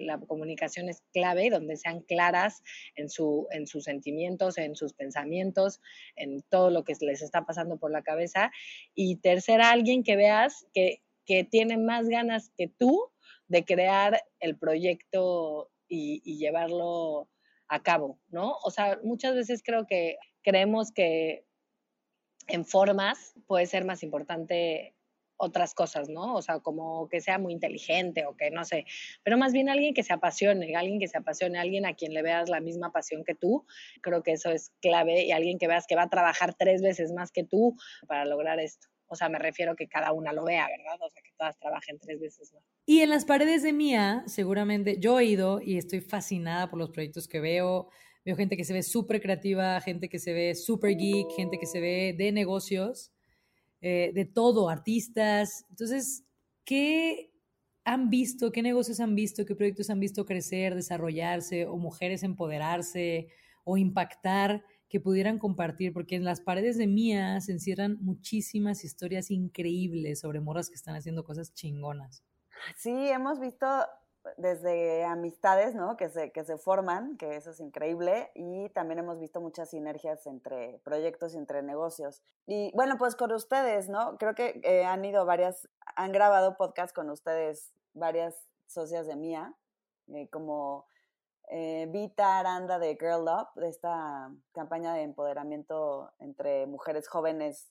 La 0.00 0.18
comunicación 0.18 0.88
es 0.88 1.02
clave, 1.12 1.50
donde 1.50 1.76
sean 1.76 2.00
claras 2.00 2.62
en, 2.96 3.08
su, 3.08 3.46
en 3.50 3.66
sus 3.66 3.84
sentimientos, 3.84 4.58
en 4.58 4.76
sus 4.76 4.92
pensamientos, 4.92 5.80
en 6.16 6.42
todo 6.42 6.70
lo 6.70 6.84
que 6.84 6.94
les 7.00 7.22
está 7.22 7.44
pasando 7.44 7.78
por 7.78 7.90
la 7.90 8.02
cabeza. 8.02 8.50
Y 8.94 9.16
tercera, 9.16 9.70
alguien 9.70 10.02
que 10.02 10.16
veas 10.16 10.66
que, 10.72 11.02
que 11.24 11.44
tiene 11.44 11.76
más 11.78 12.08
ganas 12.08 12.50
que 12.56 12.68
tú 12.68 13.10
de 13.48 13.64
crear 13.64 14.22
el 14.40 14.56
proyecto 14.56 15.70
y, 15.88 16.22
y 16.24 16.38
llevarlo 16.38 17.28
a 17.68 17.82
cabo, 17.82 18.18
¿no? 18.28 18.56
O 18.64 18.70
sea, 18.70 18.98
muchas 19.02 19.34
veces 19.34 19.62
creo 19.64 19.86
que 19.86 20.16
creemos 20.42 20.92
que 20.92 21.44
en 22.48 22.64
formas 22.64 23.34
puede 23.46 23.66
ser 23.66 23.84
más 23.84 24.02
importante 24.02 24.93
otras 25.36 25.74
cosas, 25.74 26.08
¿no? 26.08 26.34
O 26.34 26.42
sea, 26.42 26.60
como 26.60 27.08
que 27.08 27.20
sea 27.20 27.38
muy 27.38 27.52
inteligente 27.52 28.26
o 28.26 28.36
que 28.36 28.50
no 28.50 28.64
sé, 28.64 28.86
pero 29.22 29.36
más 29.36 29.52
bien 29.52 29.68
alguien 29.68 29.94
que 29.94 30.02
se 30.02 30.12
apasione, 30.12 30.76
alguien 30.76 31.00
que 31.00 31.08
se 31.08 31.18
apasione, 31.18 31.58
alguien 31.58 31.86
a 31.86 31.94
quien 31.94 32.14
le 32.14 32.22
veas 32.22 32.48
la 32.48 32.60
misma 32.60 32.92
pasión 32.92 33.24
que 33.24 33.34
tú, 33.34 33.66
creo 34.00 34.22
que 34.22 34.32
eso 34.32 34.50
es 34.50 34.72
clave 34.80 35.24
y 35.24 35.32
alguien 35.32 35.58
que 35.58 35.66
veas 35.66 35.86
que 35.86 35.96
va 35.96 36.02
a 36.02 36.10
trabajar 36.10 36.54
tres 36.54 36.82
veces 36.82 37.12
más 37.12 37.32
que 37.32 37.44
tú 37.44 37.76
para 38.06 38.24
lograr 38.24 38.60
esto. 38.60 38.88
O 39.06 39.16
sea, 39.16 39.28
me 39.28 39.38
refiero 39.38 39.76
que 39.76 39.86
cada 39.86 40.12
una 40.12 40.32
lo 40.32 40.44
vea, 40.44 40.66
¿verdad? 40.66 40.98
O 41.00 41.10
sea, 41.10 41.22
que 41.22 41.30
todas 41.36 41.58
trabajen 41.58 41.98
tres 41.98 42.20
veces 42.20 42.52
más. 42.52 42.62
Y 42.86 43.00
en 43.00 43.10
las 43.10 43.24
paredes 43.24 43.62
de 43.62 43.72
Mía, 43.72 44.24
seguramente, 44.26 44.98
yo 44.98 45.20
he 45.20 45.24
ido 45.24 45.60
y 45.60 45.76
estoy 45.76 46.00
fascinada 46.00 46.70
por 46.70 46.78
los 46.78 46.90
proyectos 46.90 47.28
que 47.28 47.40
veo. 47.40 47.90
Veo 48.24 48.36
gente 48.36 48.56
que 48.56 48.64
se 48.64 48.72
ve 48.72 48.82
súper 48.82 49.20
creativa, 49.20 49.80
gente 49.82 50.08
que 50.08 50.18
se 50.18 50.32
ve 50.32 50.54
súper 50.54 50.96
geek, 50.96 51.30
gente 51.36 51.58
que 51.58 51.66
se 51.66 51.80
ve 51.80 52.14
de 52.16 52.32
negocios 52.32 53.13
eh, 53.86 54.12
de 54.14 54.24
todo, 54.24 54.70
artistas. 54.70 55.66
Entonces, 55.68 56.24
¿qué 56.64 57.30
han 57.84 58.08
visto, 58.08 58.50
qué 58.50 58.62
negocios 58.62 58.98
han 58.98 59.14
visto, 59.14 59.44
qué 59.44 59.54
proyectos 59.54 59.90
han 59.90 60.00
visto 60.00 60.24
crecer, 60.24 60.74
desarrollarse, 60.74 61.66
o 61.66 61.76
mujeres 61.76 62.22
empoderarse, 62.22 63.28
o 63.62 63.76
impactar, 63.76 64.64
que 64.88 65.00
pudieran 65.00 65.38
compartir? 65.38 65.92
Porque 65.92 66.16
en 66.16 66.24
las 66.24 66.40
paredes 66.40 66.78
de 66.78 66.86
Mía 66.86 67.38
se 67.42 67.52
encierran 67.52 67.98
muchísimas 68.00 68.84
historias 68.84 69.30
increíbles 69.30 70.20
sobre 70.20 70.40
morras 70.40 70.70
que 70.70 70.76
están 70.76 70.96
haciendo 70.96 71.22
cosas 71.22 71.52
chingonas. 71.52 72.24
Sí, 72.76 72.90
hemos 72.90 73.38
visto 73.38 73.66
desde 74.36 75.04
amistades, 75.04 75.74
¿no? 75.74 75.96
Que 75.96 76.08
se, 76.08 76.32
que 76.32 76.44
se 76.44 76.56
forman, 76.56 77.16
que 77.16 77.36
eso 77.36 77.50
es 77.50 77.60
increíble, 77.60 78.30
y 78.34 78.68
también 78.70 78.98
hemos 78.98 79.18
visto 79.18 79.40
muchas 79.40 79.70
sinergias 79.70 80.26
entre 80.26 80.80
proyectos 80.84 81.34
y 81.34 81.38
entre 81.38 81.62
negocios. 81.62 82.22
Y 82.46 82.72
bueno, 82.74 82.96
pues 82.98 83.16
con 83.16 83.32
ustedes, 83.32 83.88
¿no? 83.88 84.16
Creo 84.18 84.34
que 84.34 84.60
eh, 84.64 84.84
han 84.84 85.04
ido 85.04 85.24
varias, 85.26 85.68
han 85.96 86.12
grabado 86.12 86.56
podcast 86.56 86.94
con 86.94 87.10
ustedes 87.10 87.72
varias 87.92 88.34
socias 88.66 89.06
de 89.06 89.16
Mía, 89.16 89.54
eh, 90.08 90.28
como 90.30 90.86
eh, 91.48 91.86
Vita 91.90 92.38
Aranda 92.38 92.78
de 92.78 92.96
Girl 92.98 93.28
Up, 93.28 93.48
de 93.60 93.68
esta 93.68 94.30
campaña 94.52 94.94
de 94.94 95.02
empoderamiento 95.02 96.12
entre 96.18 96.66
mujeres 96.66 97.08
jóvenes 97.08 97.70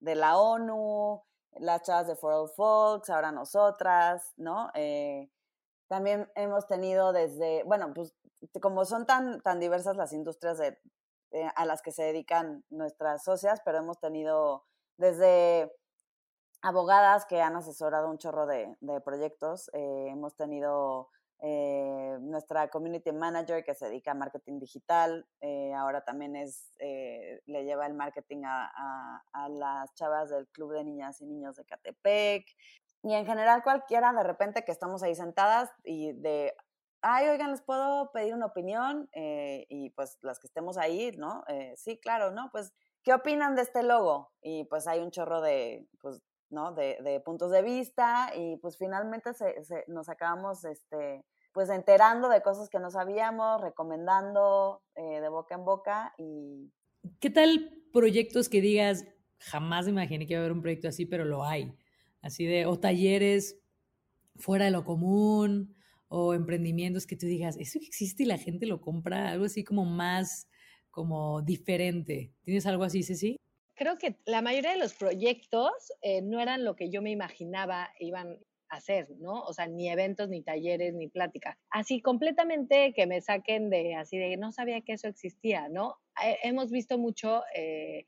de 0.00 0.14
la 0.14 0.38
ONU, 0.38 1.22
las 1.52 1.82
chavas 1.82 2.06
de 2.06 2.16
For 2.16 2.32
All 2.32 2.48
Folks, 2.48 3.10
ahora 3.10 3.30
nosotras, 3.30 4.32
¿no? 4.36 4.70
También 5.88 6.30
hemos 6.34 6.66
tenido 6.66 7.12
desde, 7.12 7.62
bueno, 7.64 7.92
pues 7.94 8.14
como 8.60 8.84
son 8.84 9.06
tan, 9.06 9.40
tan 9.40 9.60
diversas 9.60 9.96
las 9.96 10.12
industrias 10.12 10.58
de, 10.58 10.78
eh, 11.34 11.50
a 11.56 11.64
las 11.66 11.82
que 11.82 11.90
se 11.90 12.04
dedican 12.04 12.64
nuestras 12.70 13.24
socias, 13.24 13.60
pero 13.64 13.78
hemos 13.78 13.98
tenido 13.98 14.64
desde 14.98 15.68
abogadas 16.62 17.26
que 17.26 17.40
han 17.40 17.56
asesorado 17.56 18.08
un 18.08 18.18
chorro 18.18 18.46
de, 18.46 18.76
proyectos, 19.04 19.68
eh, 19.72 20.06
hemos 20.10 20.36
tenido 20.36 21.08
eh, 21.40 22.18
nuestra 22.20 22.68
community 22.68 23.10
manager 23.10 23.64
que 23.64 23.74
se 23.74 23.86
dedica 23.86 24.12
a 24.12 24.14
marketing 24.14 24.60
digital, 24.60 25.26
ahora 25.76 26.04
también 26.04 26.36
es, 26.36 26.72
le 26.78 27.64
lleva 27.64 27.86
el 27.86 27.94
marketing 27.94 28.44
a, 28.46 29.22
a, 29.32 29.48
las 29.48 29.92
chavas 29.94 30.30
del 30.30 30.46
Club 30.48 30.72
de 30.72 30.84
Niñas 30.84 31.20
y 31.20 31.26
Niños 31.26 31.56
de 31.56 31.64
Catepec, 31.64 32.46
y 33.04 33.14
en 33.14 33.26
general 33.26 33.62
cualquiera 33.62 34.12
de 34.12 34.24
repente 34.24 34.64
que 34.64 34.72
estamos 34.72 35.02
ahí 35.02 35.14
sentadas 35.14 35.70
y 35.84 36.12
de 36.14 36.54
ay, 37.04 37.28
oigan, 37.28 37.50
les 37.50 37.60
puedo 37.60 38.10
pedir 38.12 38.34
una 38.34 38.46
opinión 38.46 39.08
eh, 39.12 39.66
y 39.68 39.90
pues 39.90 40.18
las 40.22 40.40
que 40.40 40.46
estemos 40.46 40.78
ahí, 40.78 41.12
¿no? 41.18 41.44
Eh, 41.48 41.74
sí, 41.76 41.98
claro, 41.98 42.30
¿no? 42.30 42.48
Pues, 42.50 42.72
¿qué 43.02 43.12
opinan 43.12 43.54
de 43.54 43.62
este 43.62 43.82
logo? 43.82 44.32
Y 44.40 44.64
pues 44.64 44.86
hay 44.86 45.00
un 45.00 45.10
chorro 45.10 45.42
de, 45.42 45.86
pues, 46.00 46.22
¿no? 46.48 46.72
De, 46.72 47.22
puntos 47.22 47.50
de 47.50 47.60
vista 47.62 48.32
y 48.34 48.56
pues 48.56 48.78
finalmente 48.78 49.34
se, 49.34 49.54
nos 49.86 50.08
acabamos, 50.08 50.64
este, 50.64 51.26
pues 51.52 51.68
enterando 51.68 52.30
de 52.30 52.40
cosas 52.40 52.70
que 52.70 52.78
no 52.78 52.90
sabíamos, 52.90 53.60
recomendando 53.60 54.82
eh, 54.94 55.20
de 55.20 55.28
boca 55.28 55.54
en 55.56 55.64
boca 55.64 56.14
y... 56.16 56.72
¿Qué 57.20 57.28
tal 57.28 57.70
proyectos 57.92 58.48
que 58.48 58.62
digas, 58.62 59.04
jamás 59.40 59.86
imaginé 59.88 60.26
que 60.26 60.32
iba 60.32 60.40
a 60.40 60.44
haber 60.44 60.52
un 60.52 60.62
proyecto 60.62 60.88
así, 60.88 61.04
pero 61.04 61.26
lo 61.26 61.44
hay? 61.44 61.76
Así 62.24 62.46
de, 62.46 62.64
o 62.64 62.80
talleres 62.80 63.60
fuera 64.36 64.64
de 64.64 64.70
lo 64.70 64.82
común, 64.82 65.76
o 66.08 66.32
emprendimientos 66.32 67.06
que 67.06 67.16
tú 67.16 67.26
digas, 67.26 67.58
eso 67.58 67.78
existe 67.78 68.22
y 68.22 68.26
la 68.26 68.38
gente 68.38 68.64
lo 68.64 68.80
compra, 68.80 69.28
algo 69.28 69.44
así 69.44 69.62
como 69.62 69.84
más, 69.84 70.48
como 70.90 71.42
diferente. 71.42 72.32
¿Tienes 72.42 72.64
algo 72.64 72.84
así, 72.84 73.02
Ceci? 73.02 73.36
Creo 73.74 73.98
que 73.98 74.16
la 74.24 74.40
mayoría 74.40 74.70
de 74.70 74.78
los 74.78 74.94
proyectos 74.94 75.70
eh, 76.00 76.22
no 76.22 76.40
eran 76.40 76.64
lo 76.64 76.76
que 76.76 76.88
yo 76.88 77.02
me 77.02 77.10
imaginaba 77.10 77.90
iban 78.00 78.38
a 78.70 78.76
hacer, 78.76 79.10
¿no? 79.18 79.42
O 79.42 79.52
sea, 79.52 79.66
ni 79.66 79.90
eventos, 79.90 80.30
ni 80.30 80.42
talleres, 80.42 80.94
ni 80.94 81.08
pláticas. 81.08 81.58
Así 81.68 82.00
completamente 82.00 82.94
que 82.96 83.06
me 83.06 83.20
saquen 83.20 83.68
de, 83.68 83.96
así 83.96 84.16
de, 84.16 84.38
no 84.38 84.50
sabía 84.50 84.80
que 84.80 84.94
eso 84.94 85.08
existía, 85.08 85.68
¿no? 85.68 85.96
Eh, 86.24 86.38
hemos 86.42 86.70
visto 86.70 86.96
mucho... 86.96 87.42
Eh, 87.54 88.06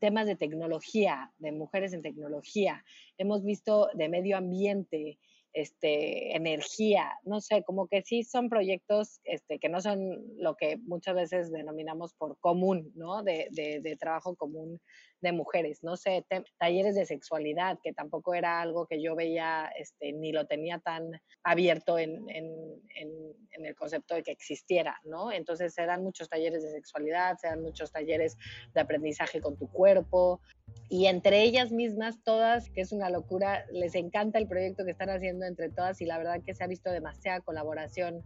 temas 0.00 0.26
de 0.26 0.36
tecnología, 0.36 1.32
de 1.38 1.52
mujeres 1.52 1.92
en 1.92 2.02
tecnología, 2.02 2.84
hemos 3.18 3.44
visto 3.44 3.88
de 3.94 4.08
medio 4.08 4.36
ambiente, 4.36 5.18
este, 5.52 6.34
energía, 6.34 7.12
no 7.24 7.40
sé, 7.40 7.62
como 7.62 7.86
que 7.86 8.02
sí 8.02 8.24
son 8.24 8.48
proyectos 8.48 9.20
este, 9.24 9.58
que 9.58 9.68
no 9.68 9.80
son 9.80 10.22
lo 10.38 10.56
que 10.56 10.78
muchas 10.78 11.14
veces 11.14 11.52
denominamos 11.52 12.14
por 12.14 12.38
común, 12.38 12.90
¿no? 12.94 13.22
De, 13.22 13.48
de, 13.50 13.96
trabajo 13.96 14.34
común 14.34 14.80
de 15.22 15.32
mujeres, 15.32 15.82
no 15.82 15.96
sé, 15.96 16.26
talleres 16.58 16.94
de 16.96 17.06
sexualidad, 17.06 17.78
que 17.82 17.92
tampoco 17.92 18.34
era 18.34 18.60
algo 18.60 18.86
que 18.86 19.00
yo 19.00 19.14
veía, 19.14 19.72
este, 19.78 20.12
ni 20.12 20.32
lo 20.32 20.46
tenía 20.46 20.80
tan 20.80 21.20
abierto 21.44 21.98
en, 21.98 22.28
en, 22.28 22.52
en, 22.96 23.64
el 23.64 23.76
concepto 23.76 24.16
de 24.16 24.24
que 24.24 24.32
existiera, 24.32 24.98
¿no? 25.04 25.30
Entonces 25.30 25.78
eran 25.78 26.02
muchos 26.02 26.28
talleres 26.28 26.64
de 26.64 26.72
sexualidad, 26.72 27.38
eran 27.44 27.62
muchos 27.62 27.92
talleres 27.92 28.36
de 28.74 28.80
aprendizaje 28.80 29.40
con 29.40 29.56
tu 29.56 29.70
cuerpo, 29.70 30.40
y 30.88 31.06
entre 31.06 31.42
ellas 31.42 31.70
mismas, 31.70 32.22
todas, 32.24 32.68
que 32.70 32.80
es 32.80 32.92
una 32.92 33.08
locura, 33.08 33.64
les 33.70 33.94
encanta 33.94 34.38
el 34.38 34.48
proyecto 34.48 34.84
que 34.84 34.90
están 34.90 35.10
haciendo 35.10 35.46
entre 35.46 35.70
todas 35.70 36.00
y 36.00 36.04
la 36.04 36.18
verdad 36.18 36.42
que 36.44 36.54
se 36.54 36.64
ha 36.64 36.66
visto 36.66 36.90
demasiada 36.90 37.40
colaboración 37.40 38.24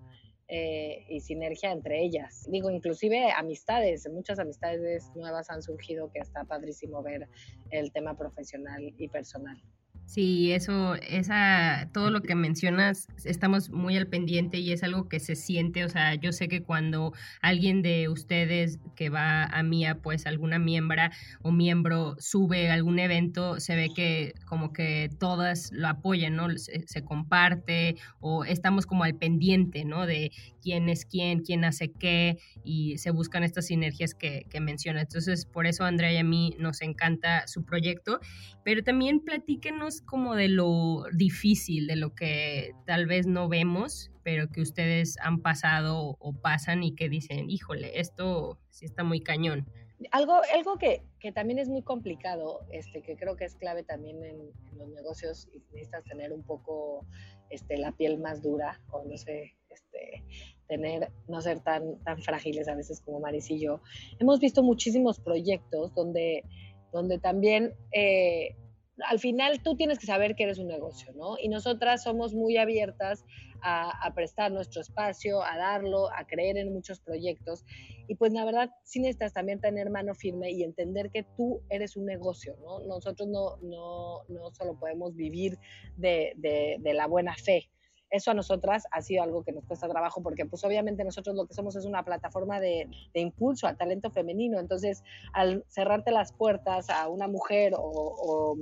eh, 0.49 1.05
y 1.09 1.21
sinergia 1.21 1.73
entre 1.73 2.03
ellas. 2.03 2.47
Digo, 2.49 2.71
inclusive 2.71 3.33
amistades, 3.33 4.09
muchas 4.13 4.39
amistades 4.39 5.11
nuevas 5.15 5.51
han 5.51 5.63
surgido 5.63 6.11
que 6.13 6.21
está 6.21 6.45
padrísimo 6.45 7.03
ver 7.03 7.29
el 7.71 7.91
tema 7.93 8.17
profesional 8.17 8.95
y 8.97 9.09
personal. 9.09 9.61
Sí, 10.07 10.53
eso, 10.53 10.95
esa, 10.95 11.91
todo 11.93 12.11
lo 12.11 12.23
que 12.23 12.37
mencionas, 12.37 13.09
estamos 13.25 13.71
muy 13.71 13.97
al 13.97 14.07
pendiente 14.07 14.59
y 14.59 14.71
es 14.71 14.85
algo 14.85 15.09
que 15.09 15.19
se 15.19 15.35
siente, 15.35 15.85
o 15.85 15.89
sea, 15.89 16.15
yo 16.15 16.31
sé 16.33 16.47
que 16.47 16.63
cuando 16.63 17.13
alguien 17.43 17.83
de 17.83 18.09
ustedes 18.09 18.79
que 18.95 19.11
va 19.11 19.43
a 19.43 19.65
Mía, 19.65 19.99
pues 20.01 20.27
alguna 20.27 20.61
miembra 20.61 21.11
o 21.43 21.51
miembro 21.51 22.15
sube 22.21 22.71
algún 22.71 23.01
evento, 23.01 23.59
se 23.59 23.75
ve 23.75 23.89
que 23.95 24.35
como 24.45 24.73
que 24.73 25.11
todas 25.19 25.73
lo 25.73 25.89
apoyan, 25.89 26.37
¿no? 26.37 26.57
Se, 26.57 26.87
se 26.87 27.03
comparte 27.03 27.97
o 28.21 28.45
estamos 28.45 28.87
como 28.87 29.03
al 29.03 29.17
pendiente, 29.17 29.85
¿no? 29.85 30.07
De 30.07 30.31
quién 30.63 30.89
es 30.89 31.05
quién, 31.05 31.41
quién 31.41 31.65
hace 31.65 31.91
qué 31.91 32.39
y 32.65 32.99
se 32.99 33.11
buscan 33.11 33.43
estas 33.43 33.67
sinergias 33.67 34.15
que, 34.15 34.47
que 34.51 34.61
menciona. 34.61 35.01
Entonces, 35.01 35.47
por 35.47 35.67
eso 35.67 35.83
Andrea 35.85 36.13
y 36.13 36.19
a 36.19 36.25
mí 36.25 36.55
nos 36.61 36.81
encanta 36.81 37.47
su 37.49 37.65
proyecto, 37.65 38.21
pero 38.65 38.85
también 38.85 39.21
platíquenos 39.21 39.96
como 40.03 40.35
de 40.35 40.49
lo 40.49 41.05
difícil, 41.13 41.87
de 41.87 41.97
lo 41.97 42.15
que 42.15 42.73
tal 42.87 43.07
vez 43.07 43.27
no 43.27 43.49
vemos, 43.49 44.11
pero 44.23 44.51
que 44.51 44.61
ustedes 44.61 45.17
han 45.21 45.41
pasado 45.41 46.17
o 46.19 46.33
pasan 46.33 46.83
y 46.83 46.95
que 46.95 47.09
dicen, 47.09 47.49
híjole, 47.49 48.01
esto 48.01 48.59
sí 48.71 48.85
está 48.85 49.05
muy 49.05 49.21
cañón. 49.21 49.67
Algo, 50.11 50.41
algo 50.55 50.77
que, 50.79 51.03
que 51.21 51.33
también 51.33 51.59
es 51.59 51.69
muy 51.69 51.83
complicado, 51.83 52.67
este, 52.71 53.03
que 53.03 53.17
creo 53.17 53.37
que 53.37 53.45
es 53.47 53.55
clave 53.55 53.83
también 53.83 54.23
en, 54.25 54.51
los 54.77 54.89
negocios 54.91 55.49
y 55.55 55.61
necesitas 55.73 56.05
tener 56.05 56.33
un 56.33 56.43
poco 56.43 57.07
este, 57.49 57.79
la 57.79 57.93
piel 57.93 58.19
más 58.19 58.43
dura 58.43 58.81
o 58.91 59.05
no 59.05 59.17
sé, 59.17 59.57
este, 59.71 60.23
tener, 60.69 61.11
no 61.29 61.41
ser 61.41 61.61
tan, 61.61 61.99
tan 62.05 62.21
frágiles 62.21 62.69
a 62.69 62.75
veces 62.75 63.01
como 63.01 63.21
Maris 63.21 63.51
y 63.51 63.59
yo. 63.59 63.81
Hemos 64.19 64.41
visto 64.41 64.63
muchísimos 64.63 65.19
proyectos 65.19 65.95
donde, 65.95 66.45
donde 66.93 67.19
también 67.19 67.75
eh, 67.93 68.57
al 69.05 69.19
final 69.19 69.63
tú 69.63 69.77
tienes 69.77 69.99
que 69.99 70.07
saber 70.07 70.35
que 70.35 70.45
eres 70.45 70.59
un 70.59 70.69
negocio, 70.69 71.13
¿no? 71.15 71.37
Y 71.39 71.49
nosotras 71.49 72.03
somos 72.03 72.35
muy 72.35 72.57
abiertas 72.57 73.25
a, 73.63 74.13
prestar 74.15 74.53
nuestro 74.53 74.81
espacio, 74.81 75.43
a 75.43 75.57
darlo, 75.57 76.09
a 76.13 76.27
creer 76.27 76.57
en 76.57 76.73
muchos 76.73 77.01
proyectos. 77.01 77.65
Y 78.07 78.15
pues 78.15 78.33
la 78.33 78.45
verdad, 78.45 78.71
sí 78.85 79.01
necesitas 79.01 79.33
también 79.33 79.61
tener 79.61 79.91
mano 79.91 80.15
firme 80.15 80.51
y 80.53 80.63
entender 80.63 81.11
que 81.11 81.25
tú 81.37 81.63
eres 81.69 81.97
un 81.97 82.07
negocio, 82.07 82.57
¿no? 82.63 82.81
Nosotros 82.81 83.29
no, 83.29 83.57
no, 83.63 84.23
no 84.29 84.51
solo 84.53 84.79
podemos 84.79 85.15
vivir 85.15 85.59
de, 85.97 86.33
de, 86.37 86.95
la 86.95 87.07
buena 87.07 87.35
fe, 87.35 87.69
eso 88.09 88.31
a 88.31 88.35
nosotras 88.35 88.85
ha 88.93 89.03
sido 89.03 89.25
algo 89.25 89.43
que 89.43 89.51
nos 89.51 89.65
cuesta 89.65 89.89
trabajo 89.89 90.23
porque 90.23 90.47
pues 90.47 90.63
obviamente 90.65 91.03
nosotros 91.03 91.35
lo 91.35 91.47
que 91.47 91.55
somos 91.55 91.75
es 91.75 91.85
una 91.85 92.05
plataforma 92.05 92.61
de, 92.61 92.89
de 93.13 93.21
impulso 93.21 93.67
al 93.67 93.77
talento 93.77 94.11
femenino. 94.11 94.61
Entonces, 94.61 95.03
al 95.33 95.65
cerrarte 95.67 96.13
las 96.13 96.33
puertas 96.33 96.89
a 96.89 97.09
una 97.09 97.27
mujer 97.27 97.73
o 97.77 98.57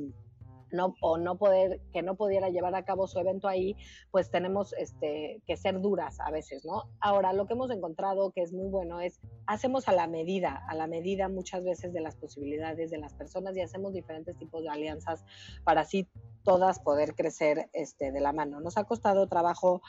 no, 0.75 0.95
o 1.01 1.17
no 1.17 1.37
poder, 1.39 1.81
que 1.93 2.03
no 2.03 2.17
pudiera 2.17 2.51
llevar 2.51 2.75
a 2.75 2.85
cabo 2.85 3.07
su 3.07 3.19
evento 3.19 3.49
ahí, 3.49 3.77
pues 4.11 4.31
tenemos 4.31 4.75
este, 4.75 5.41
que 5.47 5.57
ser 5.57 5.81
duras 5.81 6.19
a 6.21 6.31
veces, 6.31 6.65
¿no? 6.65 6.83
Ahora, 7.01 7.33
lo 7.33 7.47
que 7.47 7.55
hemos 7.55 7.71
encontrado 7.71 8.33
que 8.33 8.43
es 8.43 8.53
muy 8.53 8.69
bueno 8.69 9.01
es, 9.01 9.21
hacemos 9.47 9.89
a 9.89 9.93
la 9.93 10.07
medida, 10.07 10.63
a 10.69 10.75
la 10.75 10.87
medida 10.87 11.29
muchas 11.29 11.65
veces 11.65 11.93
de 11.93 12.01
las 12.01 12.17
posibilidades 12.17 12.91
de 12.91 12.99
las 12.99 13.15
personas 13.15 13.57
y 13.57 13.61
hacemos 13.61 13.95
diferentes 13.95 14.37
tipos 14.37 14.63
de 14.63 14.71
alianzas 14.71 15.25
para 15.65 15.83
así 15.83 16.09
todas 16.43 16.79
poder 16.81 17.15
crecer 17.15 17.69
este, 17.73 18.13
de 18.13 18.21
la 18.21 18.33
mano. 18.33 18.61
Nos 18.61 18.77
ha 18.77 18.85
costado 18.85 19.29
trabajo 19.29 19.81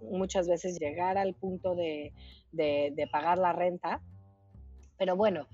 muchas 0.00 0.48
veces 0.48 0.78
llegar 0.80 1.18
al 1.18 1.34
punto 1.34 1.74
de, 1.74 2.12
de 2.52 3.08
pagar 3.12 3.38
la 3.38 3.52
renta, 3.52 4.02
pero 4.98 5.14
bueno, 5.16 5.46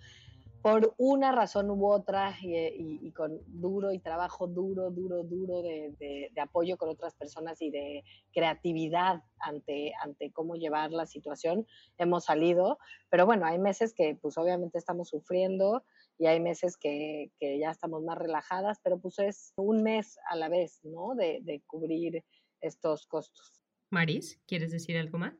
por 0.66 0.94
una 0.98 1.30
razón 1.30 1.70
u 1.70 1.86
otra 1.86 2.34
y, 2.42 3.12
con 3.12 3.38
duro 3.46 3.92
y 3.92 4.00
trabajo 4.00 4.48
duro, 4.48 4.90
duro, 4.90 5.22
duro 5.22 5.62
de, 5.62 6.32
apoyo 6.42 6.76
con 6.76 6.88
otras 6.88 7.14
personas 7.14 7.62
y 7.62 7.70
de 7.70 8.02
creatividad 8.32 9.22
ante, 9.38 9.92
ante 10.02 10.32
cómo 10.32 10.56
llevar 10.56 10.90
la 10.90 11.06
situación, 11.06 11.68
hemos 11.98 12.24
salido. 12.24 12.80
Pero 13.10 13.26
bueno, 13.26 13.46
hay 13.46 13.60
meses 13.60 13.94
que 13.94 14.18
pues 14.20 14.36
obviamente 14.38 14.76
estamos 14.76 15.10
sufriendo 15.10 15.84
y 16.18 16.26
hay 16.26 16.40
meses 16.40 16.76
que, 16.76 17.30
que 17.38 17.60
ya 17.60 17.70
estamos 17.70 18.02
más 18.02 18.18
relajadas, 18.18 18.80
pero 18.82 18.98
pues 18.98 19.20
es 19.20 19.52
un 19.56 19.84
mes 19.84 20.18
a 20.28 20.34
la 20.34 20.48
vez, 20.48 20.80
¿no? 20.82 21.14
De, 21.14 21.38
de 21.42 21.62
cubrir 21.68 22.24
estos 22.60 23.06
costos. 23.06 23.62
Maris, 23.90 24.40
¿quieres 24.48 24.72
decir 24.72 24.98
algo 24.98 25.18
más? 25.18 25.34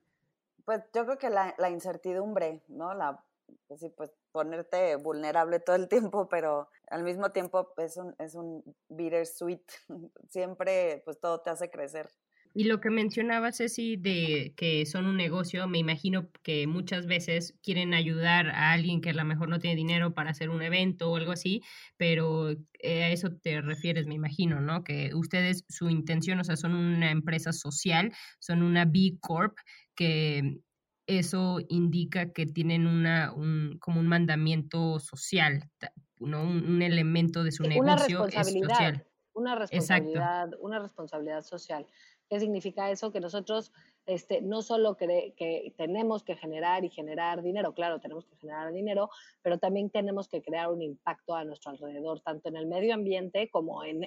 Pues 0.65 0.83
yo 0.95 1.05
creo 1.05 1.19
que 1.19 1.31
la, 1.31 1.57
la 1.59 1.69
incertidumbre, 1.69 2.63
¿no? 2.69 2.95
La, 2.95 3.26
pues 3.67 3.81
sí, 3.81 3.89
pues 3.97 4.11
ponerte 4.33 4.97
vulnerable 4.97 5.61
todo 5.61 5.77
el 5.77 5.89
tiempo, 5.89 6.29
pero 6.29 6.69
al 6.89 7.03
mismo 7.03 7.31
tiempo 7.31 7.73
es 7.79 7.97
un, 7.97 8.15
es 8.19 8.35
un 8.35 8.63
bittersweet. 8.89 9.63
Siempre, 10.31 11.03
pues 11.05 11.21
todo 11.21 11.41
te 11.41 11.51
hace 11.51 11.71
crecer. 11.71 12.09
Y 12.59 12.65
lo 12.65 12.81
que 12.81 12.89
mencionabas, 12.89 13.59
Ceci, 13.59 13.97
de 13.97 14.55
que 14.57 14.87
son 14.87 15.05
un 15.05 15.19
negocio, 15.19 15.69
me 15.69 15.77
imagino 15.77 16.31
que 16.43 16.67
muchas 16.67 17.07
veces 17.07 17.55
quieren 17.63 17.93
ayudar 17.93 18.49
a 18.49 18.73
alguien 18.73 19.03
que 19.03 19.11
a 19.11 19.13
lo 19.13 19.27
mejor 19.27 19.51
no 19.51 19.59
tiene 19.59 19.77
dinero 19.77 20.15
para 20.15 20.31
hacer 20.31 20.49
un 20.49 20.63
evento 20.63 21.11
o 21.11 21.17
algo 21.17 21.33
así, 21.33 21.61
pero 21.99 22.53
eh, 22.79 23.05
a 23.05 23.11
eso 23.11 23.29
te 23.31 23.61
refieres, 23.61 24.07
me 24.07 24.15
imagino, 24.15 24.63
¿no? 24.63 24.85
Que 24.85 25.11
ustedes, 25.15 25.67
su 25.69 25.91
intención, 25.91 26.41
o 26.41 26.45
sea, 26.45 26.57
son 26.57 26.75
una 26.75 27.11
empresa 27.11 27.53
social, 27.53 28.15
son 28.39 28.63
una 28.63 28.87
B 28.87 29.19
Corp 29.21 29.59
que 29.95 30.61
eso 31.07 31.59
indica 31.69 32.33
que 32.33 32.47
tienen 32.47 32.87
una, 32.87 33.33
un, 33.33 33.79
como 33.81 34.01
un 34.01 34.09
mandamiento 34.09 34.99
social, 34.99 35.71
¿no? 36.19 36.43
un, 36.43 36.83
elemento 36.83 37.45
de 37.45 37.53
su 37.53 37.63
negocio 37.63 38.27
es 38.27 38.53
social. 38.53 39.07
Una 39.33 39.55
responsabilidad, 39.55 40.51
una 40.61 40.79
responsabilidad 40.79 41.43
social. 41.43 41.87
¿Qué 42.29 42.41
significa 42.41 42.91
eso? 42.91 43.13
Que 43.13 43.21
nosotros 43.21 43.73
este, 44.07 44.41
no 44.41 44.63
solo 44.63 44.97
que, 44.97 45.35
que 45.37 45.75
tenemos 45.77 46.23
que 46.23 46.37
generar 46.37 46.85
y 46.85 46.91
generar 46.91 47.43
dinero, 47.43 47.75
claro, 47.75 48.01
tenemos 48.01 48.25
que 48.25 48.37
generar 48.37 48.73
dinero, 48.73 49.11
pero 49.43 49.59
también 49.59 49.91
tenemos 49.91 50.29
que 50.29 50.43
crear 50.43 50.71
un 50.71 50.81
impacto 50.81 51.35
a 51.35 51.45
nuestro 51.45 51.73
alrededor, 51.73 52.21
tanto 52.21 52.49
en 52.49 52.57
el 52.57 52.67
medio 52.67 52.95
ambiente 52.95 53.51
como 53.51 53.85
en, 53.85 54.07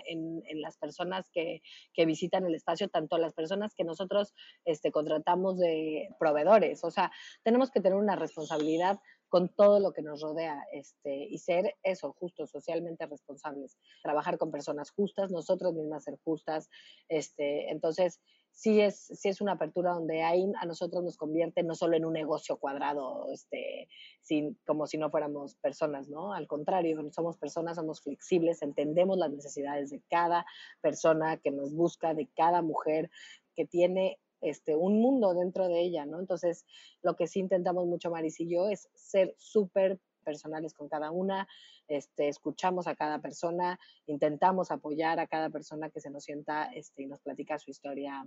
las 0.62 0.78
personas 0.78 1.30
que, 1.30 1.62
que, 1.94 2.06
visitan 2.06 2.46
el 2.46 2.56
espacio, 2.56 2.88
tanto 2.90 3.18
las 3.18 3.34
personas 3.34 3.76
que 3.76 3.84
nosotros 3.84 4.34
este, 4.66 4.92
contratamos 4.92 5.58
de 5.58 6.10
proveedores. 6.20 6.84
O 6.84 6.92
sea, 6.92 7.12
tenemos 7.44 7.70
que 7.72 7.82
tener 7.82 7.98
una 7.98 8.16
responsabilidad 8.16 9.00
con 9.30 9.50
todo 9.50 9.80
lo 9.80 9.94
que 9.94 10.02
nos 10.02 10.22
rodea 10.22 10.66
este, 10.74 11.26
y 11.26 11.38
ser 11.38 11.76
eso, 11.84 12.14
justos, 12.14 12.50
socialmente 12.50 13.06
responsables, 13.06 13.78
trabajar 14.04 14.38
con 14.38 14.52
personas 14.52 14.92
justas, 14.92 15.32
nosotros 15.32 15.74
mismas 15.74 16.04
ser 16.04 16.18
justas. 16.24 16.70
Este, 17.08 17.70
entonces, 17.72 18.20
sí 18.52 18.82
es, 18.82 18.96
sí 18.98 19.30
es 19.30 19.40
una 19.40 19.54
apertura 19.54 19.94
donde 19.94 20.24
ahí 20.24 20.46
a 20.60 20.66
nosotros 20.66 21.04
nos 21.04 21.16
convierte 21.16 21.64
no 21.64 21.76
solo 21.76 21.96
en 21.96 22.06
un 22.06 22.14
negocio 22.14 22.58
cuadrado, 22.58 23.32
este, 23.32 23.88
sin, 24.22 24.60
como 24.66 24.88
si 24.88 24.98
no 24.98 25.10
fuéramos 25.10 25.56
personas, 25.56 26.10
¿no? 26.10 26.34
Al 26.34 26.48
contrario, 26.48 27.00
somos 27.12 27.38
personas, 27.38 27.78
somos 27.78 28.02
flexibles, 28.02 28.62
entendemos 28.62 29.18
las 29.18 29.32
necesidades 29.32 29.92
de 29.92 30.02
cada 30.10 30.46
persona 30.82 31.38
que 31.38 31.52
nos 31.52 31.74
busca, 31.74 32.14
de 32.14 32.28
cada 32.36 32.62
mujer 32.62 33.10
que 33.56 33.66
tiene 33.66 34.20
este, 34.42 34.76
un 34.76 35.02
mundo 35.02 35.34
dentro 35.34 35.68
de 35.68 35.82
ella, 35.82 36.06
¿no? 36.06 36.20
Entonces, 36.20 36.66
lo 37.02 37.16
que 37.16 37.28
sí 37.28 37.40
intentamos 37.40 37.86
mucho 37.86 38.12
Maris 38.12 38.40
y 38.40 38.50
yo 38.50 38.68
es 38.68 38.90
ser 38.94 39.36
súper 39.38 40.00
personales 40.24 40.74
con 40.74 40.90
cada 40.90 41.12
una, 41.12 41.48
este, 41.88 42.28
escuchamos 42.28 42.88
a 42.88 42.96
cada 42.96 43.20
persona, 43.20 43.80
intentamos 44.06 44.70
apoyar 44.72 45.20
a 45.20 45.28
cada 45.28 45.50
persona 45.50 45.90
que 45.90 46.02
se 46.02 46.12
nos 46.12 46.24
sienta 46.24 46.66
este, 46.66 47.04
y 47.04 47.08
nos 47.08 47.20
platica 47.22 47.58
su 47.58 47.72
historia 47.72 48.26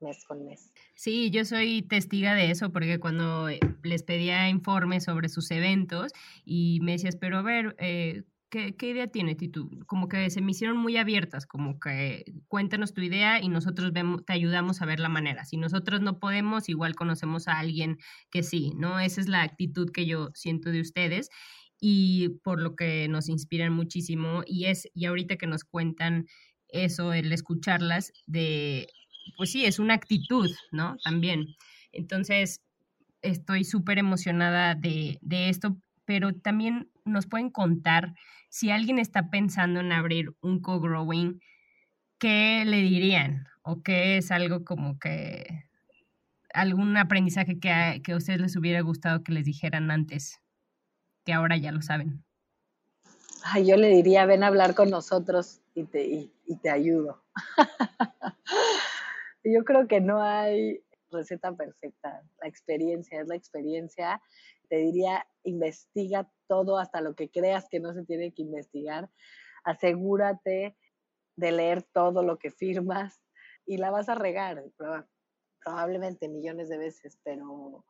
mes 0.00 0.24
con 0.24 0.44
mes. 0.44 0.72
Sí, 0.94 1.30
yo 1.30 1.44
soy 1.44 1.82
testiga 1.82 2.34
de 2.34 2.50
eso 2.50 2.72
porque 2.72 2.98
cuando 2.98 3.48
eh, 3.48 3.60
les 3.82 4.02
pedía 4.02 4.48
informes 4.48 5.04
sobre 5.04 5.28
sus 5.28 5.50
eventos 5.50 6.12
y 6.44 6.80
me 6.82 6.92
decías, 6.92 7.16
pero 7.16 7.38
a 7.38 7.42
ver, 7.42 7.76
eh, 7.78 8.22
¿Qué, 8.54 8.88
idea 8.88 9.08
tiene 9.08 9.34
Titu? 9.34 9.68
Como 9.86 10.08
que 10.08 10.30
se 10.30 10.40
me 10.40 10.52
hicieron 10.52 10.76
muy 10.76 10.96
abiertas, 10.96 11.44
como 11.44 11.80
que 11.80 12.24
cuéntanos 12.46 12.94
tu 12.94 13.00
idea 13.00 13.42
y 13.42 13.48
nosotros 13.48 13.92
vemos, 13.92 14.24
te 14.24 14.32
ayudamos 14.32 14.80
a 14.80 14.86
ver 14.86 15.00
la 15.00 15.08
manera. 15.08 15.44
Si 15.44 15.56
nosotros 15.56 16.00
no 16.02 16.20
podemos, 16.20 16.68
igual 16.68 16.94
conocemos 16.94 17.48
a 17.48 17.58
alguien 17.58 17.98
que 18.30 18.44
sí, 18.44 18.72
¿no? 18.76 19.00
Esa 19.00 19.20
es 19.20 19.28
la 19.28 19.42
actitud 19.42 19.90
que 19.90 20.06
yo 20.06 20.30
siento 20.34 20.70
de 20.70 20.80
ustedes 20.80 21.30
y 21.80 22.28
por 22.44 22.62
lo 22.62 22.76
que 22.76 23.08
nos 23.08 23.28
inspiran 23.28 23.72
muchísimo 23.72 24.44
y 24.46 24.66
es, 24.66 24.88
y 24.94 25.06
ahorita 25.06 25.34
que 25.34 25.48
nos 25.48 25.64
cuentan 25.64 26.26
eso, 26.68 27.12
el 27.12 27.32
escucharlas, 27.32 28.12
de, 28.28 28.86
pues 29.36 29.50
sí, 29.50 29.64
es 29.64 29.80
una 29.80 29.94
actitud, 29.94 30.48
¿no? 30.70 30.96
También. 31.02 31.56
Entonces, 31.90 32.60
estoy 33.20 33.64
súper 33.64 33.98
emocionada 33.98 34.76
de, 34.76 35.18
de 35.22 35.48
esto, 35.48 35.76
pero 36.04 36.32
también 36.34 36.88
nos 37.04 37.26
pueden 37.26 37.50
contar 37.50 38.14
si 38.54 38.70
alguien 38.70 39.00
está 39.00 39.30
pensando 39.30 39.80
en 39.80 39.90
abrir 39.90 40.36
un 40.40 40.60
co-growing, 40.60 41.40
¿qué 42.20 42.62
le 42.64 42.76
dirían? 42.76 43.48
¿O 43.62 43.82
qué 43.82 44.16
es 44.16 44.30
algo 44.30 44.64
como 44.64 44.96
que 45.00 45.64
algún 46.52 46.96
aprendizaje 46.96 47.58
que 47.58 47.72
a, 47.72 47.98
que 48.00 48.14
ustedes 48.14 48.40
les 48.40 48.54
hubiera 48.54 48.80
gustado 48.82 49.24
que 49.24 49.32
les 49.32 49.44
dijeran 49.44 49.90
antes, 49.90 50.40
que 51.24 51.32
ahora 51.32 51.56
ya 51.56 51.72
lo 51.72 51.82
saben? 51.82 52.24
Ay, 53.42 53.66
yo 53.66 53.76
le 53.76 53.88
diría, 53.88 54.24
ven 54.24 54.44
a 54.44 54.46
hablar 54.46 54.76
con 54.76 54.88
nosotros 54.88 55.60
y 55.74 55.82
te, 55.82 56.06
y 56.06 56.56
te 56.62 56.70
ayudo. 56.70 57.24
yo 59.42 59.64
creo 59.64 59.88
que 59.88 60.00
no 60.00 60.22
hay 60.22 60.83
receta 61.14 61.52
perfecta. 61.54 62.22
La 62.42 62.48
experiencia 62.48 63.20
es 63.20 63.28
la 63.28 63.36
experiencia 63.36 64.20
te 64.68 64.76
diría, 64.76 65.26
investiga 65.42 66.28
todo 66.48 66.78
hasta 66.78 67.00
lo 67.00 67.14
que 67.14 67.30
creas 67.30 67.68
que 67.68 67.80
no 67.80 67.92
se 67.94 68.04
tiene 68.04 68.32
que 68.32 68.42
investigar. 68.42 69.10
Asegúrate 69.64 70.76
de 71.36 71.52
leer 71.52 71.82
todo 71.82 72.22
lo 72.22 72.38
que 72.38 72.50
firmas 72.50 73.22
y 73.66 73.78
la 73.78 73.90
vas 73.90 74.08
a 74.08 74.14
regar, 74.14 74.64
probablemente 75.62 76.28
millones 76.28 76.68
de 76.68 76.78
veces, 76.78 77.18
pero 77.24 77.84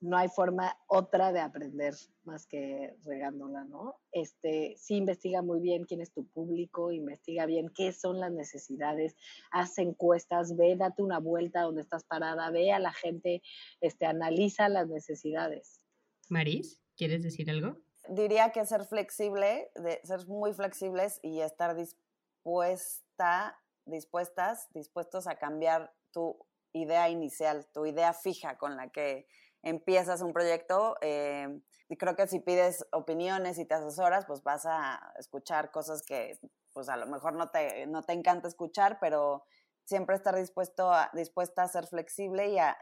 no 0.00 0.16
hay 0.16 0.28
forma 0.28 0.76
otra 0.86 1.32
de 1.32 1.40
aprender 1.40 1.94
más 2.24 2.46
que 2.46 2.96
regándola, 3.04 3.64
¿no? 3.64 4.00
Este, 4.12 4.74
sí 4.78 4.96
investiga 4.96 5.42
muy 5.42 5.60
bien 5.60 5.84
quién 5.84 6.00
es 6.00 6.12
tu 6.12 6.26
público, 6.26 6.90
investiga 6.90 7.44
bien 7.44 7.68
qué 7.74 7.92
son 7.92 8.18
las 8.18 8.32
necesidades, 8.32 9.14
haz 9.50 9.78
encuestas, 9.78 10.56
ve, 10.56 10.76
date 10.76 11.02
una 11.02 11.18
vuelta 11.18 11.62
donde 11.62 11.82
estás 11.82 12.04
parada, 12.04 12.50
ve 12.50 12.72
a 12.72 12.78
la 12.78 12.92
gente, 12.92 13.42
este, 13.80 14.06
analiza 14.06 14.68
las 14.68 14.88
necesidades. 14.88 15.80
Maris, 16.28 16.82
¿quieres 16.96 17.22
decir 17.22 17.50
algo? 17.50 17.76
Diría 18.08 18.50
que 18.52 18.64
ser 18.64 18.84
flexible, 18.86 19.70
de 19.74 20.00
ser 20.04 20.26
muy 20.26 20.54
flexibles 20.54 21.20
y 21.22 21.40
estar 21.40 21.76
dispuesta, 21.76 23.60
dispuestas, 23.84 24.68
dispuestos 24.72 25.26
a 25.26 25.36
cambiar 25.36 25.92
tu 26.10 26.38
idea 26.72 27.10
inicial, 27.10 27.66
tu 27.74 27.84
idea 27.84 28.14
fija 28.14 28.56
con 28.56 28.76
la 28.76 28.90
que 28.90 29.26
empiezas 29.62 30.22
un 30.22 30.32
proyecto. 30.32 30.96
Eh, 31.00 31.60
y 31.88 31.96
creo 31.96 32.14
que 32.14 32.26
si 32.26 32.40
pides 32.40 32.86
opiniones 32.92 33.58
y 33.58 33.64
te 33.64 33.74
asesoras, 33.74 34.24
pues 34.26 34.42
vas 34.42 34.64
a 34.66 35.12
escuchar 35.18 35.70
cosas 35.70 36.02
que 36.02 36.38
pues 36.72 36.88
a 36.88 36.96
lo 36.96 37.06
mejor 37.06 37.34
no 37.34 37.48
te, 37.48 37.86
no 37.86 38.02
te 38.02 38.12
encanta 38.12 38.46
escuchar, 38.46 38.98
pero 39.00 39.44
siempre 39.84 40.14
estar 40.14 40.36
dispuesto 40.36 40.92
a, 40.92 41.10
dispuesta 41.14 41.64
a 41.64 41.68
ser 41.68 41.86
flexible 41.86 42.48
y 42.50 42.58
a, 42.58 42.76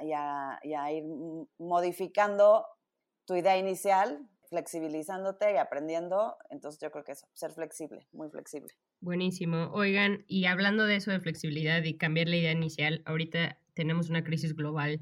y 0.63 0.75
a 0.75 0.93
ir 0.93 1.05
modificando 1.59 2.67
tu 3.25 3.35
idea 3.35 3.57
inicial, 3.57 4.29
flexibilizándote 4.49 5.53
y 5.53 5.57
aprendiendo. 5.57 6.37
Entonces 6.51 6.81
yo 6.81 6.91
creo 6.91 7.05
que 7.05 7.13
eso, 7.13 7.27
ser 7.35 7.53
flexible, 7.53 8.07
muy 8.13 8.31
flexible. 8.31 8.73
Buenísimo. 9.01 9.71
Oigan, 9.73 10.25
y 10.27 10.47
hablando 10.47 10.87
de 10.87 10.97
eso 10.97 11.11
de 11.11 11.21
flexibilidad 11.21 11.83
y 11.85 11.97
cambiar 11.97 12.29
la 12.29 12.37
idea 12.37 12.53
inicial, 12.53 13.03
ahorita 13.05 13.59
tenemos 13.75 14.09
una 14.09 14.25
crisis 14.25 14.57
global 14.57 15.01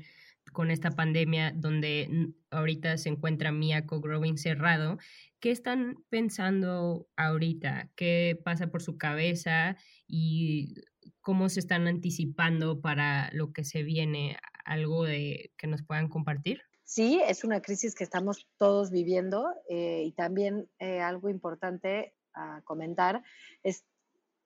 con 0.53 0.71
esta 0.71 0.91
pandemia 0.91 1.53
donde 1.55 2.33
ahorita 2.51 2.97
se 2.99 3.09
encuentra 3.09 3.53
Miyako 3.53 4.01
Growing 4.01 4.39
cerrado. 4.39 4.99
¿Qué 5.41 5.51
están 5.51 5.97
pensando 6.09 7.09
ahorita? 7.17 7.91
¿Qué 7.95 8.41
pasa 8.45 8.69
por 8.69 8.83
su 8.83 8.97
cabeza 8.97 9.77
y 10.07 10.75
cómo 11.21 11.49
se 11.49 11.61
están 11.61 11.87
anticipando 11.87 12.81
para 12.81 13.31
lo 13.33 13.53
que 13.53 13.65
se 13.65 13.83
viene? 13.83 14.37
¿Algo 14.65 15.05
de 15.05 15.53
que 15.57 15.67
nos 15.67 15.83
puedan 15.83 16.09
compartir? 16.09 16.63
sí, 16.87 17.21
es 17.27 17.45
una 17.45 17.61
crisis 17.61 17.95
que 17.95 18.05
estamos 18.05 18.49
todos 18.57 18.91
viviendo 18.91 19.53
eh, 19.69 20.05
y 20.07 20.13
también 20.13 20.71
eh, 20.79 21.01
algo 21.01 21.29
importante 21.29 22.15
a 22.33 22.63
comentar 22.65 23.23
es 23.63 23.85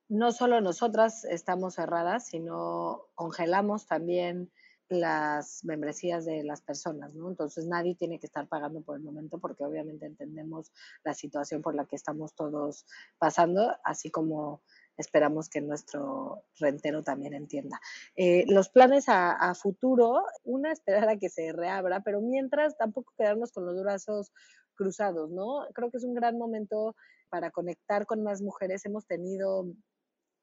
no 0.09 0.33
solo 0.33 0.59
nosotras 0.59 1.23
estamos 1.23 1.75
cerradas, 1.75 2.27
sino 2.27 3.03
congelamos 3.15 3.85
también 3.85 4.51
las 4.91 5.63
membresías 5.63 6.25
de 6.25 6.43
las 6.43 6.61
personas, 6.61 7.13
¿no? 7.13 7.29
Entonces 7.29 7.65
nadie 7.65 7.95
tiene 7.95 8.19
que 8.19 8.25
estar 8.25 8.47
pagando 8.47 8.81
por 8.81 8.97
el 8.97 9.03
momento 9.03 9.39
porque 9.39 9.63
obviamente 9.63 10.05
entendemos 10.05 10.71
la 11.03 11.13
situación 11.13 11.61
por 11.61 11.75
la 11.75 11.85
que 11.85 11.95
estamos 11.95 12.35
todos 12.35 12.85
pasando, 13.17 13.75
así 13.83 14.11
como 14.11 14.61
esperamos 14.97 15.49
que 15.49 15.61
nuestro 15.61 16.43
rentero 16.59 17.03
también 17.03 17.33
entienda. 17.33 17.79
Eh, 18.15 18.45
los 18.47 18.69
planes 18.69 19.05
a, 19.07 19.53
futuro, 19.55 20.23
una 20.43 20.71
esperar 20.71 21.09
a 21.09 21.17
que 21.17 21.29
se 21.29 21.51
reabra, 21.51 22.01
pero 22.01 22.21
mientras 22.21 22.77
tampoco 22.77 23.13
quedarnos 23.17 23.51
con 23.51 23.65
los 23.65 23.81
brazos 23.81 24.31
cruzados, 24.75 25.29
¿no? 25.31 25.65
Creo 25.73 25.91
que 25.91 25.97
es 25.97 26.03
un 26.03 26.13
gran 26.13 26.37
momento 26.37 26.95
para 27.29 27.51
conectar 27.51 28.05
con 28.05 28.23
más 28.23 28.41
mujeres. 28.41 28.85
Hemos 28.85 29.05
tenido 29.05 29.65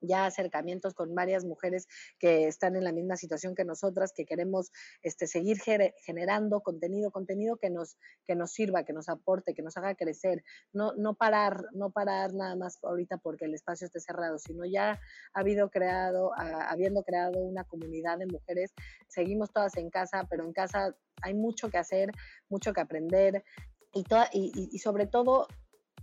ya 0.01 0.27
acercamientos 0.27 0.95
con 0.95 1.15
varias 1.15 1.45
mujeres 1.45 1.87
que 2.19 2.47
están 2.47 2.77
en 2.77 2.85
la 2.85 2.93
misma 2.93 3.17
situación 3.17 3.55
que 3.55 3.65
nosotras, 3.65 4.13
que 4.15 4.25
queremos 4.25 4.71
este, 5.03 5.27
seguir 5.27 5.59
generando 5.61 6.61
contenido, 6.61 7.11
contenido 7.11 7.57
que 7.57 7.71
nos, 7.71 7.97
que 8.25 8.35
nos 8.35 8.53
sirva, 8.53 8.85
que 8.85 8.93
nos 8.93 9.09
aporte, 9.09 9.55
que 9.55 9.63
nos 9.63 9.77
haga 9.77 9.95
crecer, 9.95 10.45
no, 10.73 10.93
no 10.95 11.15
parar, 11.15 11.67
no 11.73 11.91
parar 11.91 12.35
nada 12.35 12.57
más 12.57 12.79
ahorita 12.83 13.19
porque 13.19 13.47
el 13.47 13.55
espacio 13.55 13.87
esté 13.87 14.01
cerrado, 14.01 14.39
sino 14.39 14.65
ya 14.65 15.01
ha 15.33 15.41
habido 15.41 15.71
creado, 15.71 16.33
habiendo 16.37 17.03
creado 17.03 17.41
una 17.41 17.65
comunidad 17.65 18.19
de 18.19 18.27
mujeres, 18.27 18.73
seguimos 19.09 19.53
todas 19.53 19.77
en 19.77 19.91
casa, 19.91 20.27
pero 20.29 20.45
en 20.45 20.53
casa 20.53 20.95
hay 21.23 21.35
mucho 21.35 21.71
que 21.71 21.79
hacer, 21.79 22.11
mucho 22.49 22.73
que 22.73 22.81
aprender 22.81 23.45
y, 23.93 24.05
toda, 24.05 24.29
y, 24.33 24.69
y 24.73 24.79
sobre 24.79 25.07
todo 25.07 25.49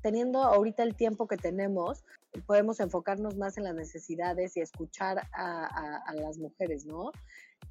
teniendo 0.05 0.43
ahorita 0.43 0.83
el 0.83 0.95
tiempo 0.95 1.27
que 1.27 1.35
tenemos, 1.35 2.05
podemos 2.41 2.79
enfocarnos 2.79 3.38
más 3.38 3.57
en 3.57 3.63
las 3.63 3.75
necesidades 3.75 4.55
y 4.57 4.61
escuchar 4.61 5.27
a, 5.33 6.13
las 6.15 6.38
mujeres, 6.38 6.86
¿no? 6.86 7.11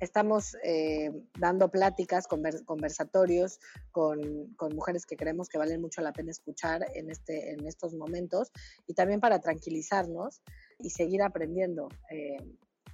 Estamos 0.00 0.56
eh, 0.64 1.10
dando 1.38 1.70
pláticas, 1.70 2.26
conversatorios 2.26 3.60
con, 3.92 4.54
mujeres 4.74 5.06
que 5.06 5.16
creemos 5.16 5.48
que 5.48 5.58
valen 5.58 5.80
mucho 5.80 6.00
la 6.00 6.12
pena 6.12 6.30
escuchar 6.30 6.84
en, 6.94 7.10
este, 7.10 7.52
en 7.52 7.66
estos 7.66 7.94
momentos 7.94 8.50
y 8.86 8.94
también 8.94 9.20
para 9.20 9.40
tranquilizarnos 9.40 10.42
y 10.78 10.90
seguir 10.90 11.22
aprendiendo. 11.22 11.88
Eh, 12.10 12.36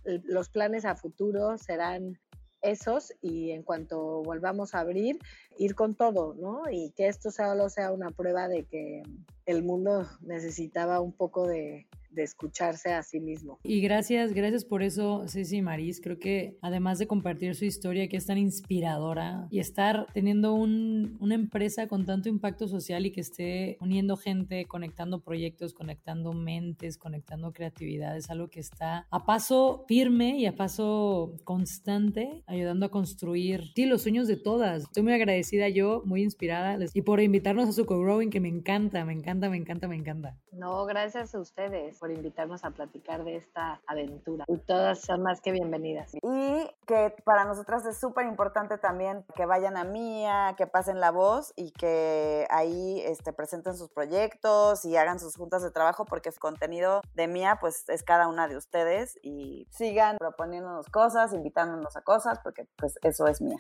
los 0.05 0.49
planes 0.49 0.85
a 0.85 0.97
futuro 0.97 1.59
serán 1.59 2.19
esos 2.63 3.13
y 3.21 3.51
en 3.51 3.63
cuanto 3.63 4.23
volvamos 4.23 4.75
a 4.75 4.81
abrir, 4.81 5.19
ir 5.59 5.75
con 5.75 5.95
todo, 5.95 6.35
¿no? 6.35 6.63
Y 6.71 6.91
que 6.93 7.09
esto 7.09 7.31
solo 7.31 7.69
sea 7.69 7.93
una 7.93 8.11
prueba 8.11 8.49
de 8.49 8.65
que 8.65 9.03
el 9.47 9.63
mundo 9.63 10.07
necesitaba 10.21 11.01
un 11.01 11.13
poco 11.13 11.47
de, 11.47 11.87
de 12.11 12.23
escucharse 12.23 12.93
a 12.93 13.03
sí 13.03 13.21
mismo. 13.21 13.59
Y 13.63 13.81
gracias, 13.81 14.33
gracias 14.33 14.65
por 14.65 14.83
eso, 14.83 15.25
Ceci 15.29 15.63
Maris. 15.63 16.01
Creo 16.01 16.19
que 16.19 16.59
además 16.61 16.99
de 16.99 17.07
compartir 17.07 17.55
su 17.55 17.65
historia, 17.65 18.09
que 18.09 18.17
es 18.17 18.27
tan 18.27 18.39
inspiradora 18.39 19.47
y 19.51 19.61
estar 19.61 20.07
teniendo 20.13 20.55
un, 20.55 21.17
una 21.21 21.35
empresa 21.35 21.87
con 21.87 22.07
tanto 22.07 22.29
impacto 22.29 22.69
social 22.69 23.07
y 23.07 23.13
que 23.13 23.21
esté 23.21 23.77
uniendo 23.81 24.17
gente, 24.17 24.67
conectando 24.67 25.21
proyectos, 25.21 25.73
conectando 25.73 26.33
mentes, 26.33 26.99
conectando 26.99 27.53
creatividad, 27.53 28.17
es 28.17 28.31
algo 28.31 28.49
que 28.49 28.61
está 28.61 29.07
a 29.11 29.25
paso 29.25 29.85
firme 29.89 30.39
y 30.39 30.47
a 30.47 30.55
paso 30.55 31.35
constante, 31.45 32.43
ayudando 32.47 32.87
a 32.87 32.91
construir, 32.91 33.73
sí, 33.75 33.87
los 33.87 34.03
sueños 34.03 34.27
de 34.27 34.37
todas. 34.37 34.83
Estoy 34.85 35.03
muy 35.03 35.13
agradecida 35.13 35.69
yo, 35.69 36.03
muy 36.05 36.23
inspirada 36.23 36.79
y 36.93 37.03
por 37.03 37.21
invitarnos 37.21 37.69
a 37.69 37.73
su 37.73 37.87
co-growing 37.87 38.31
que 38.31 38.41
me 38.41 38.49
encanta, 38.49 39.05
me 39.05 39.13
encanta, 39.13 39.49
me 39.49 39.57
encanta, 39.57 39.89
me 39.89 39.97
encanta. 39.97 40.37
No, 40.53 40.85
gracias 40.87 41.35
a 41.35 41.41
ustedes 41.41 42.00
por 42.01 42.11
invitarnos 42.11 42.65
a 42.65 42.71
platicar 42.71 43.23
de 43.25 43.37
esta 43.37 43.81
aventura. 43.87 44.45
Y 44.49 44.57
todas 44.57 45.01
son 45.01 45.23
más 45.23 45.41
que 45.41 45.53
bienvenidas. 45.53 46.13
Y 46.15 46.71
que 46.87 47.15
para 47.25 47.45
nosotras 47.45 47.85
es 47.85 48.01
súper 48.01 48.27
importante 48.27 48.79
también 48.79 49.25
que 49.37 49.47
vayan 49.47 49.77
a 49.77 49.85
Mía, 49.85 50.55
que 50.57 50.67
pasen 50.67 50.99
la 50.99 51.11
voz 51.11 51.53
y 51.55 51.73
que 51.73 52.47
ahí 52.51 53.03
este, 53.05 53.33
presenten 53.33 53.77
sus 53.77 53.91
proyectos 53.91 54.85
y 54.85 54.97
hagan 54.97 55.21
sus 55.21 55.37
juntas 55.37 55.63
de 55.63 55.71
trabajo 55.71 56.07
porque 56.07 56.31
el 56.31 56.39
contenido 56.39 57.03
de 57.15 57.29
Mía 57.29 57.59
pues 57.61 57.89
es 57.89 58.03
cada 58.03 58.29
una 58.29 58.49
de 58.49 58.57
ustedes 58.57 59.19
y 59.23 59.69
sigan 59.71 60.17
proponiéndonos 60.19 60.87
cosas, 60.87 61.35
invitándonos 61.35 61.97
a 61.97 62.01
cosas 62.01 62.41
porque 62.43 62.67
pues 62.77 62.99
eso 63.03 63.27
es 63.27 63.43
Mía. 63.43 63.59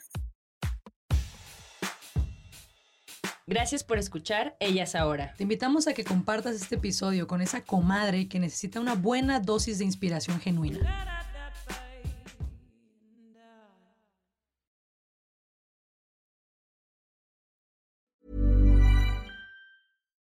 Gracias 3.51 3.83
por 3.83 3.99
escuchar 3.99 4.55
Ellas 4.61 4.95
Ahora. 4.95 5.35
Te 5.37 5.43
invitamos 5.43 5.89
a 5.89 5.93
que 5.93 6.05
compartas 6.05 6.55
este 6.55 6.77
episodio 6.77 7.27
con 7.27 7.41
esa 7.41 7.63
comadre 7.63 8.29
que 8.29 8.39
necesita 8.39 8.79
una 8.79 8.95
buena 8.95 9.41
dosis 9.41 9.79
de 9.81 9.85
inspiración 9.85 10.39
genuina. 10.39 10.79